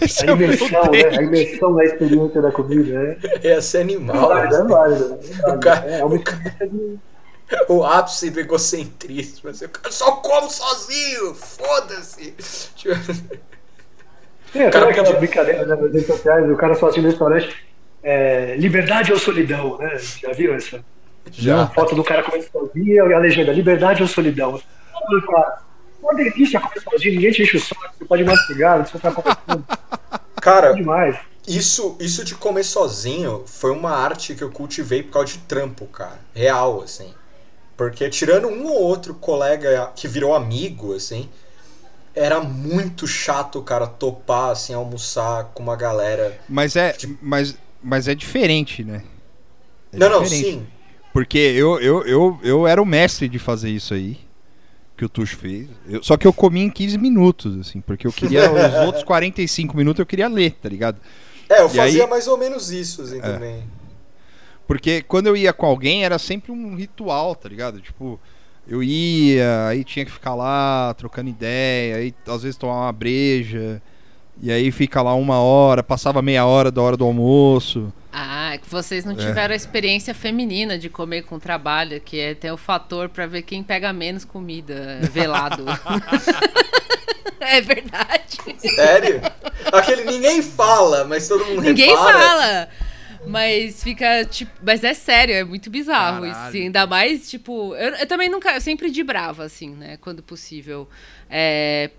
[0.00, 1.04] A é o meu imersão, né?
[1.18, 3.16] A imersão na experiência da comida, né?
[3.42, 4.36] Esse é animal.
[4.36, 4.66] É assim.
[4.68, 5.14] válido.
[5.14, 5.60] é válido.
[5.60, 6.98] cara- É uma experiência de.
[7.68, 9.50] O ápice do egocentrismo.
[9.50, 12.32] Assim, eu só como sozinho, foda-se.
[12.76, 12.94] Tipo,
[14.52, 17.66] Tem até cara aquela brincadeira né, nas redes sociais, o cara sozinho no restaurante.
[18.04, 19.98] É, liberdade ou solidão, né?
[19.98, 20.80] Já viram essa?
[21.32, 21.62] Já.
[21.64, 24.60] A foto do cara comendo sozinho e a legenda, liberdade ou solidão.
[26.02, 29.12] Uma delícia comer sozinho, ninguém te enche o saco, você pode mastigar, não precisa ficar
[29.14, 29.66] conversando.
[30.40, 31.18] Cara, É demais.
[31.46, 35.86] Isso, isso de comer sozinho foi uma arte que eu cultivei por causa de trampo,
[35.86, 36.20] cara.
[36.34, 37.14] Real, assim.
[37.76, 41.28] Porque tirando um ou outro colega que virou amigo, assim,
[42.14, 46.38] era muito chato o cara topar, assim, almoçar com uma galera.
[46.48, 49.04] Mas é, mas, mas é diferente, né?
[49.92, 50.50] É não, não, diferente.
[50.50, 50.66] sim.
[51.12, 54.18] Porque eu, eu, eu, eu era o mestre de fazer isso aí.
[55.00, 55.66] Que o Tuxo fez.
[55.88, 57.80] Eu- só que eu comi em 15 minutos, assim.
[57.80, 58.42] Porque eu queria.
[58.52, 60.98] os outros 45 minutos eu queria ler, tá ligado?
[61.48, 63.64] É, eu E fazia aí- mais ou menos isso, assim, também.
[64.66, 67.80] Porque quando eu ia com alguém era sempre um ritual, tá ligado?
[67.80, 68.20] Tipo,
[68.68, 73.80] eu ia, aí tinha que ficar lá trocando ideia, aí às vezes tomar uma breja.
[74.42, 77.92] E aí fica lá uma hora, passava meia hora da hora do almoço.
[78.12, 79.16] Ah, é que vocês não É.
[79.16, 83.42] tiveram a experiência feminina de comer com trabalho, que é ter o fator pra ver
[83.42, 85.64] quem pega menos comida velado.
[87.40, 88.38] é verdade.
[88.58, 89.20] Sério?
[89.72, 92.18] Aquele ninguém fala, mas todo mundo Ninguém repara.
[92.18, 92.68] fala.
[93.26, 94.50] Mas fica, tipo.
[94.64, 96.32] Mas é sério, é muito bizarro isso.
[96.34, 96.48] Caralho.
[96.48, 97.74] Assim, ainda mais, tipo.
[97.76, 98.52] Eu, eu também nunca.
[98.54, 99.98] Eu sempre de brava, assim, né?
[100.00, 100.88] Quando possível.
[101.28, 101.90] É,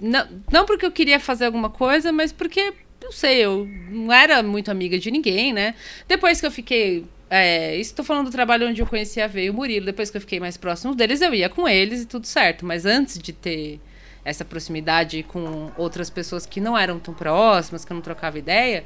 [0.00, 2.72] não, não porque eu queria fazer alguma coisa, mas porque,
[3.02, 5.74] não sei, eu não era muito amiga de ninguém, né?
[6.06, 7.04] Depois que eu fiquei.
[7.30, 9.84] É, falando do trabalho onde eu conheci a Veio e o Murilo.
[9.86, 12.64] Depois que eu fiquei mais próximo deles, eu ia com eles e tudo certo.
[12.64, 13.80] Mas antes de ter
[14.24, 18.84] essa proximidade com outras pessoas que não eram tão próximas, que eu não trocava ideia,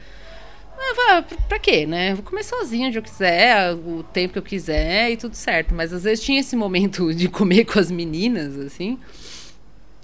[1.08, 2.14] Ah, pra quê, né?
[2.14, 5.74] Vou comer sozinha onde eu quiser, o tempo que eu quiser e tudo certo.
[5.74, 8.98] Mas às vezes tinha esse momento de comer com as meninas, assim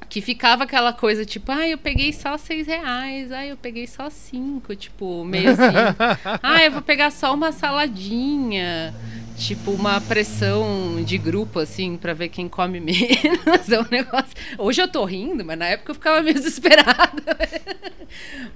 [0.09, 4.09] que ficava aquela coisa tipo, ah, eu peguei só seis reais, ah, eu peguei só
[4.09, 5.63] cinco, tipo, meio assim,
[6.43, 8.95] ah, eu vou pegar só uma saladinha,
[9.37, 14.35] tipo, uma pressão de grupo, assim, para ver quem come menos, é um negócio...
[14.57, 17.37] Hoje eu tô rindo, mas na época eu ficava meio desesperada.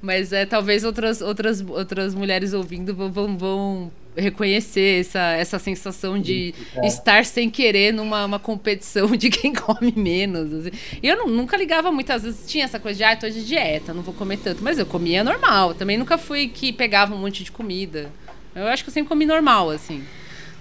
[0.00, 6.55] mas é, talvez outras, outras, outras mulheres ouvindo vão, vão reconhecer essa, essa sensação de
[6.76, 6.86] é.
[6.86, 10.52] estar sem querer numa uma competição de quem come menos.
[10.52, 10.70] Assim.
[11.02, 13.94] E eu não, nunca ligava muitas vezes, tinha essa coisa de, ah, tô de dieta,
[13.94, 14.62] não vou comer tanto.
[14.62, 18.10] Mas eu comia normal, também nunca fui que pegava um monte de comida.
[18.55, 20.05] Eu acho que eu sempre comi normal, assim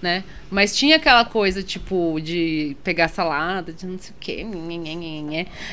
[0.02, 0.23] né?
[0.49, 4.45] Mas tinha aquela coisa, tipo, de pegar salada, de não sei o quê.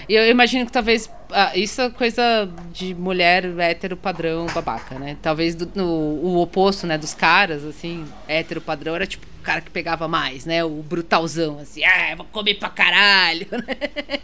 [0.08, 1.10] E eu imagino que talvez.
[1.30, 5.16] Ah, isso é coisa de mulher hétero padrão babaca, né?
[5.20, 6.96] Talvez do, no, o oposto, né?
[6.96, 10.64] Dos caras, assim, hétero padrão, era tipo o cara que pegava mais, né?
[10.64, 13.46] O brutalzão, assim, ah, vou comer pra caralho.
[13.58, 14.20] Né?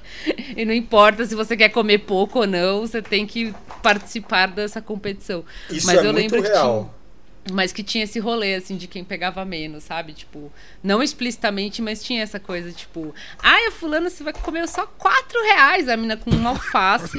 [0.57, 4.81] e não importa se você quer comer pouco ou não, você tem que participar dessa
[4.81, 5.45] competição.
[5.71, 6.85] Isso Mas é eu muito lembro real.
[6.85, 7.04] Que tinha,
[7.53, 10.13] mas que tinha esse rolê, assim, de quem pegava menos, sabe?
[10.13, 10.51] Tipo,
[10.83, 15.41] não explicitamente, mas tinha essa coisa, tipo, ai, a fulana, você vai comer só quatro
[15.43, 17.19] reais, a mina com uma alface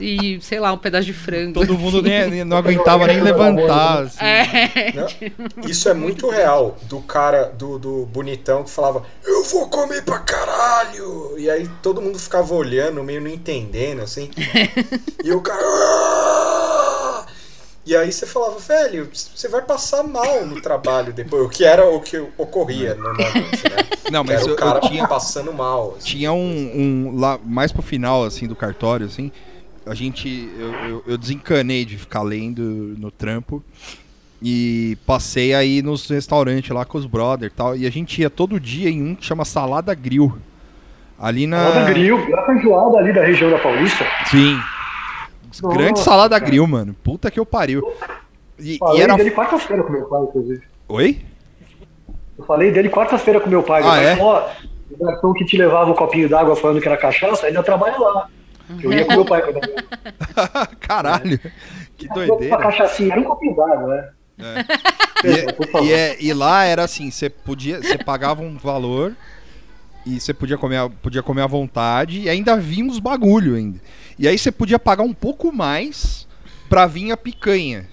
[0.00, 1.54] e, e, sei lá, um pedaço de frango.
[1.54, 4.04] Todo mundo nem, não aguentava nem levantar.
[4.04, 4.24] Assim.
[4.24, 4.92] É.
[5.66, 10.20] Isso é muito real, do cara, do, do bonitão que falava, eu vou comer pra
[10.20, 11.36] caralho!
[11.36, 14.30] E aí todo mundo ficava olhando, meio não entendendo, assim.
[15.24, 16.35] e o cara...
[17.86, 21.44] E aí você falava, velho, você vai passar mal no trabalho depois.
[21.44, 23.76] O que era o que ocorria normalmente, né?
[24.10, 25.94] Não, mas era eu, o cara eu tinha, passando mal.
[25.96, 26.08] Assim.
[26.08, 29.30] Tinha um, um, lá mais pro final assim do cartório, assim,
[29.86, 32.60] a gente eu, eu, eu desencanei de ficar lendo
[32.98, 33.62] no trampo
[34.42, 38.28] e passei aí nos restaurantes lá com os brothers e tal, e a gente ia
[38.28, 40.36] todo dia em um que chama Salada Grill.
[41.18, 44.04] Ali na Salada Grill, lá feijoada ali da região da Paulista.
[44.28, 44.58] Sim.
[45.46, 46.50] Nossa, grande salada cara.
[46.50, 46.94] grill, mano.
[47.02, 47.82] Puta que eu pariu.
[48.58, 49.16] E, Falei e era...
[49.16, 50.62] dele quarta-feira com meu pai, inclusive.
[50.88, 51.20] Oi?
[52.38, 53.82] Eu falei dele quarta-feira com meu pai.
[53.84, 54.16] Ah, é?
[54.20, 54.48] Ó,
[54.90, 58.28] o garçom que te levava um copinho d'água falando que era cachaça, ainda trabalha lá.
[58.82, 59.42] Eu ia com meu pai.
[60.80, 61.50] Caralho, é.
[61.96, 62.56] que doideira.
[62.56, 64.08] Uma cachaçinha, era um copinho d'água, né?
[64.38, 65.24] É.
[65.24, 69.14] E, e, é, e, lá era assim, você podia, você pagava um valor
[70.06, 73.80] e você podia comer, podia comer à vontade e ainda vinha uns bagulho ainda.
[74.16, 76.28] E aí você podia pagar um pouco mais
[76.68, 77.88] pra vir a picanha.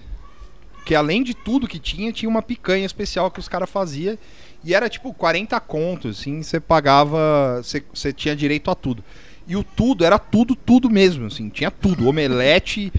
[0.86, 4.16] Que além de tudo que tinha, tinha uma picanha especial que os caras faziam.
[4.62, 7.60] E era tipo 40 contos, assim, você pagava.
[7.62, 9.02] Você, tinha direito a tudo.
[9.46, 11.48] E o tudo era tudo, tudo mesmo, assim.
[11.48, 12.08] Tinha tudo.
[12.08, 12.92] Omelete,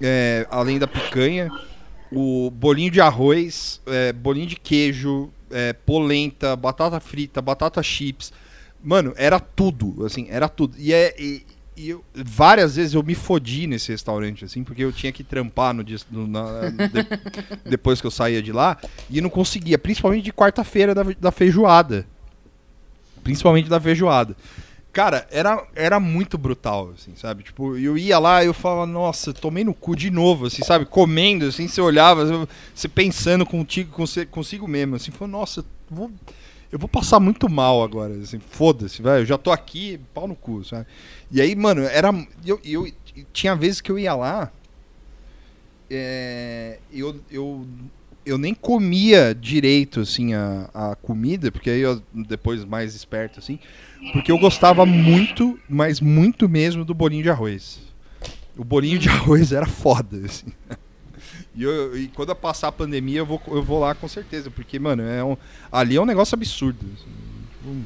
[0.00, 1.50] é, além da picanha.
[2.10, 8.32] O bolinho de arroz, é, bolinho de queijo, é, polenta, batata frita, batata chips.
[8.82, 10.76] Mano, era tudo, assim, era tudo.
[10.78, 11.46] E, é, e,
[11.76, 15.72] e eu, várias vezes eu me fodi nesse restaurante, assim, porque eu tinha que trampar
[15.72, 17.06] no dia, no, na, de,
[17.64, 18.76] depois que eu saía de lá
[19.08, 22.06] e não conseguia, principalmente de quarta-feira da, da feijoada.
[23.22, 24.36] Principalmente da feijoada.
[24.92, 27.44] Cara, era, era muito brutal, assim, sabe?
[27.44, 30.84] Tipo, eu ia lá e eu falava, nossa, tomei no cu de novo, assim, sabe?
[30.84, 36.10] Comendo, assim, você olhava, você pensando contigo, consigo mesmo, assim, falou, nossa, vou
[36.72, 40.34] eu vou passar muito mal agora, assim, foda-se, velho, eu já tô aqui, pau no
[40.34, 40.86] cu, sabe?
[41.30, 42.10] E aí, mano, era.
[42.44, 42.90] Eu, eu,
[43.30, 44.50] tinha vezes que eu ia lá,
[45.90, 47.66] é, eu, eu,
[48.24, 53.58] eu nem comia direito, assim, a, a comida, porque aí eu, depois mais esperto, assim,
[54.14, 57.80] porque eu gostava muito, mas muito mesmo do bolinho de arroz.
[58.56, 60.46] O bolinho de arroz era foda, assim.
[61.54, 64.50] E, eu, e quando eu passar a pandemia, eu vou, eu vou lá com certeza,
[64.50, 65.36] porque, mano, é um,
[65.70, 66.86] ali é um negócio absurdo.
[66.94, 67.84] Assim.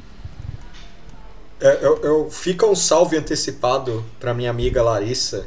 [1.61, 5.47] É, eu, eu, fica um salve antecipado para minha amiga Larissa,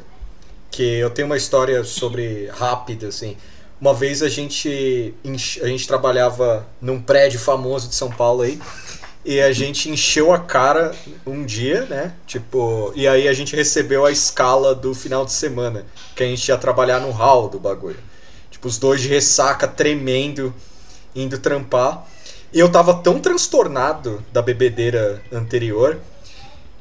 [0.70, 3.36] que eu tenho uma história sobre rápida, assim.
[3.80, 5.14] Uma vez a gente,
[5.62, 8.60] a gente trabalhava num prédio famoso de São Paulo aí,
[9.24, 10.94] e a gente encheu a cara
[11.26, 12.14] um dia, né?
[12.26, 16.46] Tipo, e aí a gente recebeu a escala do final de semana, que a gente
[16.48, 18.09] ia trabalhar no hall do bagulho.
[18.60, 20.54] Tipo, os dois de ressaca, tremendo,
[21.14, 22.06] indo trampar.
[22.52, 25.98] E eu tava tão transtornado da bebedeira anterior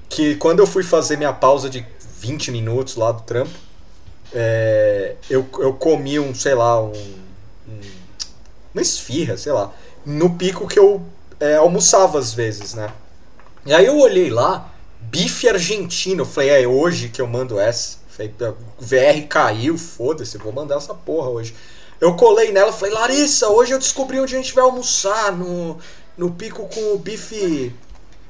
[0.10, 1.85] que quando eu fui fazer minha pausa de
[2.19, 3.53] 20 minutos lá do trampo,
[4.34, 7.81] é, eu, eu comi um, sei lá, um, um,
[8.73, 9.72] uma esfirra, sei lá,
[10.06, 11.01] no pico que eu
[11.39, 12.91] é, almoçava às vezes, né?
[13.65, 14.69] E aí eu olhei lá,
[14.99, 17.99] bife argentino, eu falei, é hoje que eu mando essa.
[18.19, 21.56] O VR caiu, foda-se, vou mandar essa porra hoje.
[21.99, 25.77] Eu colei nela e falei, Larissa, hoje eu descobri onde a gente vai almoçar no,
[26.17, 27.73] no pico com o bife.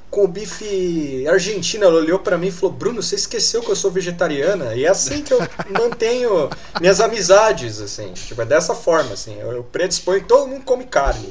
[0.10, 1.86] Com o bife argentino.
[1.86, 4.74] Ela olhou para mim e falou: Bruno, você esqueceu que eu sou vegetariana?
[4.74, 5.40] E é assim que eu
[5.70, 6.50] mantenho
[6.82, 8.12] minhas amizades, assim.
[8.14, 9.38] Tipo, é dessa forma, assim.
[9.40, 11.28] Eu, eu predisponho, todo mundo come carne.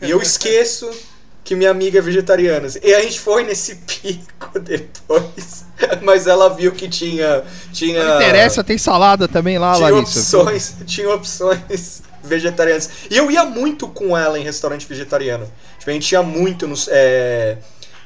[0.00, 0.90] E eu esqueço
[1.46, 2.66] que minha amiga é vegetariana.
[2.82, 5.64] E a gente foi nesse pico depois.
[6.02, 7.44] Mas ela viu que tinha.
[7.72, 10.18] tinha Não interessa, tem salada também lá, tinha Larissa.
[10.18, 12.90] opções, tinha opções vegetarianas.
[13.08, 15.48] E eu ia muito com ela em restaurante vegetariano.
[15.78, 16.88] Tipo, a gente ia muito nos.
[16.90, 17.58] É...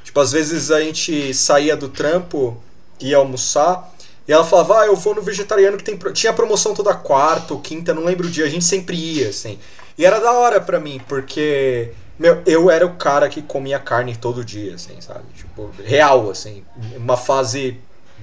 [0.05, 2.62] Tipo, às vezes a gente saía do trampo,
[3.01, 3.91] ia almoçar.
[4.29, 5.97] E ela falava, ah, eu vou no vegetariano que tem.
[5.97, 8.45] pro-" Tinha promoção toda quarta ou quinta, não lembro o dia.
[8.45, 9.59] A gente sempre ia, assim.
[9.97, 11.93] E era da hora pra mim, porque.
[12.20, 15.24] Meu, eu era o cara que comia carne todo dia, assim, sabe?
[15.34, 16.62] Tipo, real, assim.
[16.94, 17.80] Uma fase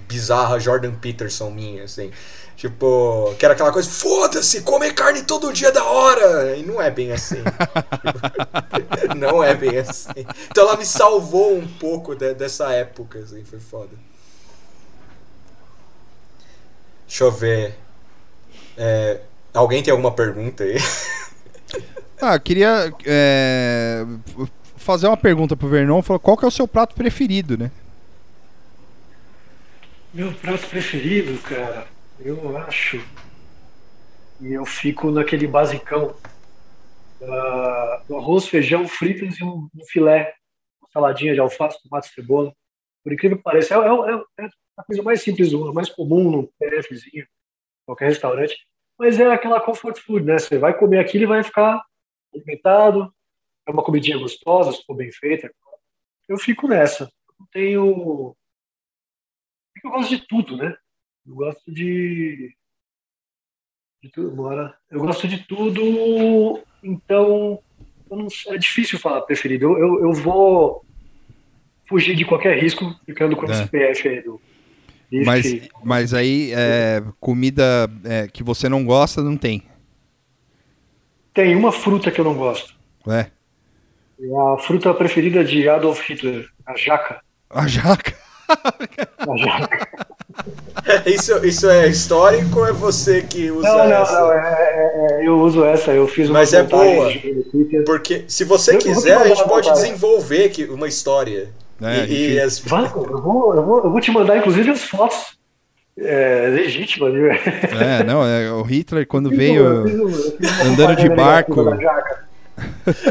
[0.07, 2.11] bizarra Jordan Peterson minha, assim.
[2.55, 6.55] Tipo, que era aquela coisa, foda-se, comer carne todo dia é da hora!
[6.55, 7.43] E não é bem assim.
[9.17, 10.09] não é bem assim.
[10.51, 13.95] Então ela me salvou um pouco de- dessa época, assim, foi foda.
[17.07, 17.75] Deixa eu ver.
[18.77, 19.19] É,
[19.53, 20.77] alguém tem alguma pergunta aí?
[22.19, 24.03] Ah, queria é,
[24.75, 26.01] fazer uma pergunta pro Vernon.
[26.01, 27.71] Qual que é o seu prato preferido, né?
[30.13, 31.87] Meu prato preferido, cara,
[32.19, 32.97] eu acho.
[34.39, 36.15] E eu fico naquele basicão
[38.07, 40.33] do arroz, feijão, fritas e um, um filé,
[40.81, 42.53] uma saladinha de alface, tomate cebola.
[43.03, 46.49] Por incrível que pareça, é, é- é a coisa mais simples, do mais comum num
[46.59, 47.25] PFzinho,
[47.85, 48.55] qualquer restaurante.
[48.97, 50.39] Mas é aquela comfort food, né?
[50.39, 51.83] Você vai comer aquilo e vai ficar
[52.37, 53.13] alimentado.
[53.67, 55.51] É uma comidinha gostosa, se for bem feita.
[56.27, 57.11] Eu fico nessa.
[57.39, 58.35] Eu tenho
[59.83, 60.75] eu gosto de tudo, né?
[61.25, 62.53] Eu gosto de.
[64.03, 64.75] de tudo, bora.
[64.89, 67.59] Eu gosto de tudo, então
[68.09, 69.65] não é difícil falar preferido.
[69.65, 70.85] Eu, eu, eu vou
[71.87, 73.51] fugir de qualquer risco ficando com É.
[73.51, 74.41] esse PF aí do.
[75.25, 79.63] Mas, mas aí, é, comida é, que você não gosta, não tem.
[81.37, 82.73] Tem uma fruta que eu não gosto.
[83.07, 83.27] É.
[84.19, 87.21] É a fruta preferida de Adolf Hitler, a jaca.
[87.47, 88.15] A jaca.
[88.49, 89.87] A jaca.
[91.05, 94.19] isso, isso é histórico ou é você que usa Não, não, essa?
[94.19, 94.31] não.
[94.33, 95.91] é- é- é- eu uso essa.
[95.91, 97.11] Eu fiz uma Mas é boa.
[97.85, 99.73] Porque se você Eu quiser, a gente pode montagem.
[99.91, 101.49] desenvolver que- uma história.
[101.79, 104.81] É, e, e as- Vamos, eu vou, eu, vou, eu vou te mandar, inclusive, as
[104.85, 105.36] fotos
[105.97, 107.13] é, legítimas.
[107.13, 107.27] viu?
[107.31, 109.83] É, não, é, o Hitler quando Eu veio.
[109.85, 111.63] fiz eu fiz andando de barco.
[111.63, 112.27] negativa da jaca.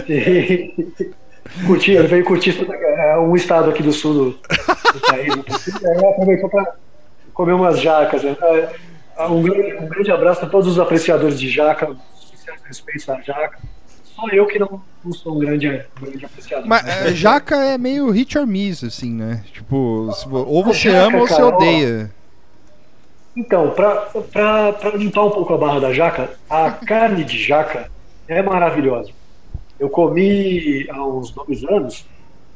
[0.08, 0.74] E-
[1.66, 5.32] Curti, ele veio curtir é, um estado aqui do sul do, do país.
[5.84, 6.74] Aí aproveitou para
[7.32, 8.22] comer umas jacas.
[8.24, 8.36] né?
[9.16, 11.94] É, Um grande, um grande abraço a todos os apreciadores de jaca,
[12.44, 13.58] certo respeito à jaca.
[14.04, 16.66] Só eu que não, não sou um grande, um grande apreciador.
[16.66, 19.42] Mas é, jaca é meio hit or miss, assim, né?
[19.52, 21.58] Tipo, ou você jaca, ama ou você cara, ó.
[23.36, 27.90] Então, para limpar um pouco a barra da jaca, a carne de jaca
[28.26, 29.10] é maravilhosa.
[29.78, 32.06] Eu comi há uns dois anos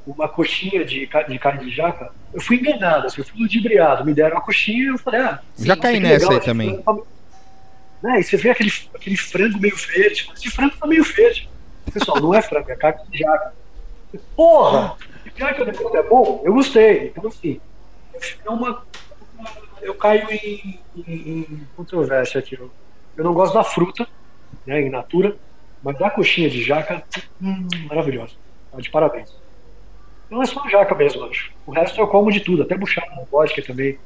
[0.07, 2.11] uma coxinha de, de carne de jaca.
[2.33, 4.05] Eu fui enganado, assim, eu fui ludibriado.
[4.05, 6.45] Me deram a coxinha e eu falei, ah, Já sim, caí que nessa legal, aí
[6.45, 6.83] também.
[6.83, 7.07] frango
[8.03, 10.31] Né, e você vê aquele, aquele frango meio verde.
[10.35, 11.49] Esse frango tá meio verde.
[11.93, 13.53] Pessoal, não é frango, é carne de jaca.
[14.35, 14.97] Porra!
[15.25, 17.13] E pior que o negócio é bom, eu gostei.
[17.17, 17.61] Então, assim,
[18.45, 18.83] é uma.
[19.83, 22.55] Eu caio em, em, em controvérsia aqui.
[22.55, 22.73] Eu,
[23.17, 24.07] eu não gosto da fruta,
[24.67, 25.37] né, in natura,
[25.83, 27.03] mas da coxinha de jaca,
[27.41, 28.35] hum, maravilhosa.
[28.71, 29.31] Tá de parabéns.
[30.31, 31.51] Não é só jaca mesmo, acho.
[31.67, 33.99] O resto eu como de tudo, até buchada, vodka também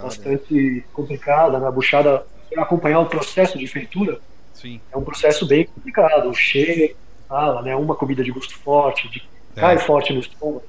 [0.00, 1.66] bastante complicada, né?
[1.66, 4.20] A buchada, você acompanhar o processo de feitura,
[4.52, 4.80] Sim.
[4.92, 6.30] é um processo bem complicado.
[6.30, 6.94] O cheiro,
[7.28, 7.74] fala, né?
[7.74, 9.20] Uma comida de gosto forte, de,
[9.56, 9.60] É.
[9.60, 10.64] cai forte no estômago.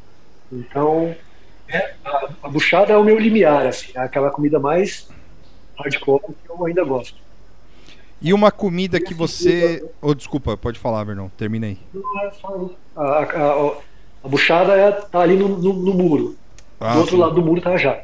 [0.52, 1.15] Então,
[1.68, 5.08] é, a, a buchada é o meu limiar, assim, é aquela comida mais
[5.78, 7.18] hardcore que eu ainda gosto.
[8.22, 9.84] E uma comida que você.
[10.02, 11.28] Oh, desculpa, pode falar, Vernon.
[11.38, 11.78] Termina aí.
[11.94, 12.70] Não é só.
[12.96, 13.72] A, a,
[14.24, 16.36] a, buchada é, tá ali no, no, no muro.
[16.80, 17.22] Ah, do outro sim.
[17.22, 18.04] lado do muro tá a jaca.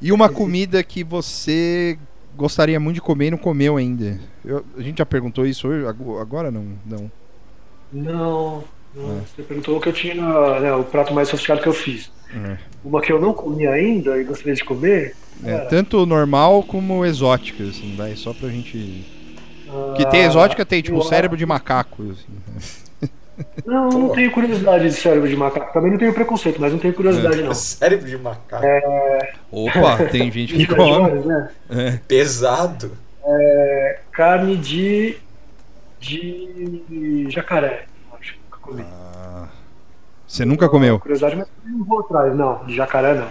[0.00, 1.98] e uma comida que você
[2.36, 4.20] gostaria muito de comer e não comeu ainda.
[4.44, 5.86] Eu- a gente já perguntou isso hoje?
[5.86, 6.66] Ago- Agora não.
[6.86, 7.10] não.
[7.90, 8.64] Não,
[8.96, 9.00] É.
[9.00, 10.14] Você perguntou o que eu tinha,
[10.60, 12.10] né, o prato mais sofisticado que eu fiz.
[12.34, 12.56] É.
[12.84, 15.14] Uma que eu não comi ainda e gostaria de comer.
[15.44, 19.04] É, tanto normal como exótica, assim, vai, só pra gente.
[19.96, 22.02] Que ah, tem exótica, tem tipo eu cérebro de macaco.
[22.10, 23.08] Assim.
[23.64, 25.72] Não, não tenho curiosidade de cérebro de macaco.
[25.72, 26.96] Também não tenho preconceito, mas não tenho É.
[26.96, 27.54] curiosidade, não.
[27.54, 28.66] Cérebro de macaco.
[29.52, 31.20] Opa, tem gente que Os come.
[31.20, 31.50] né?
[31.70, 32.00] É.
[32.08, 32.90] Pesado.
[33.24, 35.16] É, carne de.
[36.00, 37.84] de jacaré.
[38.68, 38.84] Comi.
[38.84, 39.48] Ah,
[40.26, 41.00] você nunca comeu?
[41.00, 42.66] Curiosidade, mas eu não vou atrás, não.
[42.66, 43.30] De jacaré, não.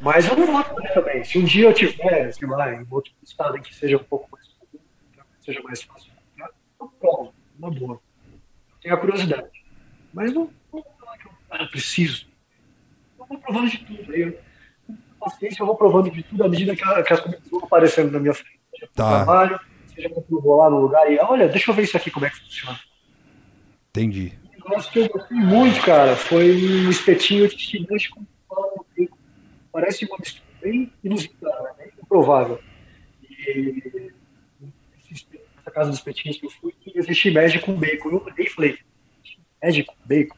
[0.00, 1.24] Mas eu não vou atrás também.
[1.24, 4.28] Se um dia eu tiver, sei lá, em outro estado em que seja um pouco
[4.30, 4.54] mais
[5.40, 6.10] seja mais fácil,
[6.80, 8.00] eu provo, uma boa.
[8.80, 9.46] Tenho a curiosidade.
[10.12, 12.26] Mas não, não vou falar que eu ah, preciso.
[13.18, 14.12] Eu vou provando de tudo.
[14.12, 14.32] Aí eu,
[14.86, 18.10] com paciência, eu vou provando de tudo à medida que, que as comidas vão aparecendo
[18.10, 18.60] na minha frente.
[18.70, 19.24] Seja Tá.
[19.24, 19.60] trabalho,
[19.94, 22.24] seja quando eu vou lá no lugar e olha, deixa eu ver isso aqui como
[22.24, 22.78] é que funciona.
[23.90, 24.43] Entendi.
[24.64, 29.08] Negócio que eu gostei muito, cara, foi um espetinho de estimulante com pão no.
[29.70, 31.70] Parece uma mistura bem inusitada, né?
[31.78, 32.60] bem improvável.
[33.22, 34.12] E
[35.58, 38.10] essa casa dos espetinhos que eu fui, esse shimeji com bacon.
[38.10, 38.78] Eu olhei e falei,
[39.22, 40.36] shimeji com bacon?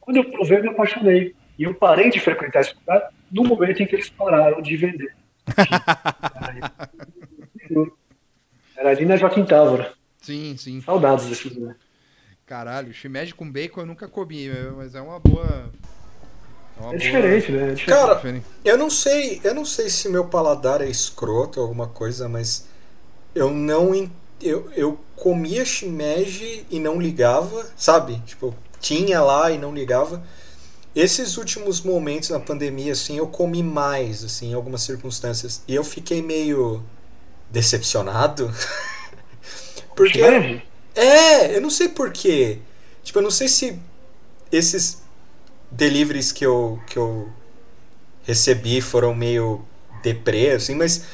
[0.00, 1.34] Quando eu provei, eu me apaixonei.
[1.58, 5.14] E eu parei de frequentar esse lugar no momento em que eles pararam de vender.
[8.74, 9.92] Era ali na Joaquim Távora.
[10.22, 10.80] Sim, sim.
[10.80, 11.76] Saudades desse lugar.
[12.50, 15.70] Caralho, shimeji com bacon eu nunca comi, mas é uma boa.
[16.76, 17.70] É, uma É diferente, né?
[17.70, 17.86] É diferente.
[17.86, 18.46] Cara, diferente.
[18.64, 22.66] Eu não sei, eu não sei se meu paladar é escroto ou alguma coisa, mas
[23.36, 23.94] eu não
[24.42, 28.20] eu, eu comia shimeji e não ligava, sabe?
[28.26, 30.20] Tipo, tinha lá e não ligava.
[30.92, 35.84] Esses últimos momentos na pandemia assim, eu comi mais assim em algumas circunstâncias e eu
[35.84, 36.82] fiquei meio
[37.48, 38.52] decepcionado.
[39.94, 40.69] Porque Shimeji?
[40.94, 42.58] É, eu não sei porquê.
[43.02, 43.78] Tipo, eu não sei se
[44.50, 45.02] esses
[45.70, 47.28] deliveries que eu, que eu
[48.24, 49.64] recebi foram meio
[50.02, 51.04] deprê, assim, mas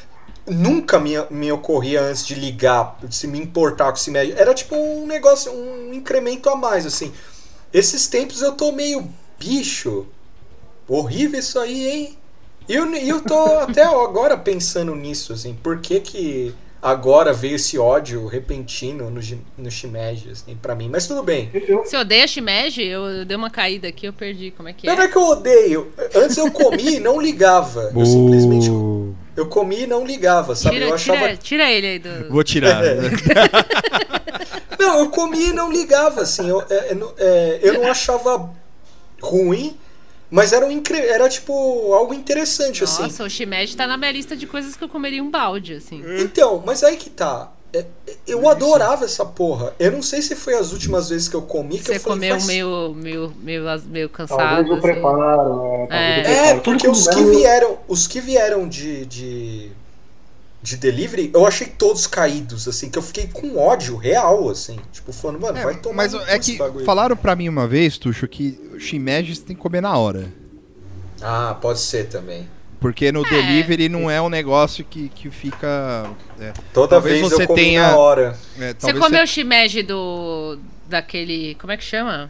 [0.46, 4.34] nunca me, me ocorria antes de ligar, de se me importar com esse médio.
[4.38, 7.12] Era tipo um negócio, um incremento a mais, assim.
[7.72, 9.08] Esses tempos eu tô meio
[9.38, 10.06] bicho.
[10.88, 12.18] Horrível isso aí, hein?
[12.68, 16.54] E eu, eu tô até agora pensando nisso, assim, por que que
[16.86, 19.20] agora veio esse ódio repentino no,
[19.58, 20.88] no shimeji, assim, pra mim.
[20.88, 21.50] Mas tudo bem.
[21.84, 22.84] Você odeia shimeji?
[22.84, 24.52] Eu, eu dei uma caída aqui, eu perdi.
[24.52, 25.04] Como é que Não é?
[25.04, 25.92] é que eu odeio.
[26.14, 27.92] Antes eu comi e não ligava.
[27.94, 28.70] Eu simplesmente
[29.36, 30.76] eu comi e não ligava, sabe?
[30.76, 32.30] Tira, eu achava tira, tira ele aí do.
[32.30, 32.82] Vou tirar.
[34.78, 36.48] Não, eu comia e não ligava, assim.
[36.48, 38.50] Eu, é, é, é, eu não achava
[39.20, 39.76] ruim,
[40.30, 41.52] mas era, um, incre- era tipo
[41.94, 43.02] algo interessante, assim.
[43.02, 46.02] Nossa, o shimeji tá na minha lista de coisas que eu comeria um balde, assim.
[46.20, 47.52] Então, mas aí que tá.
[47.72, 49.74] É, é, Eu adorava essa porra.
[49.78, 52.18] Eu não sei se foi as últimas vezes que eu comi que Você eu falei,
[52.18, 54.38] comeu "Faz- meio, meio, meio, meio cansado.
[54.38, 54.80] talvez o assim.
[54.82, 55.52] preparo.
[55.52, 56.20] É, talvez o É.
[56.20, 56.60] É, preparo.
[56.62, 59.70] porque Tudo os que é, vieram, os que vieram de, de
[60.66, 65.12] de delivery, eu achei todos caídos, assim, que eu fiquei com ódio real, assim, tipo,
[65.12, 66.84] falando, mano, vai É, tomar mas é que bagulho.
[66.84, 70.32] falaram pra mim uma vez, Tuxo, que o shimeji você tem que comer na hora.
[71.22, 72.48] Ah, pode ser também.
[72.80, 73.30] Porque no É.
[73.30, 76.10] delivery não é um negócio que, que fica.
[76.40, 78.36] é, Toda Talvez vez você eu comi tenha- na hora.
[78.58, 80.58] é, Você comeu o shimeji do.
[80.88, 81.54] daquele.
[81.54, 82.28] Como é que chama?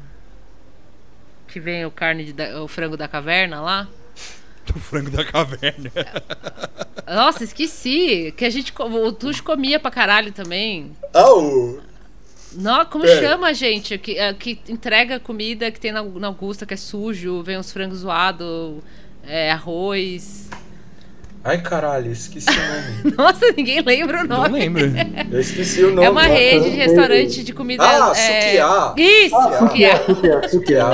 [1.49, 3.89] Que vem o carne de, o frango da caverna lá?
[4.72, 5.90] Do frango da caverna.
[7.06, 8.32] Nossa, esqueci.
[8.36, 8.72] Que a gente.
[8.78, 10.93] O Tuxo comia pra caralho também.
[11.14, 11.80] Ah, o...
[12.52, 13.20] Não, como É.
[13.20, 13.98] chama, gente?
[13.98, 17.70] Que, é, que entrega comida que tem na, na Augusta, que é sujo, vem uns
[17.70, 18.78] frangos zoados,
[19.22, 20.48] é, arroz.
[21.47, 23.14] Ai, caralho, esqueci o nome.
[23.16, 24.59] Nossa, ninguém lembra o Não nome.
[24.59, 24.82] lembro.
[25.31, 26.05] Eu esqueci o nome.
[26.06, 26.35] É uma cara.
[26.35, 27.85] rede de restaurante de comida.
[27.85, 28.40] Ah, é...
[28.43, 28.94] Sukiá.
[28.97, 30.05] Isso, Ah, Sukiá.
[30.05, 30.90] Sukiá, Sukiá.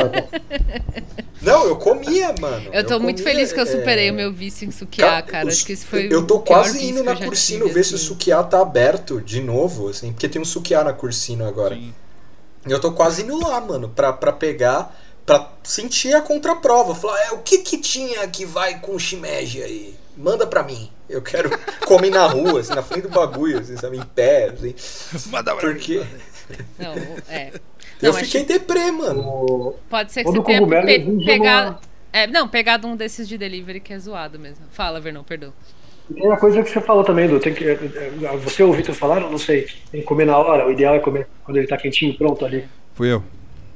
[1.40, 2.70] Não, eu comia, mano.
[2.72, 5.22] Eu tô muito comia, feliz que eu é, superei o meu vício em Sukiá, Ca-
[5.22, 5.48] cara.
[5.48, 7.96] os- Acho que isso foi Eu tô quase indo na eu Cursino ver se o
[7.96, 8.04] assim.
[8.06, 11.74] Sukiá tá aberto de novo, assim, porque tem um Sukiá na Cursino agora.
[11.74, 11.92] Sim.
[12.66, 14.96] E eu tô quase indo lá, mano, pra, pra pegar,
[15.26, 16.94] pra sentir a contraprova.
[16.94, 19.94] Falar, é, o que que tinha que vai com o shimeji aí?
[20.16, 20.90] Manda pra mim.
[21.08, 21.50] Eu quero
[21.86, 24.74] comer na rua, assim, na frente do bagulho, assim, sabe, em pé, assim.
[25.30, 25.74] Manda pra mim.
[25.74, 26.02] Porque
[26.78, 26.94] Não,
[27.28, 27.48] é.
[27.48, 27.60] eu
[28.02, 29.74] Não, mas fiquei deprê, mano.
[29.88, 31.70] Pode ser que Quando você tenha pe pegado.
[31.70, 31.80] uma-
[32.12, 34.66] É, não, pegado um desses de delivery que é zoado mesmo.
[34.70, 35.52] Fala, Vernão, perdão.
[36.12, 38.72] Tem a coisa que você falou também, Du, tem que, é, é, você ou o
[38.74, 41.66] Vitor falaram, não sei, tem que comer na hora, o ideal é comer quando ele
[41.66, 42.68] tá quentinho, pronto ali.
[42.92, 43.22] Fui eu.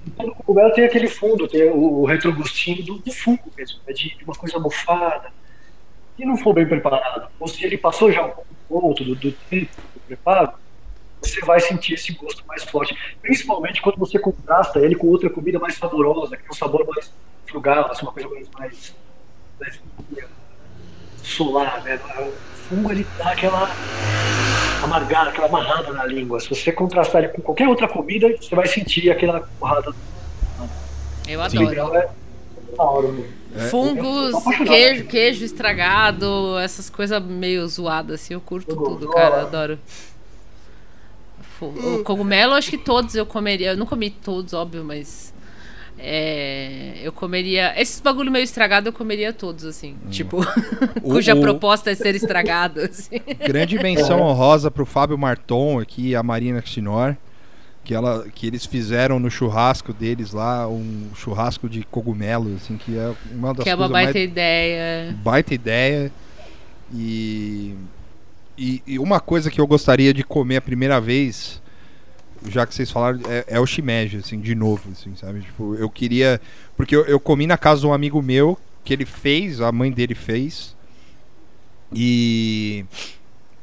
[0.06, 3.92] Então, o cogumelo tem aquele fundo, tem o, o retrogostinho do, do fungo mesmo, é
[3.92, 5.30] de, de uma coisa mofada.
[6.16, 8.32] Se não for bem preparado, ou se ele passou já um
[8.68, 10.52] ponto do, do tempo do preparo,
[11.20, 12.96] você vai sentir esse gosto mais forte.
[13.20, 17.12] Principalmente quando você contrasta ele com outra comida mais saborosa, que tem um sabor mais
[17.46, 18.94] frugal, assim, uma coisa mais, mais,
[19.60, 19.80] mais
[21.22, 22.00] solar, né?
[22.18, 22.32] O
[22.68, 23.68] fungo ele dá aquela
[24.82, 26.40] amargada, aquela amarrada na língua.
[26.40, 29.92] Se você contrastar ele com qualquer outra comida, você vai sentir aquela porrada.
[31.28, 31.64] Eu O adoro.
[31.64, 32.08] ideal é
[32.78, 33.45] É.
[33.70, 34.34] Fungos,
[34.66, 39.78] queijo, queijo estragado, essas coisas meio zoadas, assim, eu curto tudo, cara, adoro.
[41.60, 43.70] O cogumelo, acho que todos eu comeria.
[43.70, 45.34] Eu não comi todos, óbvio, mas.
[45.98, 47.72] É, eu comeria.
[47.80, 49.96] Esses bagulho meio estragado eu comeria todos, assim.
[50.04, 50.10] Hum.
[50.10, 50.44] Tipo,
[51.02, 52.80] cuja o, proposta é ser estragado.
[52.82, 53.18] Assim.
[53.46, 57.16] Grande menção honrosa pro Fábio Marton aqui, a Marina Chinor
[57.86, 62.98] que, ela, que eles fizeram no churrasco deles lá, um churrasco de cogumelo, assim, que
[62.98, 64.28] é uma das Que é uma baita mais...
[64.28, 65.16] ideia.
[65.22, 66.12] Baita ideia.
[66.92, 67.76] E,
[68.58, 71.62] e, e, uma coisa que eu gostaria de comer a primeira vez,
[72.48, 75.42] já que vocês falaram, é, é o shimeji, assim, de novo, assim, sabe?
[75.42, 76.40] Tipo, eu queria...
[76.76, 79.92] Porque eu, eu comi na casa de um amigo meu, que ele fez, a mãe
[79.92, 80.74] dele fez.
[81.94, 82.84] E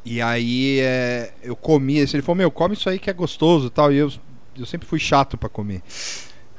[0.06, 3.92] e aí é, eu comi, ele falou, meu, come isso aí que é gostoso tal.
[3.92, 4.12] E eu,
[4.58, 5.82] eu sempre fui chato para comer.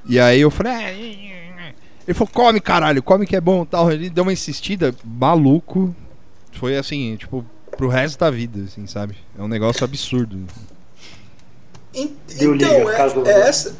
[0.06, 1.74] E aí eu falei, é,
[2.06, 3.92] ele falou, come caralho, come que é bom tal.
[3.92, 5.94] Ele deu uma insistida, maluco.
[6.52, 7.44] Foi assim, tipo,
[7.76, 9.16] pro resto da vida, assim, sabe?
[9.38, 10.46] É um negócio absurdo.
[11.94, 13.76] Então, é, é essa,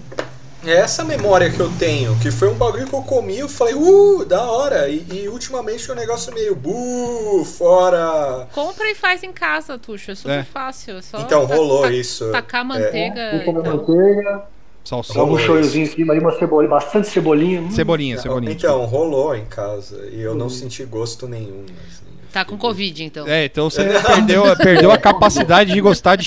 [0.67, 4.25] essa memória que eu tenho, que foi um bagulho que eu comi, eu falei, uh,
[4.25, 4.89] da hora.
[4.89, 8.47] E, e ultimamente o um negócio meio, buh, fora.
[8.53, 10.45] Compra e faz em casa, Tuxo, é super é.
[10.45, 10.99] fácil.
[10.99, 12.31] É só então rolou isso.
[12.33, 13.21] Tacar manteiga.
[13.21, 13.53] É.
[13.53, 14.45] manteiga.
[14.85, 15.25] Salsicha.
[15.25, 17.63] um shoyuzinho em cima aí, uma cebolinha, bastante cebolinha.
[17.63, 17.71] Hum.
[17.71, 18.53] Cebolinha, cebolinha.
[18.53, 20.09] Então, rolou em casa.
[20.13, 20.51] E eu não hum.
[20.51, 21.65] senti gosto nenhum.
[21.65, 22.04] Assim,
[22.35, 23.29] tá com Covid, então.
[23.29, 26.25] É, então você perdeu, perdeu a capacidade de gostar de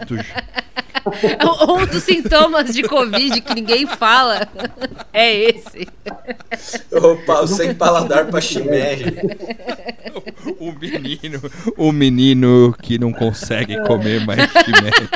[0.00, 0.24] Tuxo.
[1.68, 4.48] um dos sintomas de Covid que ninguém fala
[5.12, 5.86] é esse.
[6.90, 9.22] Opa, sem paladar pra chimérdia.
[10.58, 11.40] O menino,
[11.76, 15.08] o menino que não consegue comer mais chimérdia.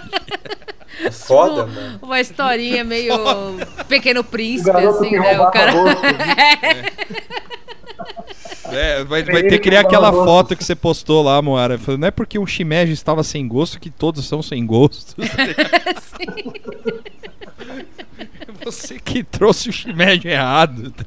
[1.05, 1.99] É foda, tipo, mano.
[2.03, 3.15] Uma historinha meio
[3.89, 5.41] pequeno príncipe, assim, né?
[5.41, 5.73] O cara.
[6.61, 7.58] É,
[9.05, 11.79] vai, vai ter que criar aquela foto que você postou lá, Moara.
[11.99, 15.15] Não é porque o shimeji estava sem gosto que todos são sem gosto.
[18.65, 21.05] Você que trouxe o shimeji errado, tá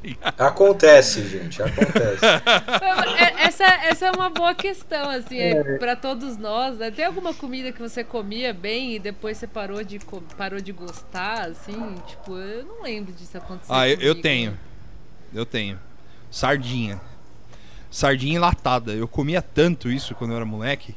[0.47, 2.25] Acontece, gente, acontece.
[2.25, 6.77] É, essa, essa é uma boa questão, assim, é, para todos nós.
[6.77, 6.89] Né?
[6.89, 9.99] Tem alguma comida que você comia bem e depois você parou de,
[10.35, 11.95] parou de gostar, assim?
[12.07, 13.71] Tipo, eu não lembro disso acontecer.
[13.71, 14.57] Ah, eu, eu tenho.
[15.31, 15.77] Eu tenho.
[16.31, 16.99] Sardinha
[17.91, 18.93] sardinha enlatada.
[18.93, 20.95] Eu comia tanto isso quando eu era moleque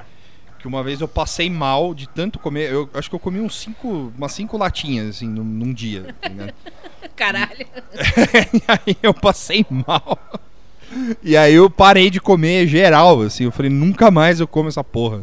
[0.64, 2.72] que uma vez eu passei mal de tanto comer.
[2.72, 6.14] Eu acho que eu comi uns cinco, umas cinco latinhas assim num, num dia.
[6.34, 6.54] Né?
[7.14, 7.66] Caralho.
[8.54, 10.18] e aí eu passei mal.
[11.22, 13.44] E aí eu parei de comer geral, assim.
[13.44, 15.20] Eu falei, nunca mais eu como essa porra.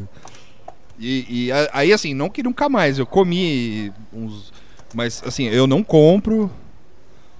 [0.99, 2.99] E, e aí, assim, não que nunca mais.
[2.99, 4.53] Eu comi uns.
[4.93, 6.51] Mas, assim, eu não compro.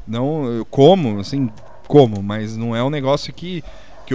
[0.07, 1.51] Não, eu como, assim,
[1.87, 2.23] como.
[2.23, 3.63] Mas não é um negócio que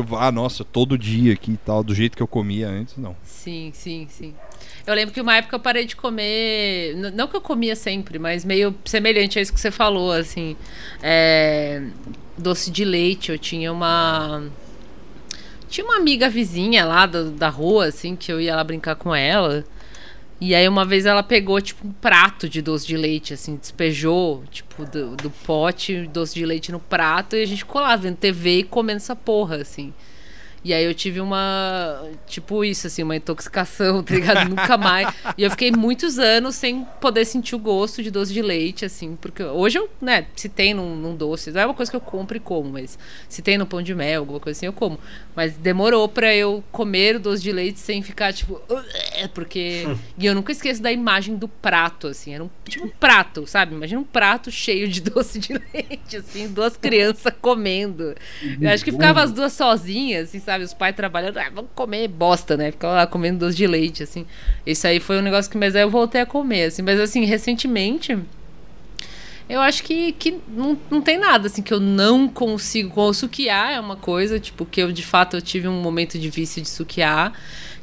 [0.05, 2.97] que eu ah, nossa, todo dia aqui e tal, do jeito que eu comia antes,
[2.99, 3.17] não.
[3.23, 4.35] Sim, sim, sim.
[4.87, 8.45] Eu lembro que uma época eu parei de comer, não que eu comia sempre, mas
[8.45, 10.57] meio semelhante a isso que você falou, assim,
[11.03, 11.83] é,
[12.37, 13.33] doce de leite.
[13.33, 14.43] Eu tinha uma
[15.69, 19.15] tinha uma amiga vizinha lá da, da rua, assim, que eu ia lá brincar com
[19.15, 19.65] ela.
[20.41, 24.45] E aí uma vez ela pegou, tipo, um prato de doce de leite, assim, despejou,
[24.51, 28.17] tipo, do, do pote, doce de leite no prato, e a gente ficou lá vendo
[28.17, 29.95] TV e comendo essa porra, assim.
[30.67, 34.49] E aí eu tive uma, tipo isso, assim, uma intoxicação, tá ligado?
[34.51, 35.09] Nunca mais.
[35.39, 39.15] E eu fiquei muitos anos sem poder sentir o gosto de doce de leite, assim,
[39.15, 42.01] porque hoje eu, né, se tem num, num doce, não é uma coisa que eu
[42.01, 42.99] compro e como, mas
[43.29, 44.99] se tem no pão de mel, alguma coisa assim, eu como.
[45.37, 48.61] Mas demorou pra eu comer o doce de leite sem ficar, tipo,
[49.33, 49.87] porque.
[50.19, 53.73] e eu nunca esqueço da imagem do prato, assim, era um, tipo um prato, sabe?
[53.73, 58.17] Imagina um prato cheio de doce de leite, assim, duas crianças comendo.
[58.61, 60.56] Eu acho que ficava as duas sozinhas, assim, sabe?
[60.57, 60.65] Sabe?
[60.65, 62.71] Os pais trabalhando, ah, vamos comer bosta, né?
[62.71, 64.27] Ficava lá comendo doce de leite, assim.
[64.65, 66.83] Isso aí foi um negócio que, mas aí eu voltei a comer, assim.
[66.83, 68.19] Mas, assim, recentemente,
[69.49, 73.01] eu acho que, que não, não tem nada, assim, que eu não consigo.
[73.01, 76.29] O sukiá é uma coisa, tipo, que eu, de fato, eu tive um momento de
[76.31, 77.33] vício de sukiá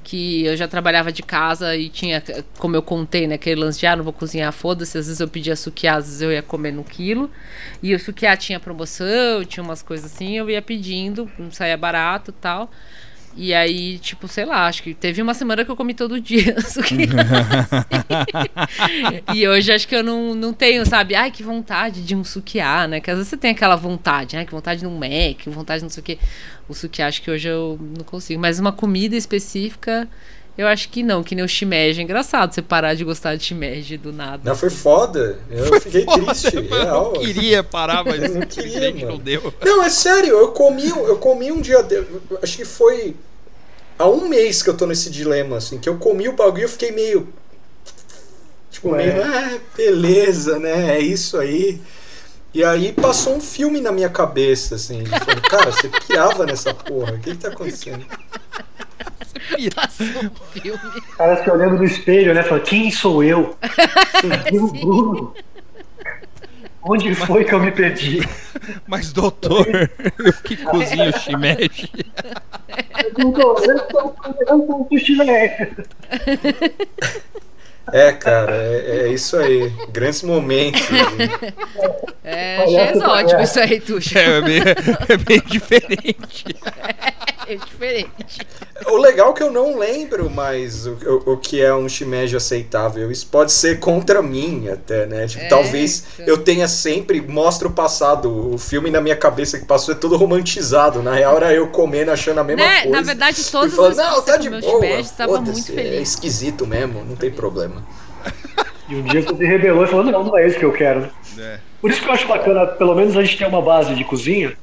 [0.04, 2.22] que eu já trabalhava de casa e tinha,
[2.58, 5.28] como eu contei, né, aquele lance de, ah, não vou cozinhar, foda-se, às vezes eu
[5.28, 7.32] pedia sukiá, às vezes eu ia comer no quilo,
[7.82, 12.32] e o sukiá tinha promoção, tinha umas coisas assim, eu ia pedindo, não saía barato
[12.32, 12.70] tal,
[13.36, 16.56] e aí, tipo, sei lá, acho que teve uma semana que eu comi todo dia
[16.60, 16.88] assim.
[19.34, 21.16] e hoje acho que eu não, não tenho, sabe?
[21.16, 23.00] Ai, que vontade de um sukiá, né?
[23.00, 25.84] Que às vezes você tem aquela vontade, ai, que vontade de um Mac, vontade de
[25.84, 26.20] não sei o quê.
[26.70, 28.40] O sukiá acho que hoje eu não consigo.
[28.40, 30.08] Mas uma comida específica,
[30.56, 32.00] Eu acho que não, que nem o shimeji.
[32.00, 34.42] É engraçado você parar de gostar de shimeji do nada.
[34.44, 35.40] Não, foi foda.
[35.50, 36.26] Eu Foi fiquei foda.
[36.26, 36.56] triste.
[36.56, 37.14] Eu real.
[37.16, 39.52] não queria parar, mas não queria, não deu.
[39.66, 41.82] Não, é sério, eu comi, eu comi um dia.
[41.82, 42.06] de-
[42.42, 43.16] Acho que foi
[43.98, 46.64] há um mês que eu tô nesse dilema, assim, que eu comi o bagulho e
[46.66, 47.34] eu fiquei meio.
[48.70, 49.06] Tipo, Ué.
[49.08, 50.98] meio, ah, beleza, né?
[50.98, 51.82] É isso aí.
[52.54, 55.04] E aí passou um filme na minha cabeça, assim.
[55.06, 57.14] Falei, cara, você pirava nessa porra.
[57.14, 58.06] O que, que tá acontecendo?
[59.76, 60.80] Passou um filme.
[60.98, 62.44] O cara se olhando no espelho, né?
[62.44, 63.58] Falando, quem sou eu?
[64.52, 65.34] Eu, Bruno.
[66.86, 68.20] Onde foi que eu me perdi?
[68.86, 69.66] Mas, doutor,
[70.20, 71.90] eu que cozinho o shimeji.
[73.16, 74.16] Eu sou eu
[74.48, 75.72] eu sou o chilé.
[77.92, 79.70] É, cara, é, é isso aí.
[79.92, 80.82] Grandes momentos.
[80.82, 82.13] assim.
[82.24, 83.44] É, Olha, achei exótico é.
[83.44, 84.18] isso aí, Tuxo.
[84.18, 86.46] É, é meio, é meio diferente.
[87.46, 88.48] É diferente.
[88.88, 90.94] O legal é que eu não lembro mais o,
[91.26, 93.12] o, o que é um shimeji aceitável.
[93.12, 95.28] Isso pode ser contra mim até, né?
[95.28, 96.26] Tipo, É, talvez então.
[96.26, 100.16] eu tenha sempre, mostra o passado, o filme na minha cabeça que passou é todo
[100.16, 101.04] romantizado.
[101.04, 102.76] Na real era eu comendo, achando a mesma Né?
[102.84, 102.90] coisa.
[102.90, 104.62] Na verdade, todas e falando, vezes não, que tá de boa.
[104.62, 107.84] shimeji, estava foda-se, muito É feliz." esquisito mesmo, não tem problema.
[108.88, 111.10] E um dia você se rebelou e falou, não, não é isso que eu quero.
[111.38, 111.60] É.
[111.82, 114.56] Por isso que eu acho bacana, pelo menos a gente ter uma base de cozinha,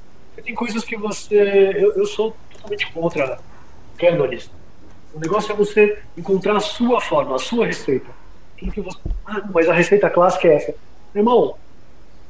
[0.42, 1.72] tem coisas que você.
[1.76, 3.38] Eu, eu sou totalmente contra
[3.98, 4.50] cânones.
[5.12, 8.10] O negócio é você encontrar a sua forma, a sua receita.
[8.56, 8.98] Que você.
[9.26, 10.74] Ah, mas a receita clássica é essa.
[11.14, 11.56] Meu irmão,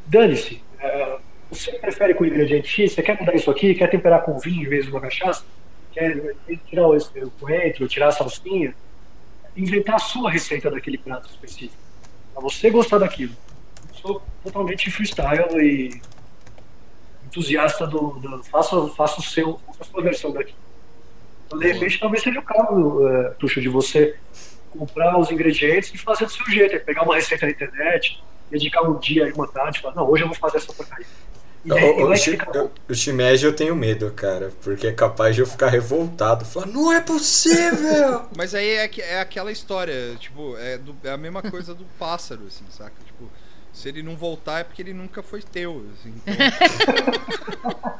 [0.06, 0.62] dane-se.
[0.78, 1.18] É,
[1.50, 2.92] você prefere com ingrediente X?
[2.92, 3.74] Você quer mudar isso aqui?
[3.74, 5.44] Quer temperar com vinho em vez de uma cachaça?
[5.92, 6.34] Quer
[6.68, 8.74] tirar o, o coentro, tirar a salsinha?
[9.56, 11.82] Inventar a sua receita daquele prato específico.
[12.32, 13.34] Pra você gostar daquilo.
[14.00, 16.00] Sou totalmente freestyle e
[17.26, 18.10] entusiasta do.
[18.20, 20.54] do faça, faça o seu, faça a sua versão daqui.
[21.46, 24.16] Então, de repente, talvez seja o caso, uh, Tuxo, de você
[24.70, 26.76] comprar os ingredientes e fazer do seu jeito.
[26.76, 30.08] É pegar uma receita na internet, dedicar um dia e uma tarde e falar, não,
[30.08, 31.06] hoje eu vou fazer essa porcaria.
[31.64, 32.70] E, O, o, ficar bom.
[32.88, 36.44] o shimeji eu tenho medo, cara, porque é capaz de eu ficar revoltado.
[36.44, 38.24] Falar, não é possível!
[38.34, 41.84] Mas aí é, que- é aquela história, tipo, é, do- é a mesma coisa do
[41.98, 42.94] pássaro, assim, saca?
[43.04, 43.28] Tipo,
[43.72, 46.12] se ele não voltar é porque ele nunca foi teu, assim.
[46.26, 47.90] Então...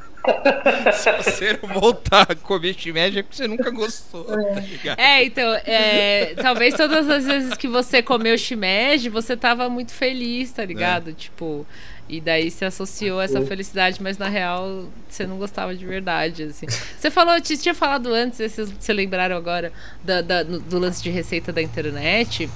[0.93, 4.99] se você não voltar a comer shimeji é porque você nunca gostou, tá ligado?
[4.99, 10.51] É, então, é, talvez todas as vezes que você comeu shimeji, você tava muito feliz,
[10.51, 11.13] tá ligado?
[11.13, 11.65] Tipo,
[12.07, 16.43] e daí se associou a essa felicidade, mas na real você não gostava de verdade,
[16.43, 16.67] assim.
[16.67, 19.71] Você falou, te tinha falado antes, vocês se lembraram agora
[20.03, 22.49] da- da- do lance de receita da internet.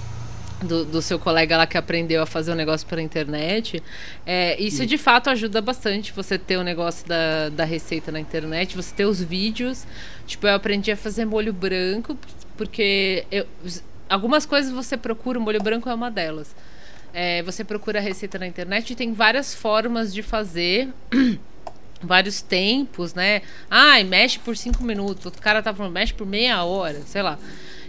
[0.64, 3.84] Do, do seu colega lá que aprendeu a fazer um negócio pela internet.
[4.26, 8.76] É, isso de fato ajuda bastante você ter o negócio da, da receita na internet,
[8.76, 9.86] você ter os vídeos.
[10.26, 12.18] Tipo, eu aprendi a fazer molho branco,
[12.58, 13.46] porque eu-
[14.10, 16.56] algumas coisas você procura, o molho branco é uma delas.
[17.14, 20.88] É, você procura a receita na internet e tem várias formas de fazer.
[22.02, 23.42] vários tempos, né?
[23.70, 25.26] Ai, mexe por cinco minutos.
[25.26, 27.38] Outro cara tá falando, mexe por meia hora, sei lá.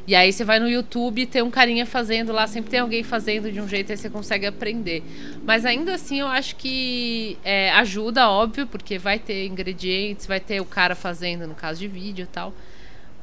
[0.07, 3.51] E aí você vai no YouTube tem um carinha fazendo lá, sempre tem alguém fazendo
[3.51, 5.03] de um jeito aí você consegue aprender.
[5.45, 10.61] Mas ainda assim eu acho que é, ajuda, óbvio, porque vai ter ingredientes, vai ter
[10.61, 12.55] o cara fazendo no caso de vídeo e tal.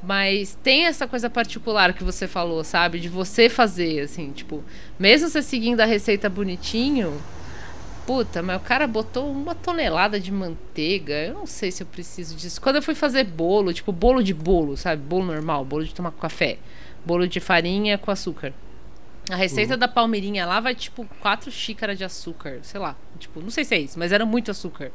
[0.05, 2.99] Mas tem essa coisa particular que você falou, sabe?
[2.99, 4.61] De você fazer, assim, tipo,
[4.99, 7.17] mesmo você seguindo a receita bonitinho,
[8.05, 11.13] puta, mas o cara botou uma tonelada de manteiga.
[11.13, 12.61] Eu não sei se eu preciso disso.
[12.61, 15.01] Quando eu fui fazer bolo, tipo, bolo de bolo, sabe?
[15.01, 16.57] Bolo normal, bolo de tomar com café.
[17.05, 18.53] Bolo de farinha com açúcar.
[19.29, 22.95] A receita da Palmeirinha lá vai, tipo, quatro xícaras de açúcar, sei lá.
[23.17, 24.91] Tipo, não sei se é isso, mas era muito açúcar.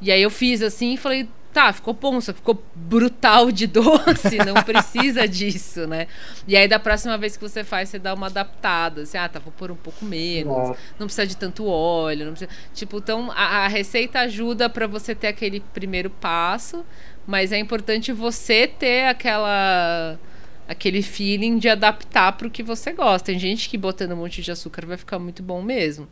[0.00, 4.54] E aí eu fiz assim e falei, tá, ficou que ficou brutal de doce, não
[4.64, 6.06] precisa disso, né?
[6.48, 9.38] E aí da próxima vez que você faz, você dá uma adaptada, assim, ah, tá,
[9.38, 12.50] vou pôr um pouco menos, não precisa de tanto óleo, não precisa...
[12.74, 16.84] Tipo, então a, a receita ajuda pra você ter aquele primeiro passo,
[17.26, 20.18] mas é importante você ter aquela
[20.66, 23.26] aquele feeling de adaptar pro que você gosta.
[23.26, 26.08] Tem gente que botando um monte de açúcar vai ficar muito bom mesmo.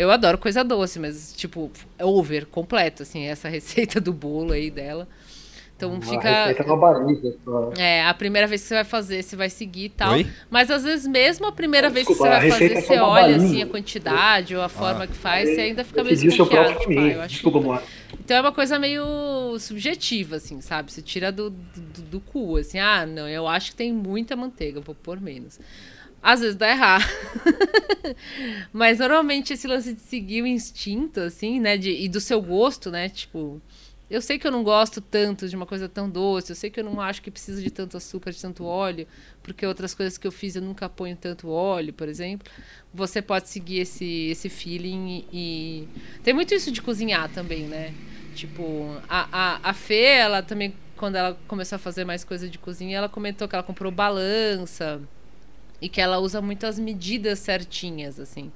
[0.00, 1.70] Eu adoro coisa doce, mas, tipo,
[2.00, 5.06] over, completo, assim, essa receita do bolo aí dela.
[5.76, 6.46] Então A fica.
[6.46, 7.06] receita é uma
[7.44, 7.72] só.
[7.78, 10.12] É, a primeira vez que você vai fazer, você vai seguir e tal.
[10.12, 10.26] Oi?
[10.50, 12.80] Mas às vezes, mesmo a primeira Ah, vez que desculpa, você a vai fazer, é
[12.82, 16.16] você uma olha assim a quantidade ou a forma que faz, você ainda fica meio
[16.16, 16.74] pedi o seu desconfiado.
[16.74, 17.82] próprio Tipo, ah, Desculpa, Moara.
[18.12, 20.92] então é uma coisa meio subjetiva, assim, sabe?
[20.92, 24.80] Você tira do, do, do cu, assim, ah, não, eu acho que tem muita manteiga,
[24.80, 25.58] vou pôr menos.
[26.22, 27.04] Às vezes dá errado.
[28.72, 31.76] Mas normalmente esse lance de seguir o instinto, assim, né?
[31.78, 33.08] De, e do seu gosto, né?
[33.08, 33.60] Tipo,
[34.10, 36.80] eu sei que eu não gosto tanto de uma coisa tão doce, eu sei que
[36.80, 39.06] eu não acho que precisa de tanto açúcar, de tanto óleo,
[39.42, 42.50] porque outras coisas que eu fiz eu nunca ponho tanto óleo, por exemplo.
[42.92, 45.88] Você pode seguir esse, esse feeling e.
[46.22, 47.94] Tem muito isso de cozinhar também, né?
[48.34, 52.58] Tipo, a, a, a Fê, ela também, quando ela começou a fazer mais coisa de
[52.58, 55.00] cozinha, ela comentou que ela comprou balança
[55.80, 58.50] e que ela usa muitas medidas certinhas, assim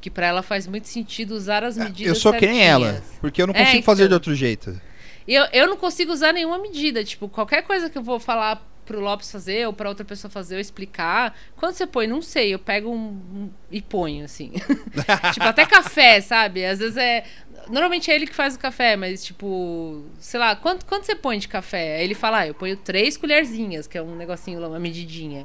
[0.00, 2.52] que para ela faz muito sentido usar as medidas Eu sou certinhas.
[2.54, 4.08] que nem ela, porque eu não É, consigo fazer então.
[4.10, 4.80] de outro jeito.
[5.26, 7.02] Eu, eu não consigo usar nenhuma medida.
[7.02, 10.54] Tipo, qualquer coisa que eu vou falar pro Lopes fazer ou pra outra pessoa fazer
[10.54, 14.52] ou explicar, quando você põe, não sei, eu pego um, um- e ponho, assim.
[15.34, 16.64] tipo, até café, sabe?
[16.64, 17.24] Às vezes é.
[17.68, 21.38] Normalmente é ele que faz o café, mas tipo, sei lá, quanto, quanto você põe
[21.40, 21.96] de café?
[21.96, 25.44] Aí ele fala, ah, eu ponho três colherzinhas, que é um negocinho uma medidinha.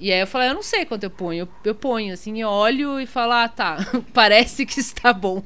[0.00, 1.46] E aí eu falei, eu não sei quanto eu ponho.
[1.62, 3.76] Eu, ponho, assim, olho e falo, ah, tá,
[4.14, 5.42] parece que está bom.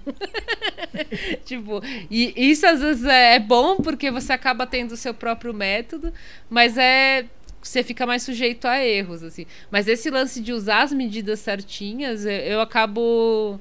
[1.44, 5.52] tipo, e isso às vezes é, é bom porque você acaba tendo o seu próprio
[5.52, 6.12] método,
[6.48, 7.26] mas é.
[7.60, 9.46] Você fica mais sujeito a erros, assim.
[9.70, 13.58] Mas esse lance de usar as medidas certinhas, eu, eu acabo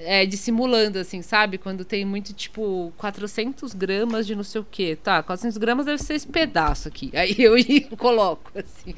[0.00, 1.58] é, dissimulando, assim, sabe?
[1.58, 4.96] Quando tem muito, tipo, 400 gramas de não sei o quê.
[5.02, 7.10] Tá, 400 gramas deve ser esse pedaço aqui.
[7.16, 7.54] Aí eu
[7.98, 8.94] coloco, assim.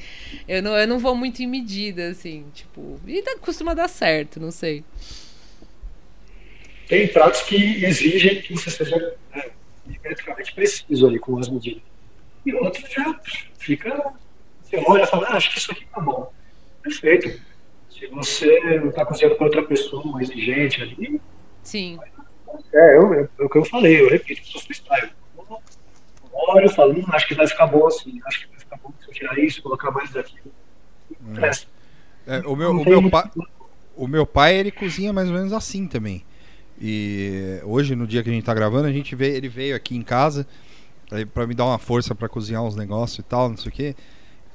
[0.49, 3.01] Eu não, eu não vou muito em medida, assim, tipo.
[3.07, 4.85] E dá- costuma dar certo, não sei.
[6.89, 8.97] Tem pratos que exigem que você seja
[9.35, 9.43] né,
[10.55, 11.83] preciso ali com as medidas.
[12.45, 13.21] E outros já
[13.59, 14.13] fica.
[14.63, 16.31] Você olha e fala, ah, acho que isso aqui tá bom.
[16.83, 17.50] Perfeito.
[18.01, 21.21] Se você não está cozinhando para outra pessoa exigente ali,
[21.63, 21.99] Sim.
[22.73, 25.11] é, eu, eu- é o que eu falei, eu repito, sou freestyle.
[25.37, 25.61] Eu
[26.33, 28.91] Olho e falo, hum, acho que vai ficar bom assim, acho que vai ficar bom
[29.01, 30.51] se eu tirar isso, colocar mais daquilo.
[31.35, 31.69] Presta.
[32.27, 33.31] É, o meu, o meu pai.
[33.95, 36.25] O meu pai, ele cozinha mais ou menos assim também.
[36.81, 39.95] E hoje, no dia que a gente tá gravando, a gente veio, ele veio aqui
[39.95, 40.47] em casa
[41.35, 43.95] pra me dar uma força pra cozinhar uns negócios e tal, não sei o quê.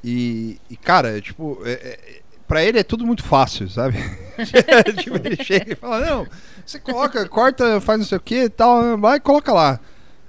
[0.04, 3.98] E, e, cara, é, tipo, é, é, pra ele é tudo muito fácil, sabe?
[5.02, 6.28] tipo, ele chega e fala, não,
[6.66, 9.80] você coloca, corta, faz não sei o que e tal, vai e coloca lá.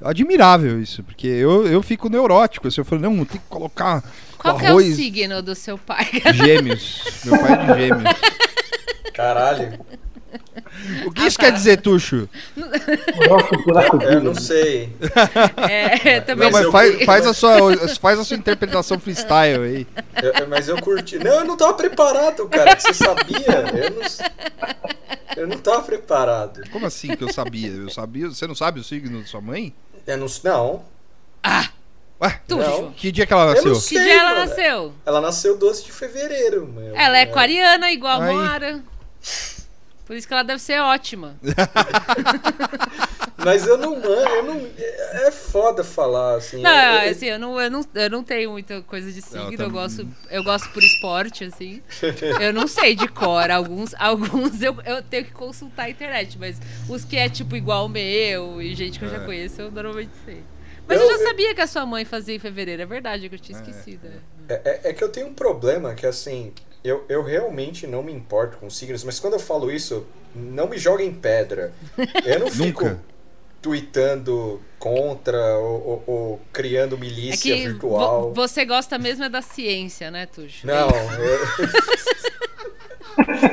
[0.03, 2.69] Admirável isso, porque eu, eu fico neurótico.
[2.69, 4.05] Assim, eu falo, não, tem que colocar
[4.37, 6.07] Qual o que é o signo do seu pai?
[6.35, 7.23] gêmeos.
[7.25, 8.15] Meu pai é de gêmeos.
[9.15, 9.79] Caralho,
[11.07, 12.29] O que isso quer dizer, Tuxo?
[12.57, 14.91] Nossa, buraco eu não sei.
[15.69, 19.87] É, também Não, mas faz, faz, a sua, faz a sua interpretação freestyle aí.
[20.23, 21.19] Eu- mas eu curti.
[21.19, 22.77] Não, eu não tava preparado, cara.
[22.77, 23.65] que Você sabia?
[23.75, 24.03] Eu não,
[25.37, 26.63] eu não tava preparado.
[26.71, 27.69] Como assim que eu sabia?
[27.71, 28.29] Eu sabia?
[28.29, 29.75] Você não sabe o signo da sua mãe?
[30.07, 30.27] Eu não.
[30.45, 30.85] Não.
[32.23, 32.83] Ué, Tuxo.
[32.83, 32.93] Não.
[32.93, 33.73] que dia que ela Eu nasceu?
[33.73, 34.47] não Que sei, dia ela mano.
[34.49, 34.93] nasceu?
[35.05, 36.67] Ela nasceu 12 de fevereiro.
[36.67, 36.97] meu.
[36.97, 38.83] Ela é aquariana, igual a Aí.
[40.07, 41.37] Por isso que ela deve ser ótima.
[43.39, 44.67] Mas eu não, eu não.
[45.27, 46.63] É foda falar assim.
[46.63, 49.57] Não, eu- eu- assim, eu não, eu, não, eu não tenho muita coisa de signo,
[49.57, 51.83] tá- eu, gosto, eu gosto por esporte, assim.
[52.41, 56.61] Eu não sei de cor, alguns, alguns eu, eu tenho que consultar a internet, mas
[56.89, 59.25] os que é tipo igual o meu e gente que eu já É.
[59.25, 60.43] conheço, eu normalmente sei.
[60.89, 63.29] Mas eu, Eu- já sabia que a sua mãe fazia em fevereiro, é verdade, é
[63.29, 64.09] que eu tinha esquecido.
[64.09, 64.17] né?
[64.49, 66.53] É, é- é que eu tenho um problema que assim,
[66.85, 70.79] eu, eu realmente não me importo com signos, mas quando eu falo isso, não me
[70.79, 71.73] joguem pedra.
[72.25, 73.01] Eu não fico Nunca.
[73.61, 78.29] tweetando contra ou, ou- ou criando É milícia que virtual.
[78.29, 80.67] vo- você gosta mesmo é da ciência, né, Tuxo?
[80.67, 81.39] Não, eu...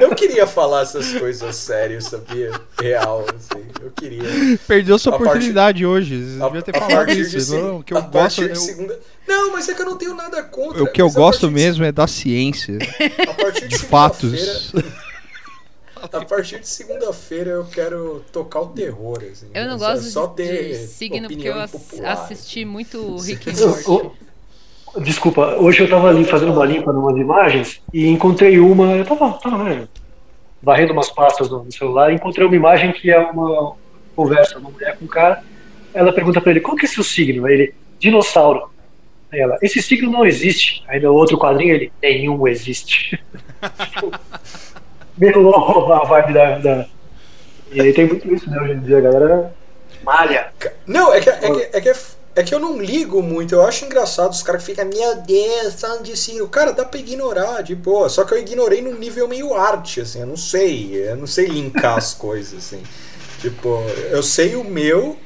[0.01, 2.51] eu queria falar essas coisas sérias, sabia?
[2.79, 3.63] Real, assim.
[3.81, 4.23] Eu queria.
[4.67, 6.23] Perdeu sua A partir- oportunidade hoje.
[6.37, 7.55] Você A, devia ter falado partir isso.
[7.57, 8.99] Não, o que eu a gosto, eu- segunda.
[9.27, 10.83] Não, mas é que eu não tenho nada contra.
[10.83, 12.77] o que eu gosto partir de- mesmo é da ciência,
[13.29, 14.73] A partir de, de fatos.
[16.11, 19.23] A partir de segunda-feira eu quero tocar o terror.
[19.31, 19.47] Assim.
[19.53, 22.11] Eu não É gosto só de, ter de signo porque eu opinião ass- impopular.
[22.11, 23.53] assisti muito Rick and
[23.87, 24.11] Morty.
[25.01, 28.95] Desculpa, hoje eu tava ali fazendo uma limpa numas imagens e encontrei uma.
[28.95, 29.87] Eu tava, tava né,
[30.61, 33.75] varrendo umas pastas no, celular e encontrei uma imagem que é uma
[34.15, 35.43] conversa, uma mulher com um cara.
[35.93, 37.45] Ela pergunta pra ele: qual que é seu signo?
[37.45, 38.69] Aí ele: dinossauro.
[39.31, 40.83] Aí ela: esse signo não existe.
[40.87, 43.19] Aí no outro quadrinho ele: nenhum existe.
[45.17, 46.85] Meio a vibe da, da.
[47.71, 48.59] E tem muito isso, né?
[48.61, 49.53] Hoje em dia, a galera
[50.03, 50.51] malha.
[50.85, 51.95] Não, é que, é, que, é, que, é,
[52.35, 53.53] é que eu não ligo muito.
[53.53, 56.47] Eu acho engraçado os caras que ficam, meu Deus, falando de signo.
[56.47, 58.09] Cara, dá pra ignorar, de boa.
[58.09, 60.21] Só que eu ignorei num nível meio arte, assim.
[60.21, 61.09] Eu não sei.
[61.09, 62.81] Eu não sei linkar as coisas, assim.
[63.39, 63.79] Tipo,
[64.09, 65.17] eu sei o meu.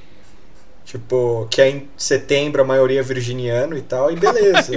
[0.84, 4.72] Tipo, que é em setembro a maioria é virginiano e tal, e beleza.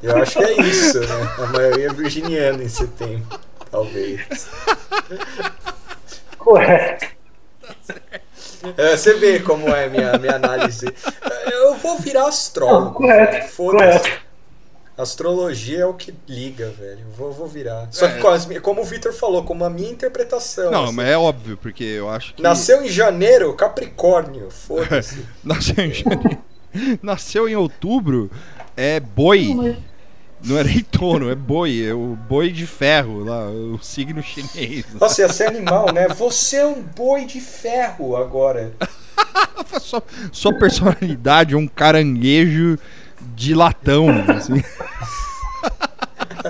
[0.00, 1.34] Eu acho que é isso, né?
[1.38, 3.40] A maioria é virginiana em setembro,
[3.70, 4.48] talvez.
[6.38, 7.06] Correto.
[8.76, 10.86] É, você vê como é a minha, minha análise.
[11.52, 13.00] Eu vou virar astrólogo.
[13.00, 14.12] Não, correto, Foda-se.
[14.96, 17.04] Astrologia é o que liga, velho.
[17.18, 17.86] Vou, vou virar.
[17.90, 18.18] Só que, É.
[18.20, 20.70] com as minhas- como o Victor falou, como a minha interpretação.
[20.70, 20.94] Não, assim.
[20.94, 22.42] mas é óbvio, porque eu acho que.
[22.42, 24.50] Nasceu em janeiro, Capricórnio.
[24.50, 25.22] Foda-se.
[25.44, 26.38] Nasceu em janeiro.
[27.02, 28.30] Nasceu em outubro,
[28.76, 29.52] é boi.
[29.54, 29.76] Não
[30.54, 31.84] é nem touro, é boi.
[31.84, 34.84] É o boi de ferro lá, o signo chinês.
[35.00, 36.08] Nossa, ia ser animal, né?
[36.08, 38.72] Você é um boi de ferro agora.
[39.80, 42.78] Sua, sua personalidade é um caranguejo
[43.34, 44.06] de latão.
[44.28, 44.62] Assim.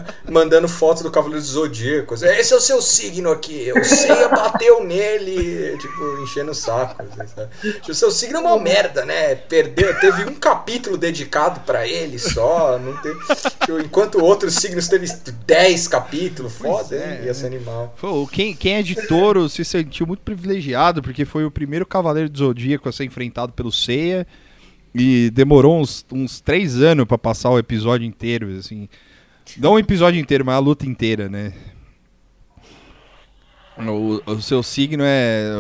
[0.31, 2.23] Mandando foto do Cavaleiro dos Zodíacos.
[2.23, 3.73] Esse é o seu signo aqui.
[3.73, 7.03] O Seiya bateu nele, tipo, enchendo o saco.
[7.19, 7.47] assim?
[7.63, 9.35] Tipo, O seu signo é uma merda, né?
[9.35, 12.79] Perdeu, teve um capítulo dedicado pra ele só.
[12.79, 13.19] Não teve,
[13.61, 15.07] tipo, enquanto outros signos teve
[15.47, 16.55] 10 capítulos.
[16.57, 17.27] Foda, é, hein?
[17.27, 17.95] Ia ser animal.
[18.01, 22.29] Pô, quem, quem é de touro se sentiu muito privilegiado, porque foi o primeiro cavaleiro
[22.29, 24.27] do Zodíaco a ser enfrentado pelo Seiya.
[24.99, 28.89] E demorou uns, uns três anos pra passar o episódio inteiro, assim.
[29.59, 31.53] Não o episódio inteiro, mas a luta inteira, né?
[33.79, 35.51] O, o seu signo é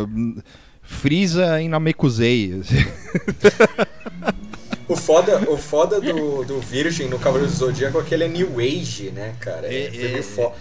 [0.82, 2.62] Frieza em Namekusei.
[4.88, 8.28] O foda, o foda do, do Virgem no Cavaleiro do Zodíaco é que ele é
[8.28, 9.66] New Age, né, cara?
[9.66, 10.22] É, Foi é, meio é.
[10.22, 10.52] fo-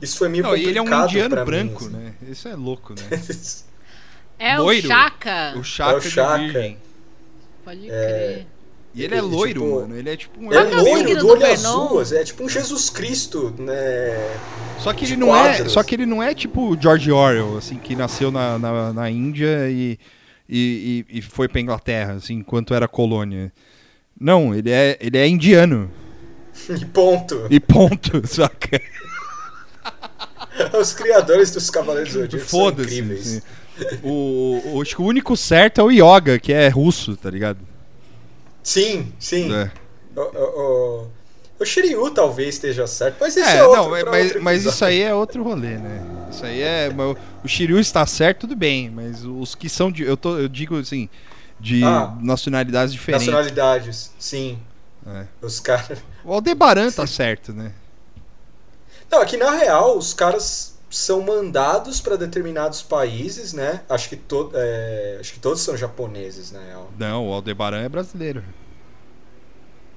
[0.00, 1.92] Isso foi meio Não, e ele é um complicado indiano pra mim, branco, assim.
[1.94, 2.14] né?
[2.26, 3.02] Isso é louco, né?
[4.38, 4.86] É Loiro.
[4.86, 5.54] o Chaka.
[5.58, 6.76] O Chaka, É o Chaka.
[7.64, 8.46] Pode crer.
[8.96, 9.94] E ele é Ele, loiro, tipo, mano.
[9.94, 12.48] Ele é tipo um Ele é é loiro, do do olho azul, é tipo um
[12.48, 14.38] Jesus Cristo, né?
[14.78, 17.76] Só que ele não é, só que ele não é tipo o George Orwell, assim,
[17.76, 19.98] que nasceu na, na, na Índia e,
[20.48, 23.52] e, e, e foi pra Inglaterra, assim, enquanto era colônia.
[24.18, 25.90] Não, ele é, ele é indiano.
[26.70, 27.46] E ponto.
[27.50, 28.80] E ponto, saca?
[30.80, 32.94] Os criadores dos Cavaleiros do Zodíaco são Foda-se.
[32.98, 33.26] incríveis.
[33.26, 33.42] assim.
[34.02, 37.58] O, o, acho que o único certo é o Yoga, que é russo, tá ligado?
[38.66, 39.52] Sim, sim.
[39.54, 39.70] É,
[40.16, 40.60] O, o,
[41.04, 41.08] o,
[41.60, 44.84] o Shiryu talvez esteja certo, mas isso é, É, outro, não, pra mas, mas isso
[44.84, 46.02] aí é outro rolê, né?
[46.28, 46.88] Isso aí é.
[47.44, 50.02] O Shiryu está certo, tudo bem, mas os que são de.
[50.02, 51.08] Eu, tô, eu digo assim,
[51.60, 52.12] de Ah.
[52.20, 53.28] nacionalidades diferentes.
[53.28, 54.58] Nacionalidades, sim.
[55.06, 55.26] É.
[55.40, 56.00] Os caras.
[56.24, 57.70] O Aldebaran tá certo, né?
[59.08, 63.82] Não, é que na real os caras são mandados para determinados países, né?
[63.88, 66.90] Acho que, to é, acho que todos são japoneses, real.
[66.98, 68.42] Não, o Aldebaran é brasileiro.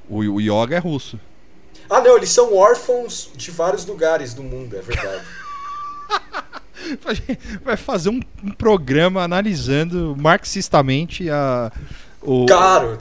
[0.10, 1.20] O, o Yoga é russo.
[1.90, 5.24] Ah, não, eles são órfãos de vários lugares do mundo, é verdade.
[7.64, 11.72] Vai fazer um, um programa analisando marxistamente a.
[12.22, 12.98] O, Claro,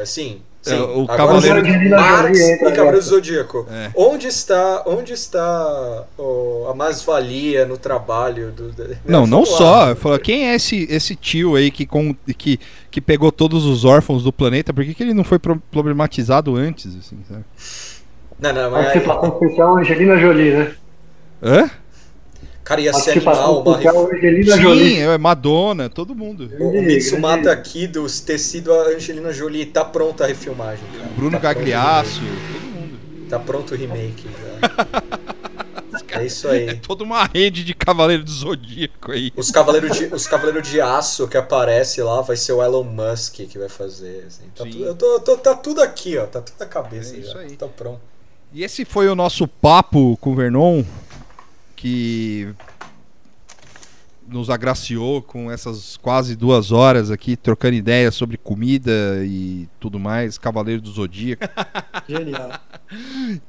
[0.00, 0.42] assim.
[0.66, 0.76] É, Sim.
[0.82, 3.02] o Agora, Cavaleiro- Angelina Marx e Cavaleiro do.
[3.02, 3.66] Zodíaco.
[3.70, 3.90] É.
[3.96, 8.70] Onde está, onde está ó, a mais-valia no trabalho do.
[8.70, 9.96] do- Não, não só.
[9.96, 12.60] Fala, quem é esse, esse tio aí que, com, que,
[12.90, 14.74] que pegou todos os órfãos do planeta?
[14.74, 16.94] Por que, que ele não foi pro- problematizado antes?
[16.94, 17.44] Assim, sabe?
[18.38, 18.80] Não, não, mas.
[18.88, 20.72] aí- Participação especial Angelina Jolie, né?
[21.42, 21.70] Hã?
[22.70, 23.76] Cara, ia ser animal uma
[24.14, 24.98] Angelina Sim, Jolie.
[25.00, 26.48] é Madonna, todo mundo.
[26.56, 31.10] O, o Mitsumata aqui dos tecido a Angelina Jolie tá pronta a refilmagem, cara.
[31.16, 32.98] Bruno tá Gagliasso, todo mundo.
[33.28, 35.10] Tá pronto o remake já.
[36.20, 36.76] é isso É aí.
[36.76, 39.32] toda uma rede de Cavaleiro do Zodíaco aí.
[39.34, 43.34] Os Cavaleiros de, os Cavaleiro de Aço que aparece lá vai ser o Elon Musk
[43.48, 44.26] que vai fazer.
[44.28, 44.44] assim.
[44.54, 44.70] Tá, Sim.
[44.70, 46.26] tudo, eu tô, tô- tá tudo aqui, ó.
[46.26, 47.40] Tá tudo na cabeça É isso já.
[47.40, 47.56] aí.
[47.56, 48.00] Tá pronto.
[48.52, 50.84] E esse foi o nosso papo com o Vernon,
[51.80, 52.48] que
[54.28, 58.92] nos agraciou com essas quase duas horas aqui, trocando ideias sobre comida
[59.24, 61.42] e tudo mais, Cavaleiro do Zodíaco.
[62.08, 62.52] Genial.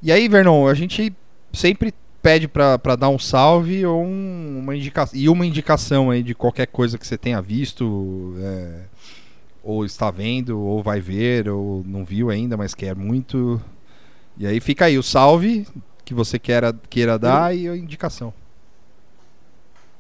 [0.02, 1.14] E aí, Vernon, a gente
[1.54, 6.34] sempre pede pra dar um salve ou um- uma indicação e uma indicação aí de
[6.34, 8.80] qualquer coisa que você tenha visto, é,
[9.64, 13.62] ou está vendo, ou vai ver, ou não viu ainda, mas quer muito.
[14.38, 15.68] E aí fica aí o salve
[16.06, 18.34] que você queira, queira dar e a indicação.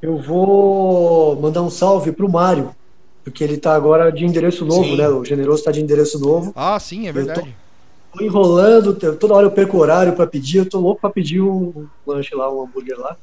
[0.02, 2.72] Eu vou mandar um salve pro Mário,
[3.24, 4.98] porque ele tá agora de endereço novo, Sim.
[4.98, 5.08] né?
[5.08, 6.52] O Generoso tá de endereço novo.
[6.56, 7.56] Ah, sim, é tô- verdade.
[8.14, 11.10] Tô enrolando, te- toda hora eu perco o horário pra pedir, eu tô louco pra
[11.10, 13.16] pedir um lanche lá, um hambúrguer lá.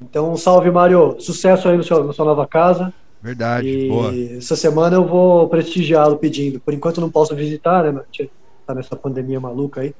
[0.00, 1.16] Então, um salve, Mário.
[1.20, 2.92] Sucesso aí no seu, na sua nova casa.
[3.22, 4.12] Verdade, e boa.
[4.36, 6.60] essa semana eu vou prestigiá-lo pedindo.
[6.60, 8.02] Por enquanto eu não posso visitar, né?
[8.66, 9.94] Tá nessa pandemia maluca aí.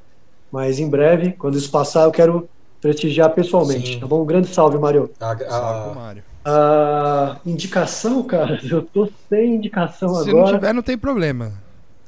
[0.50, 2.48] Mas em breve, quando isso passar, eu quero
[2.80, 3.94] prestigiar pessoalmente.
[3.94, 4.00] Sim.
[4.00, 4.22] Tá bom?
[4.22, 5.10] Um grande salve, Mário.
[5.20, 6.22] A, a- Salve pro Mário.
[6.44, 10.56] Ah, indicação, cara, eu tô sem indicação Se não agora.
[10.58, 11.52] tiver, não tem problema.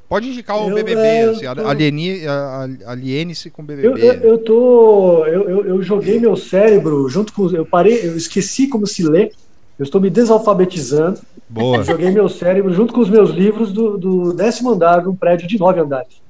[0.07, 3.87] Pode indicar o Eu- BBB, é, assim, tô- a- a- aliene-se com o BBB.
[3.87, 5.25] Eu, eu, eu tô.
[5.25, 7.47] Eu, eu, eu joguei meu cérebro junto com.
[7.51, 9.31] Eu parei, eu esqueci como se lê.
[9.77, 11.19] Eu estou me desalfabetizando.
[11.47, 11.83] Boa.
[11.85, 15.47] Joguei meu cérebro junto com os meus livros do, do décimo andar de um prédio
[15.47, 16.21] de nove andares.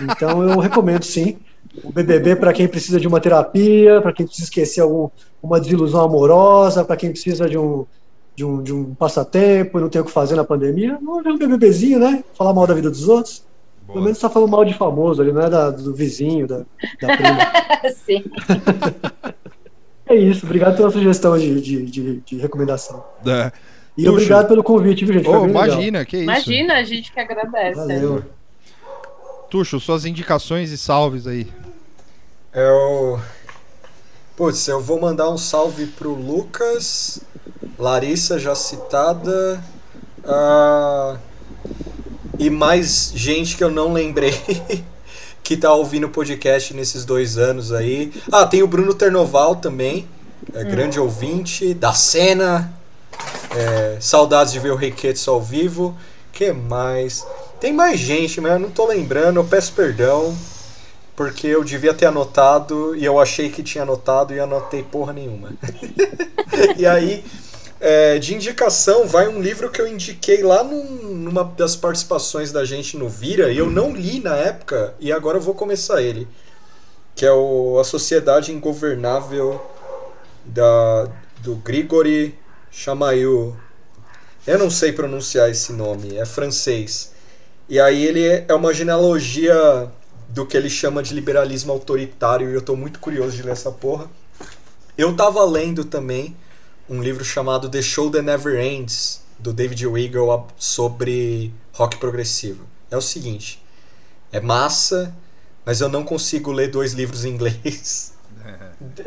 [0.00, 1.36] Então eu recomendo sim.
[1.82, 5.08] O BBB para quem precisa de uma terapia, para quem precisa esquecer algum,
[5.42, 7.84] uma desilusão amorosa, para quem precisa de um,
[8.36, 10.98] de, um, de um passatempo e não tem o que fazer na pandemia.
[11.00, 12.22] Não é um BBBzinho, né?
[12.34, 13.44] Falar mal da vida dos outros.
[13.82, 13.94] Boa.
[13.94, 16.58] Pelo menos está falando mal de famoso ali, não é da, do vizinho, da,
[17.00, 17.38] da prima.
[18.06, 18.24] Sim.
[20.06, 20.46] é isso.
[20.46, 23.04] Obrigado pela sugestão de, de, de, de recomendação.
[23.26, 23.52] É.
[23.96, 24.12] E Tuxo.
[24.12, 25.28] obrigado pelo convite, viu, gente?
[25.28, 25.66] Ô, bem legal.
[25.66, 26.24] imagina, que isso.
[26.24, 27.78] Imagina, a gente que agradece.
[27.78, 28.24] Valeu.
[29.50, 31.46] Tuxo, suas indicações e salves aí.
[32.54, 33.20] Eu.
[34.36, 37.18] Putz, eu vou mandar um salve pro Lucas,
[37.76, 39.62] Larissa já citada,
[40.24, 41.16] ah,
[42.38, 44.40] e mais gente que eu não lembrei
[45.42, 48.12] que tá ouvindo o podcast nesses dois anos aí.
[48.30, 50.08] Ah, tem o Bruno Ternoval também,
[50.52, 52.72] é, grande ouvinte, da cena.
[53.50, 55.96] É, saudades de ver o Requetes ao vivo.
[56.32, 57.26] que mais?
[57.60, 60.36] Tem mais gente, mas eu não tô lembrando, eu peço perdão.
[61.16, 65.52] Porque eu devia ter anotado e eu achei que tinha anotado e anotei porra nenhuma.
[66.76, 67.24] e aí,
[67.80, 72.64] é, de indicação, vai um livro que eu indiquei lá num- numa das participações da
[72.64, 76.26] gente no Vira e eu não li na época e agora eu vou começar ele.
[77.14, 79.64] Que é o A Sociedade Ingovernável
[80.44, 81.08] da,
[81.38, 82.36] do Grigori
[82.72, 83.56] Chamail.
[84.44, 87.12] Eu não sei pronunciar esse nome, é francês.
[87.68, 89.90] E aí ele é uma genealogia
[90.34, 93.70] do que ele chama de liberalismo autoritário e eu tô muito curioso de ler essa
[93.70, 94.10] porra.
[94.98, 96.36] Eu tava lendo também
[96.90, 102.66] um livro chamado The Show That Never Ends, do David Weigel, sobre rock progressivo.
[102.90, 103.62] É o seguinte,
[104.32, 105.14] é massa,
[105.64, 108.12] mas eu não consigo ler dois livros em inglês.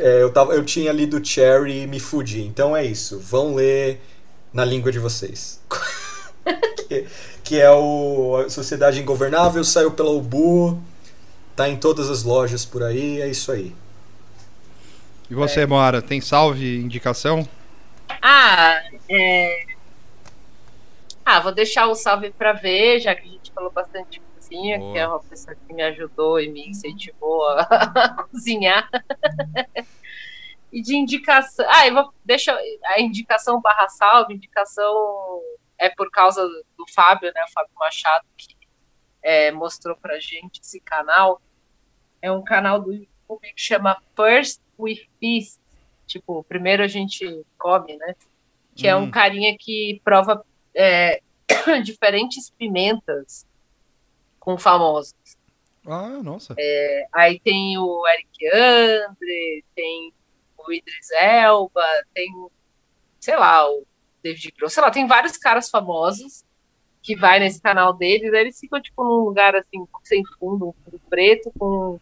[0.00, 2.40] É, eu, tava, eu tinha lido Cherry e me fudi.
[2.42, 4.00] Então é isso, vão ler
[4.52, 5.60] na língua de vocês.
[6.88, 7.06] que,
[7.44, 10.82] que é o a Sociedade Ingovernável, saiu pela Ubu,
[11.58, 13.74] tá em todas as lojas por aí, é isso aí.
[15.28, 17.46] E você, Moara, tem salve, indicação?
[18.22, 18.80] Ah,
[19.10, 19.66] é...
[21.24, 24.78] ah, vou deixar o salve para ver, já que a gente falou bastante de cozinha,
[24.78, 24.92] Boa.
[24.92, 28.88] que é uma pessoa que me ajudou e me incentivou a cozinhar.
[30.72, 31.66] e de indicação.
[31.68, 32.14] Ah, eu vou.
[32.24, 34.94] Deixa a indicação barra salve, indicação
[35.76, 37.42] é por causa do Fábio, né?
[37.48, 38.56] O Fábio Machado, que
[39.20, 41.42] é, mostrou pra gente esse canal.
[42.20, 45.60] É um canal do YouTube que chama First We Feast.
[46.06, 48.14] Tipo, primeiro a gente come, né?
[48.74, 49.02] Que é Hum.
[49.04, 51.20] um carinha que prova é,
[51.84, 53.46] diferentes pimentas
[54.40, 55.14] com famosos.
[55.86, 56.54] Ah, nossa.
[57.12, 60.12] Aí tem o Eric Andre, tem
[60.56, 61.84] o Idris Elba,
[62.14, 62.28] tem,
[63.20, 63.84] sei lá, o
[64.22, 66.44] David Grohl, sei lá, tem vários caras famosos
[67.02, 70.72] que vai nesse canal deles, aí eles ficam tipo num lugar assim, sem fundo, um
[70.84, 71.98] fundo preto, com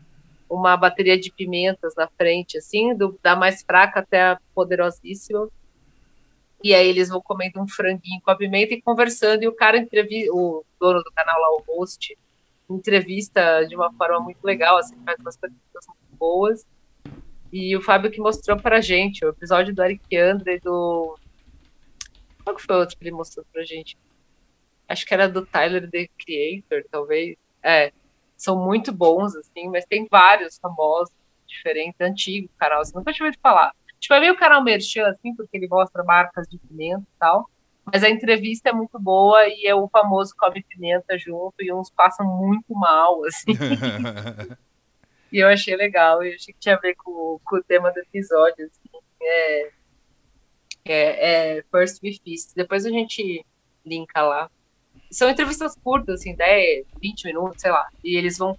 [0.48, 5.48] uma bateria de pimentas na frente, assim, do, da mais fraca até a poderosíssima.
[6.62, 9.77] E aí eles vão comendo um franguinho com a pimenta e conversando, e o cara
[9.77, 12.16] entrevista, o dono do canal lá, o host,
[12.68, 16.66] entrevista de uma forma muito legal, assim, faz umas perguntas muito boas.
[17.52, 21.16] E o Fábio que mostrou pra gente o episódio do Eric Andre do.
[22.43, 23.97] Qual que foi o outro que ele mostrou pra gente?
[24.89, 27.36] Acho que era do Tyler The Creator, talvez.
[27.62, 27.93] É,
[28.36, 31.14] são muito bons, assim, mas tem vários famosos,
[31.46, 33.72] diferentes, antigos, canal, assim, nunca tinha ouvido falar.
[33.98, 37.48] Tipo, é meio canal merchan, assim, porque ele mostra marcas de pimenta e tal.
[37.84, 41.88] Mas a entrevista é muito boa e é o famoso come pimenta junto e uns
[41.88, 43.52] passam muito mal, assim.
[45.32, 47.98] E eu achei legal, eu achei que tinha a ver com, com o tema do
[47.98, 48.66] episódio.
[48.66, 49.04] Assim.
[49.20, 49.70] É,
[50.84, 52.54] é, é First We Feast.
[52.54, 53.44] Depois a gente
[53.84, 54.50] linka lá.
[55.10, 57.86] São entrevistas curtas, assim, 10, 20 minutos, sei lá.
[58.04, 58.56] E eles vão.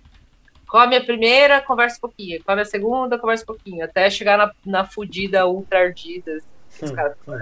[0.68, 2.44] Come a primeira, conversa um pouquinho.
[2.44, 3.86] Come a segunda, conversa um pouquinho.
[3.86, 6.32] Até chegar na, na fudida ultra ardida.
[6.34, 6.94] assim,
[7.28, 7.40] Hum,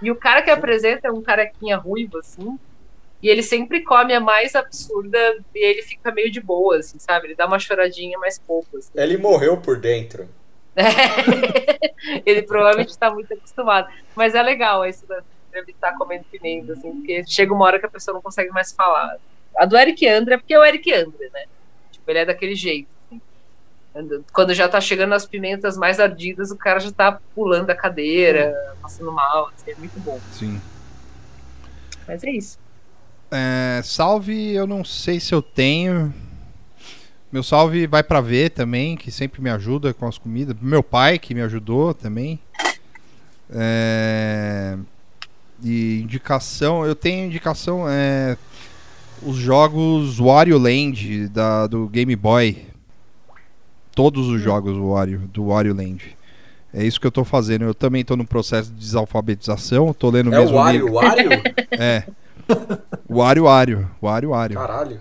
[0.00, 2.58] E o cara que apresenta é um carequinha ruivo, assim.
[3.22, 5.18] E ele sempre come a mais absurda
[5.54, 7.28] e ele fica meio de boa, assim, sabe?
[7.28, 8.90] Ele dá uma choradinha, mas pouco, assim.
[8.96, 10.28] Ele morreu por dentro.
[12.26, 13.88] ele provavelmente está muito acostumado.
[14.16, 15.22] Mas é legal isso da
[15.52, 19.16] entrevistar comendo pimenta, assim, porque chega uma hora que a pessoa não consegue mais falar.
[19.56, 21.44] A do Eric Andre é porque é o Eric Andre, né?
[21.90, 22.88] Tipo, ele é daquele jeito.
[23.06, 23.20] assim.
[24.32, 28.74] Quando já tá chegando as pimentas mais ardidas, o cara já tá pulando a cadeira,
[28.80, 30.18] passando mal, assim, é muito bom.
[30.32, 30.60] Sim.
[32.08, 32.58] Mas é isso.
[33.30, 36.12] É, salve, eu não sei se eu tenho.
[37.30, 40.54] Meu salve vai pra ver também, que sempre me ajuda com as comidas.
[40.60, 42.38] Meu pai, que me ajudou também.
[43.54, 44.76] É,
[45.62, 48.36] E indicação, eu tenho indicação é
[49.24, 52.66] os jogos Wario Land da, do Game Boy.
[53.94, 56.16] Todos os jogos Wario, do Wario Land.
[56.74, 57.64] É isso que eu tô fazendo.
[57.64, 60.94] Eu também tô no processo de desalfabetização, tô lendo É mesmo o Wario, livro.
[60.94, 61.30] Wario?
[61.72, 62.04] É.
[63.08, 64.56] Wario Wario, Wario Wario.
[64.56, 65.00] Caralho.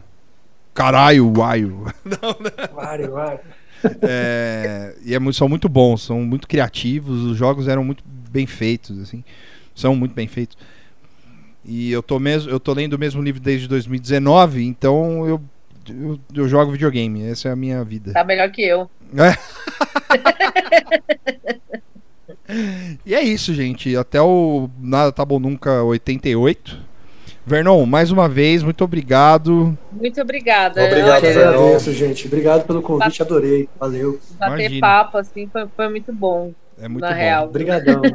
[0.73, 1.85] Caralho, Wario.
[2.75, 3.39] Vário, vário.
[4.01, 8.45] É, e é muito- são muito bons, são muito criativos, os jogos eram muito bem
[8.45, 9.23] feitos, assim.
[9.81, 10.57] São muito bem feitos.
[11.65, 15.41] E eu tô mesmo, eu tô lendo o mesmo livro desde 2019, então eu,
[15.87, 18.13] eu, eu jogo videogame, essa é a minha vida.
[18.13, 18.89] Tá melhor que eu.
[23.05, 23.95] E é isso, gente.
[23.95, 26.77] Até o Nada Tá Bom Nunca 88.
[27.45, 29.77] Vernon, mais uma vez, muito obrigado.
[29.91, 30.83] Muito obrigada.
[30.83, 32.27] Obrigado, Eu Olha, agradeço, gente.
[32.27, 33.67] Obrigado pelo convite, adorei.
[33.79, 34.19] Valeu.
[34.37, 34.81] bater Imagina.
[34.81, 36.53] papo assim foi, foi muito bom.
[36.81, 37.15] É muito Na bom.
[37.15, 37.45] real.
[37.47, 38.01] Obrigadão.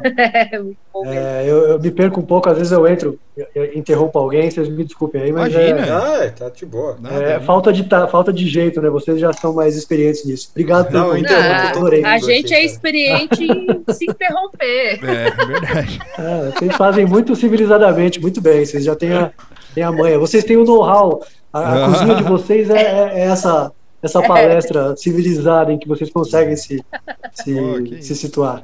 [0.51, 1.05] É muito bom.
[1.05, 4.49] É, eu, eu me perco um pouco, às vezes eu entro, eu- eu interrompo alguém,
[4.49, 5.85] vocês me desculpem aí, mas Imagina.
[5.85, 5.91] é,
[6.27, 6.97] Ah, tá de boa.
[6.99, 8.89] Nada, é falta, de, ta- falta de jeito, né?
[8.89, 10.49] Vocês já são mais experientes nisso.
[10.51, 12.03] Obrigado pelo Não, convite, então, adorei.
[12.03, 14.99] A gente é experiente em se interromper.
[15.07, 15.99] É, é verdade.
[16.17, 18.65] Ah, vocês fazem muito civilizadamente, muito bem.
[18.65, 19.31] Vocês já têm a,
[19.75, 20.17] têm a manha.
[20.19, 21.23] Vocês têm o know-how.
[21.53, 26.09] A, a cozinha de vocês é, é- é essa, essa palestra civilizada em que vocês
[26.11, 26.83] conseguem se,
[27.33, 28.63] se, Pô, se situar.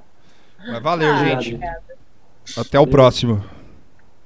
[0.66, 1.56] Mas valeu, Ah, gente.
[1.56, 1.82] obrigada.
[2.58, 3.44] Até o próximo.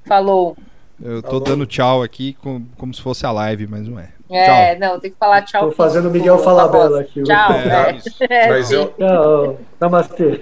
[0.06, 0.56] Falou.
[1.02, 1.44] Eu tô Falou.
[1.44, 4.08] dando tchau aqui com- como se fosse a live, mas não é.
[4.30, 5.66] É, não, tem que falar tchau.
[5.68, 7.00] Tô fazendo o Miguel com a Falabella voz.
[7.00, 7.22] aqui.
[7.22, 7.52] Tchau.
[7.52, 7.98] É,
[8.28, 8.46] é.
[8.46, 9.58] É, Mas eu, Tchau.
[9.80, 10.40] Namastê.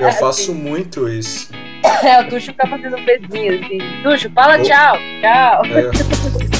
[0.00, 1.52] eu, eu faço muito isso.
[2.02, 3.78] É, o Tuxo fica fazendo beijinho assim.
[4.02, 4.62] Tuxo, fala Oh.
[4.62, 4.96] tchau.
[5.20, 5.62] Tchau.
[5.66, 6.59] É,